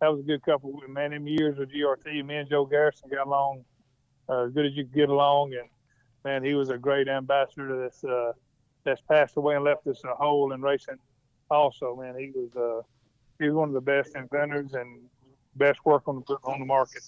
that 0.00 0.10
was 0.10 0.20
a 0.20 0.24
good 0.24 0.42
couple, 0.42 0.72
man, 0.88 1.12
them 1.12 1.28
years 1.28 1.56
with 1.56 1.70
GRT. 1.70 2.24
Me 2.24 2.36
and 2.36 2.50
Joe 2.50 2.66
Garrison 2.66 3.10
got 3.10 3.28
along 3.28 3.64
uh, 4.30 4.44
as 4.44 4.52
good 4.52 4.66
as 4.66 4.72
you 4.74 4.84
could 4.84 4.94
get 4.94 5.08
along. 5.08 5.54
And 5.54 5.68
man, 6.24 6.44
he 6.44 6.54
was 6.54 6.70
a 6.70 6.78
great 6.78 7.08
ambassador 7.08 7.82
that's 7.82 8.04
uh, 8.04 8.32
that's 8.84 9.00
passed 9.02 9.36
away 9.36 9.56
and 9.56 9.64
left 9.64 9.86
us 9.86 10.02
a 10.04 10.14
hole 10.14 10.52
in 10.52 10.62
racing. 10.62 10.98
Also, 11.50 11.96
man, 11.96 12.14
he 12.18 12.30
was 12.34 12.54
uh, 12.56 12.82
he 13.38 13.46
was 13.46 13.54
one 13.54 13.68
of 13.68 13.74
the 13.74 13.80
best 13.80 14.14
inventors 14.14 14.74
and 14.74 15.00
best 15.56 15.84
work 15.84 16.02
on 16.06 16.22
the 16.26 16.36
on 16.44 16.60
the 16.60 16.66
market. 16.66 17.02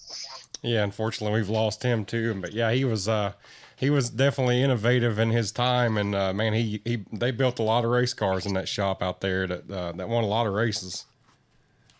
Yeah, 0.61 0.83
unfortunately, 0.83 1.39
we've 1.39 1.49
lost 1.49 1.83
him 1.83 2.05
too. 2.05 2.33
But 2.35 2.53
yeah, 2.53 2.71
he 2.71 2.85
was 2.85 3.07
uh, 3.07 3.33
he 3.75 3.89
was 3.89 4.09
definitely 4.09 4.61
innovative 4.61 5.19
in 5.19 5.31
his 5.31 5.51
time, 5.51 5.97
and 5.97 6.13
uh, 6.15 6.33
man, 6.33 6.53
he 6.53 6.81
he 6.83 7.05
they 7.11 7.31
built 7.31 7.59
a 7.59 7.63
lot 7.63 7.85
of 7.85 7.91
race 7.91 8.13
cars 8.13 8.45
in 8.45 8.53
that 8.53 8.67
shop 8.67 9.01
out 9.01 9.21
there 9.21 9.47
that 9.47 9.69
uh, 9.71 9.91
that 9.93 10.09
won 10.09 10.23
a 10.23 10.27
lot 10.27 10.47
of 10.47 10.53
races. 10.53 11.05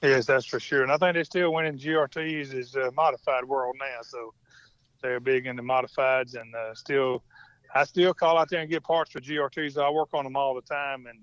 Yes, 0.01 0.25
that's 0.25 0.45
for 0.45 0.59
sure. 0.59 0.83
And 0.83 0.91
I 0.91 0.97
think 0.97 1.13
they're 1.13 1.23
still 1.23 1.53
winning 1.53 1.77
GRTs 1.77 2.53
is 2.53 2.75
uh, 2.75 2.89
modified 2.93 3.45
world 3.45 3.75
now. 3.79 4.01
So 4.01 4.33
they're 5.03 5.19
big 5.19 5.45
into 5.45 5.61
modifieds 5.61 6.33
and 6.39 6.55
uh, 6.55 6.73
still, 6.73 7.21
I 7.75 7.83
still 7.83 8.13
call 8.13 8.39
out 8.39 8.49
there 8.49 8.61
and 8.61 8.69
get 8.69 8.83
parts 8.83 9.11
for 9.11 9.19
GRTs. 9.19 9.77
I 9.77 9.89
work 9.91 10.09
on 10.13 10.23
them 10.23 10.35
all 10.35 10.55
the 10.55 10.61
time, 10.61 11.05
and 11.05 11.19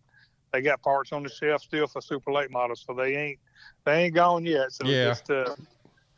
they 0.53 0.63
got 0.63 0.81
parts 0.83 1.13
on 1.13 1.25
the 1.25 1.29
shelf 1.29 1.63
still 1.63 1.89
for 1.89 2.01
super 2.01 2.33
late 2.33 2.51
models, 2.51 2.85
so 2.87 2.95
they 2.95 3.17
ain't 3.17 3.39
they 3.85 4.05
ain't 4.05 4.15
gone 4.15 4.45
yet. 4.45 4.73
So 4.73 4.87
yeah. 4.87 5.07
just 5.07 5.31
uh, 5.31 5.57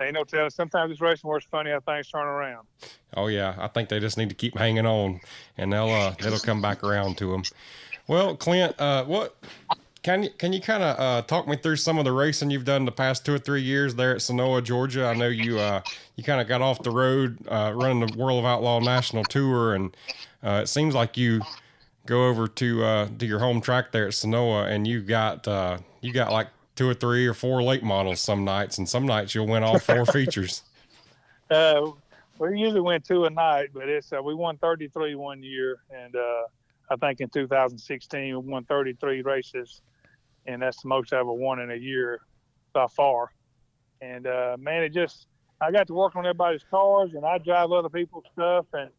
ain't 0.01 0.15
no 0.15 0.25
telling. 0.25 0.51
Sometimes 0.51 0.91
this 0.91 1.01
racing 1.01 1.29
works 1.29 1.47
funny 1.51 1.71
how 1.71 1.81
things 1.81 2.09
turn 2.09 2.27
around. 2.27 2.67
Oh 3.17 3.29
yeah, 3.29 3.55
I 3.59 3.69
think 3.69 3.89
they 3.89 4.01
just 4.01 4.19
need 4.19 4.29
to 4.29 4.35
keep 4.35 4.57
hanging 4.57 4.87
on, 4.87 5.21
and 5.57 5.73
they'll 5.73 5.91
uh, 5.91 6.15
it'll 6.19 6.39
come 6.39 6.61
back 6.61 6.83
around 6.83 7.19
to 7.19 7.31
them. 7.31 7.43
Well, 8.09 8.37
Clint, 8.37 8.79
uh, 8.81 9.05
what 9.05 9.37
can 10.03 10.25
you 10.25 10.31
can 10.31 10.53
you 10.53 10.61
kind 10.61 10.83
of 10.83 10.99
uh, 10.99 11.23
talk 11.23 11.47
me 11.47 11.57
through 11.57 11.77
some 11.77 11.99
of 11.99 12.05
the 12.05 12.13
racing 12.13 12.51
you've 12.51 12.65
done 12.65 12.85
the 12.85 12.93
past 12.93 13.25
two 13.25 13.35
or 13.35 13.39
three 13.39 13.63
years 13.63 13.95
there 13.95 14.13
at 14.13 14.19
Senoia, 14.19 14.63
Georgia? 14.63 15.07
I 15.07 15.15
know 15.15 15.29
you 15.29 15.61
uh, 15.61 15.81
you 16.17 16.25
kind 16.25 16.41
of 16.41 16.49
got 16.49 16.61
off 16.61 16.83
the 16.83 16.91
road 16.91 17.39
uh, 17.49 17.73
running 17.75 18.05
the 18.05 18.17
World 18.17 18.41
of 18.41 18.45
Outlaw 18.45 18.81
National 18.81 19.23
Tour, 19.23 19.75
and 19.75 19.97
uh, 20.43 20.61
it 20.65 20.67
seems 20.67 20.95
like 20.95 21.17
you 21.17 21.41
go 22.07 22.27
over 22.27 22.49
to 22.49 22.85
uh, 22.85 23.09
to 23.19 23.27
your 23.27 23.39
home 23.39 23.61
track 23.61 23.93
there 23.93 24.07
at 24.07 24.13
Senoia, 24.13 24.69
and 24.69 24.89
you 24.89 25.03
got 25.03 25.47
uh, 25.47 25.79
you 26.01 26.13
got 26.13 26.33
like 26.33 26.49
two 26.75 26.89
or 26.89 26.95
three 26.95 27.27
or 27.27 27.35
four 27.35 27.63
late 27.63 27.85
models 27.85 28.21
some 28.21 28.45
nights, 28.45 28.79
and 28.79 28.89
some 28.89 29.07
nights 29.07 29.37
you'll 29.37 29.47
win 29.47 29.63
all 29.63 29.79
four 29.79 30.05
features. 30.13 30.63
we 31.49 32.59
usually 32.59 32.81
win 32.81 33.01
two 33.03 33.25
a 33.27 33.31
night, 33.31 33.69
but 33.73 33.89
it's 33.89 34.11
we 34.11 34.35
won 34.35 34.57
33 34.57 35.15
one 35.15 35.45
year, 35.45 35.79
and 35.95 36.17
I 36.91 36.97
think 36.97 37.21
in 37.21 37.29
2016 37.29 38.21
we 38.21 38.51
won 38.51 38.65
33 38.65 39.23
races 39.23 39.81
and 40.47 40.63
that's 40.63 40.83
the 40.83 40.89
most 40.89 41.13
I 41.13 41.21
ever 41.21 41.33
won 41.33 41.61
in 41.61 41.71
a 41.71 41.77
year 41.77 42.21
by 42.73 42.87
far. 42.89 43.33
And 44.01 44.27
uh, 44.27 44.57
man, 44.59 44.83
it 44.83 44.93
just 44.93 45.27
I 45.61 45.71
got 45.71 45.87
to 45.87 45.95
work 45.95 46.17
on 46.17 46.27
everybody's 46.27 46.65
cars, 46.65 47.11
and 47.15 47.25
I 47.25 47.39
drive 47.39 47.71
other 47.71 47.89
people's 47.89 48.25
stuff, 48.33 48.67
and 48.73 48.91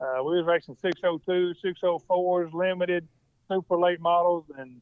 uh, 0.00 0.22
we 0.22 0.36
was 0.36 0.44
racing 0.44 0.76
602, 0.82 1.54
604s, 1.64 2.52
limited, 2.52 3.08
super 3.50 3.78
late 3.78 4.00
models, 4.00 4.44
and 4.58 4.80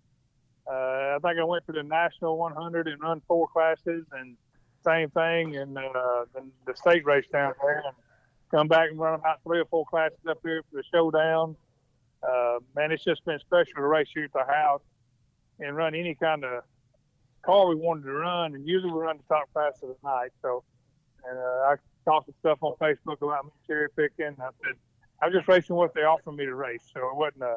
uh, 0.68 1.16
I 1.16 1.18
think 1.22 1.38
I 1.38 1.44
went 1.44 1.64
to 1.66 1.72
the 1.72 1.82
national 1.82 2.38
100 2.38 2.88
and 2.88 3.00
run 3.00 3.22
four 3.28 3.46
classes, 3.48 4.04
and 4.12 4.36
same 4.84 5.10
thing, 5.10 5.54
in 5.54 5.76
uh, 5.76 6.24
the, 6.34 6.44
the 6.66 6.74
state 6.74 7.04
race 7.04 7.26
down 7.32 7.52
there, 7.62 7.84
and 7.86 7.94
come 8.50 8.66
back 8.66 8.90
and 8.90 8.98
run 8.98 9.14
about 9.14 9.40
three 9.44 9.60
or 9.60 9.64
four 9.66 9.84
classes 9.86 10.18
up 10.28 10.38
here 10.42 10.62
for 10.70 10.78
the 10.78 10.84
showdown. 10.92 11.54
Uh, 12.28 12.58
man, 12.74 12.90
it's 12.90 13.04
just 13.04 13.24
been 13.24 13.38
special 13.38 13.74
to 13.76 13.82
race 13.82 14.08
here 14.12 14.24
at 14.24 14.32
the 14.32 14.44
house 14.52 14.82
and 15.62 15.76
run 15.76 15.94
any 15.94 16.14
kind 16.14 16.44
of 16.44 16.62
car 17.42 17.68
we 17.68 17.74
wanted 17.74 18.04
to 18.04 18.12
run. 18.12 18.54
And 18.54 18.66
usually 18.66 18.92
we 18.92 18.98
run 18.98 19.18
the 19.18 19.34
top 19.34 19.48
of 19.54 19.80
the 19.80 19.96
night. 20.04 20.30
So, 20.42 20.64
and 21.28 21.38
uh, 21.38 21.42
I 21.42 21.76
talked 22.04 22.28
to 22.28 22.34
stuff 22.40 22.58
on 22.62 22.74
Facebook 22.80 23.22
about 23.22 23.44
me 23.44 23.50
cherry 23.66 23.88
picking. 23.96 24.36
I 24.40 24.50
said, 24.64 24.74
I'm 25.22 25.32
just 25.32 25.46
racing 25.48 25.76
what 25.76 25.94
they 25.94 26.02
offered 26.02 26.32
me 26.32 26.44
to 26.44 26.54
race. 26.54 26.82
So 26.92 27.00
it 27.08 27.16
wasn't 27.16 27.42
a 27.42 27.56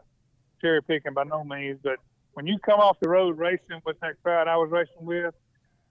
cherry 0.62 0.82
picking 0.84 1.14
by 1.14 1.24
no 1.24 1.44
means. 1.44 1.80
But 1.84 1.98
when 2.34 2.46
you 2.48 2.60
come 2.60 2.80
off 2.80 3.00
the 3.00 3.10
road 3.10 3.38
racing 3.38 3.82
with 3.86 4.00
that 4.02 4.22
crowd 4.22 4.48
I 4.48 4.58
was 4.58 4.70
racing 4.72 5.06
with, 5.06 5.34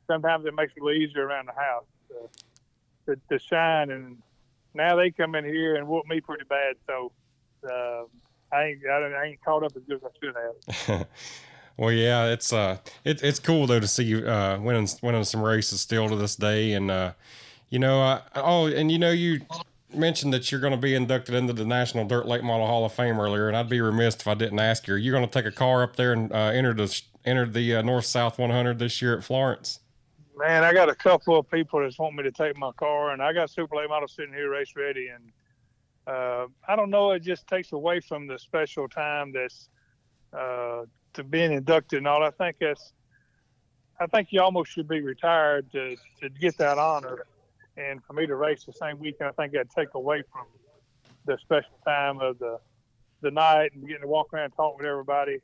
sometimes 0.07 0.47
it 0.47 0.55
makes 0.55 0.73
it 0.77 0.81
a 0.81 0.85
little 0.85 1.01
easier 1.01 1.27
around 1.27 1.49
the 1.49 1.61
house 1.61 1.85
to, 2.09 3.15
to, 3.15 3.21
to 3.31 3.39
shine. 3.39 3.91
And 3.91 4.19
now 4.75 4.97
they 4.97 5.11
come 5.11 5.35
in 5.35 5.45
here 5.45 5.77
and 5.77 5.89
whoop 5.89 6.07
me 6.07 6.21
pretty 6.21 6.45
bad. 6.49 6.77
So 6.87 7.13
uh, 7.69 8.05
I 8.53 8.65
ain't 8.65 8.87
I 8.87 9.27
ain't 9.27 9.45
caught 9.45 9.65
up 9.65 9.73
as 9.77 9.83
good 9.85 9.97
as 9.97 10.03
I 10.05 10.09
should 10.21 10.87
have. 10.87 11.07
Well, 11.77 11.91
yeah, 11.91 12.27
it's 12.27 12.53
uh, 12.53 12.79
it, 13.05 13.23
it's 13.23 13.41
cool 13.41 13.67
though 13.67 13.81
to 13.81 13.89
see 13.89 14.05
you 14.05 14.29
uh, 14.29 14.59
winning 14.61 14.89
winning 15.03 15.25
some 15.25 15.43
races 15.43 15.81
still 15.81 16.09
to 16.09 16.17
this 16.17 16.37
day, 16.37 16.73
and 16.73 16.91
uh, 16.91 17.13
you 17.69 17.81
know, 17.81 18.01
uh, 18.01 18.23
oh, 18.37 18.67
and 18.67 18.93
you 18.93 18.99
know, 18.99 19.11
you 19.11 19.41
mentioned 19.93 20.33
that 20.33 20.53
you're 20.53 20.61
going 20.61 20.73
to 20.73 20.77
be 20.79 20.95
inducted 20.95 21.35
into 21.35 21.53
the 21.53 21.65
National 21.65 22.05
Dirt 22.05 22.27
Late 22.27 22.45
Model 22.45 22.67
Hall 22.67 22.85
of 22.85 22.93
Fame 22.93 23.19
earlier, 23.19 23.49
and 23.49 23.57
I'd 23.57 23.69
be 23.69 23.81
remiss 23.81 24.15
if 24.17 24.29
I 24.29 24.35
didn't 24.35 24.61
ask 24.61 24.87
you: 24.87 24.95
Are 24.95 24.99
you 24.99 25.11
going 25.11 25.27
to 25.27 25.31
take 25.31 25.47
a 25.47 25.55
car 25.55 25.83
up 25.83 25.97
there 25.97 26.13
and 26.13 26.33
uh, 26.33 26.53
enter 26.55 26.75
the 26.75 27.03
enter 27.25 27.47
the 27.47 27.77
uh, 27.77 27.83
North 27.83 28.05
South 28.05 28.39
100 28.39 28.79
this 28.79 29.03
year 29.03 29.17
at 29.17 29.25
Florence? 29.25 29.81
Man, 30.37 30.63
I 30.63 30.73
got 30.73 30.89
a 30.89 30.95
couple 30.95 31.39
of 31.39 31.51
people 31.51 31.81
that 31.81 31.95
want 31.99 32.15
me 32.15 32.23
to 32.23 32.33
take 32.33 32.57
my 32.57 32.71
car, 32.73 33.13
and 33.13 33.23
I 33.23 33.33
got 33.33 33.51
super 33.51 33.77
late 33.77 33.89
model 33.89 34.07
sitting 34.07 34.35
here 34.35 34.51
race 34.51 34.75
ready, 34.77 35.09
and 35.09 35.33
uh, 36.07 36.47
I 36.69 36.77
don't 36.77 36.91
know. 36.91 37.11
It 37.13 37.23
just 37.23 37.49
takes 37.49 37.73
away 37.73 37.99
from 37.99 38.29
the 38.29 38.39
special 38.39 38.89
time 38.89 39.33
that's 39.33 39.69
uh, 40.33 40.83
to 41.15 41.25
being 41.25 41.53
inducted 41.53 41.99
and 41.99 42.09
all. 42.09 42.23
I 42.23 42.31
think 42.31 42.57
that's 42.61 42.93
I 44.01 44.07
think 44.07 44.29
you 44.31 44.41
almost 44.41 44.73
should 44.73 44.89
be 44.89 45.01
retired 45.01 45.71
to, 45.73 45.97
to 46.21 46.29
get 46.29 46.59
that 46.59 46.79
honor. 46.79 47.25
And 47.77 48.03
for 48.05 48.13
me 48.13 48.27
to 48.27 48.35
race 48.35 48.65
the 48.65 48.73
same 48.73 48.99
weekend, 48.99 49.31
I 49.31 49.33
think 49.33 49.53
that'd 49.53 49.71
take 49.71 49.95
away 49.95 50.23
from 50.33 50.47
the 51.27 51.39
special 51.41 51.79
time 51.85 52.21
of 52.21 52.39
the 52.39 52.59
the 53.23 53.31
night 53.31 53.73
and 53.75 53.87
getting 53.87 54.03
to 54.03 54.09
walk 54.09 54.35
around 54.35 54.45
and 54.45 54.57
talk 54.57 54.77
with 54.77 54.87
everybody. 54.87 55.39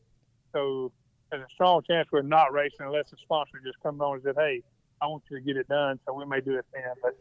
So 0.52 0.92
there's 1.30 1.42
a 1.42 1.54
strong 1.54 1.80
chance 1.88 2.08
we're 2.12 2.22
not 2.22 2.52
racing 2.52 2.80
unless 2.80 3.08
the 3.10 3.16
sponsor 3.22 3.58
just 3.64 3.80
comes 3.82 4.00
on 4.00 4.14
and 4.14 4.22
said, 4.22 4.34
"Hey, 4.36 4.62
I 5.00 5.06
want 5.06 5.22
you 5.30 5.38
to 5.38 5.42
get 5.42 5.56
it 5.56 5.66
done." 5.68 5.98
So 6.04 6.12
we 6.12 6.26
may 6.26 6.40
do 6.40 6.56
it 6.56 6.66
then, 6.74 6.92
but 7.02 7.16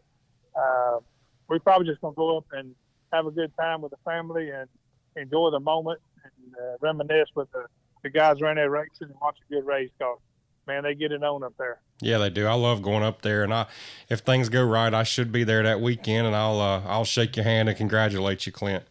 uh, 0.60 1.00
we're 1.48 1.60
probably 1.60 1.88
just 1.88 2.02
gonna 2.02 2.16
go 2.16 2.38
up 2.38 2.46
and 2.52 2.76
have 3.14 3.26
a 3.26 3.32
good 3.32 3.52
time 3.60 3.82
with 3.82 3.92
the 3.92 3.98
family 4.04 4.50
and 4.50 4.68
enjoy 5.16 5.50
the 5.52 5.60
moment 5.60 6.02
and 6.24 6.56
uh, 6.56 6.78
reminisce 6.82 7.30
with 7.36 7.50
the, 7.52 7.66
the 8.04 8.10
guys 8.10 8.42
around 8.42 8.58
there 8.58 8.70
racing 8.70 9.08
and 9.10 9.16
watch 9.22 9.38
a 9.50 9.54
good 9.54 9.66
race. 9.66 9.90
Cause 10.00 10.20
man, 10.68 10.84
they 10.84 10.96
get 10.96 11.12
it 11.12 11.24
on 11.24 11.44
up 11.44 11.54
there. 11.58 11.80
Yeah, 12.02 12.18
they 12.20 12.30
do. 12.30 12.46
I 12.46 12.54
love 12.54 12.82
going 12.82 13.04
up 13.04 13.22
there, 13.22 13.44
and 13.44 13.54
I, 13.54 13.66
if 14.08 14.20
things 14.20 14.48
go 14.48 14.64
right, 14.64 14.94
I 14.94 15.04
should 15.04 15.32
be 15.32 15.44
there 15.44 15.64
that 15.64 15.82
weekend, 15.82 16.28
and 16.28 16.36
I'll 16.36 16.62
uh, 16.62 16.82
I'll 16.86 17.06
shake 17.06 17.36
your 17.36 17.44
hand 17.44 17.68
and 17.68 17.78
congratulate 17.78 18.46
you, 18.46 18.52
Clint. 18.52 18.84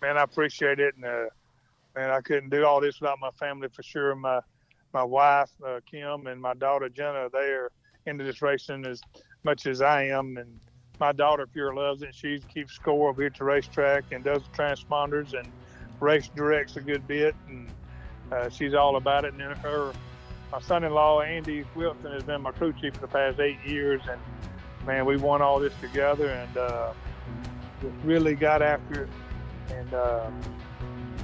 Man, 0.00 0.16
I 0.16 0.22
appreciate 0.22 0.78
it, 0.78 0.94
and 0.96 1.04
uh, 1.04 1.26
man, 1.94 2.10
I 2.10 2.20
couldn't 2.20 2.50
do 2.50 2.64
all 2.64 2.80
this 2.80 3.00
without 3.00 3.18
my 3.20 3.30
family 3.32 3.68
for 3.68 3.82
sure. 3.82 4.14
My 4.14 4.40
my 4.92 5.02
wife 5.02 5.50
uh, 5.66 5.80
Kim 5.90 6.26
and 6.26 6.40
my 6.40 6.54
daughter 6.54 6.88
Jenna, 6.88 7.28
they 7.30 7.50
are 7.50 7.70
into 8.06 8.24
this 8.24 8.40
racing 8.40 8.86
as 8.86 9.02
much 9.42 9.66
as 9.66 9.82
I 9.82 10.04
am, 10.04 10.36
and 10.36 10.60
my 11.00 11.12
daughter 11.12 11.46
Pure 11.46 11.74
loves 11.74 12.02
it. 12.02 12.14
She 12.14 12.38
keeps 12.52 12.72
score 12.72 13.10
over 13.10 13.20
here 13.20 13.26
at 13.26 13.36
the 13.36 13.44
racetrack 13.44 14.04
and 14.12 14.22
does 14.22 14.42
the 14.44 14.56
transponders 14.56 15.38
and 15.38 15.48
race 16.00 16.30
directs 16.34 16.76
a 16.76 16.80
good 16.80 17.06
bit, 17.06 17.34
and 17.48 17.68
uh, 18.32 18.48
she's 18.48 18.74
all 18.74 18.96
about 18.96 19.24
it. 19.24 19.32
And 19.32 19.40
then 19.40 19.56
her 19.56 19.92
my 20.52 20.60
son-in-law 20.60 21.22
Andy 21.22 21.64
Wilson 21.74 22.12
has 22.12 22.22
been 22.22 22.42
my 22.42 22.52
crew 22.52 22.72
chief 22.80 22.94
for 22.94 23.00
the 23.00 23.08
past 23.08 23.40
eight 23.40 23.58
years, 23.66 24.00
and 24.08 24.20
man, 24.86 25.04
we 25.04 25.16
won 25.16 25.42
all 25.42 25.58
this 25.58 25.72
together, 25.80 26.28
and 26.28 26.56
uh, 26.56 26.92
just 27.82 27.94
really 28.04 28.36
got 28.36 28.62
after 28.62 29.02
it, 29.02 29.08
and 29.70 29.94
uh, 29.94 30.30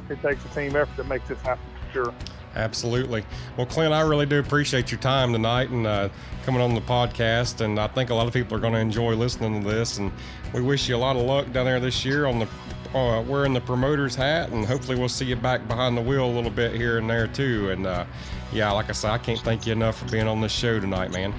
it 0.09 0.21
takes 0.21 0.45
a 0.45 0.49
team 0.49 0.75
effort 0.75 0.97
to 0.97 1.05
make 1.05 1.25
this 1.29 1.41
happen 1.43 1.65
for 1.87 1.93
sure. 1.93 2.15
Absolutely. 2.57 3.25
Well, 3.57 3.67
Clint, 3.67 3.95
I 3.95 4.01
really 4.01 4.27
do 4.27 4.41
appreciate 4.41 4.91
your 4.91 5.01
time 5.01 5.33
tonight 5.33 5.71
and 5.71 5.87
uh, 5.87 6.09
coming 6.45 6.61
on 6.61 6.75
the 6.75 6.81
podcast. 6.81 7.61
And 7.61 7.79
I 7.79 7.87
think 7.87 8.11
a 8.11 8.15
lot 8.15 8.27
of 8.27 8.33
people 8.33 8.57
are 8.57 8.61
going 8.61 8.73
to 8.73 8.81
enjoy 8.81 9.15
listening 9.15 9.63
to 9.63 9.69
this. 9.69 9.99
And 9.99 10.11
we 10.53 10.61
wish 10.61 10.89
you 10.89 10.97
a 10.97 10.99
lot 10.99 11.15
of 11.15 11.23
luck 11.23 11.53
down 11.53 11.67
there 11.67 11.79
this 11.79 12.05
year 12.05 12.27
on 12.27 12.41
the 12.41 12.49
uh, 12.95 13.23
wearing 13.23 13.53
the 13.53 13.61
promoter's 13.61 14.15
hat. 14.15 14.51
And 14.51 14.65
hopefully, 14.65 14.99
we'll 14.99 15.09
see 15.09 15.27
you 15.27 15.37
back 15.37 15.67
behind 15.69 15.97
the 15.97 16.03
wheel 16.03 16.25
a 16.25 16.33
little 16.33 16.51
bit 16.51 16.75
here 16.75 16.99
and 16.99 17.09
there 17.09 17.27
too. 17.27 17.71
And 17.71 17.87
uh, 17.87 18.05
yeah, 18.53 18.71
like 18.73 18.89
I 18.89 18.93
said, 18.93 19.11
I 19.11 19.19
can't 19.19 19.41
thank 19.41 19.67
you 19.67 19.73
enough 19.73 19.99
for 19.99 20.11
being 20.11 20.27
on 20.27 20.41
this 20.41 20.53
show 20.53 20.81
tonight, 20.81 21.11
man. 21.11 21.35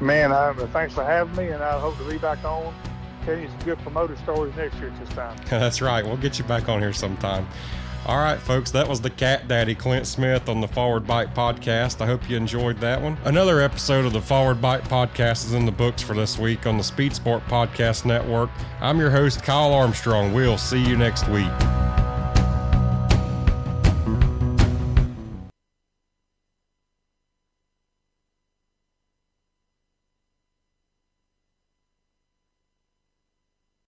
Man, 0.00 0.32
I, 0.32 0.52
thanks 0.72 0.94
for 0.94 1.04
having 1.04 1.36
me, 1.36 1.48
and 1.48 1.62
I 1.62 1.78
hope 1.78 1.98
to 1.98 2.08
be 2.08 2.18
back 2.18 2.42
on. 2.44 2.74
Tell 3.26 3.38
you 3.38 3.48
some 3.48 3.58
good 3.60 3.78
promoter 3.80 4.16
stories 4.16 4.54
next 4.56 4.76
year 4.76 4.88
at 4.88 4.98
this 4.98 5.14
time. 5.14 5.36
That's 5.50 5.82
right. 5.82 6.04
We'll 6.04 6.16
get 6.16 6.38
you 6.38 6.44
back 6.44 6.70
on 6.70 6.80
here 6.80 6.94
sometime. 6.94 7.46
All 8.10 8.18
right, 8.18 8.40
folks, 8.40 8.72
that 8.72 8.88
was 8.88 9.00
the 9.00 9.08
Cat 9.08 9.46
Daddy 9.46 9.76
Clint 9.76 10.04
Smith 10.04 10.48
on 10.48 10.60
the 10.60 10.66
Forward 10.66 11.06
Bite 11.06 11.32
podcast. 11.32 12.00
I 12.00 12.06
hope 12.06 12.28
you 12.28 12.36
enjoyed 12.36 12.80
that 12.80 13.00
one. 13.00 13.16
Another 13.24 13.60
episode 13.60 14.04
of 14.04 14.12
the 14.12 14.20
Forward 14.20 14.60
Bite 14.60 14.82
podcast 14.82 15.44
is 15.44 15.52
in 15.52 15.64
the 15.64 15.70
books 15.70 16.02
for 16.02 16.14
this 16.14 16.36
week 16.36 16.66
on 16.66 16.76
the 16.76 16.82
Speed 16.82 17.14
Sport 17.14 17.46
Podcast 17.46 18.04
Network. 18.04 18.50
I'm 18.80 18.98
your 18.98 19.10
host, 19.10 19.44
Kyle 19.44 19.72
Armstrong. 19.72 20.32
We'll 20.32 20.58
see 20.58 20.84
you 20.84 20.96
next 20.96 21.28
week. 21.28 21.79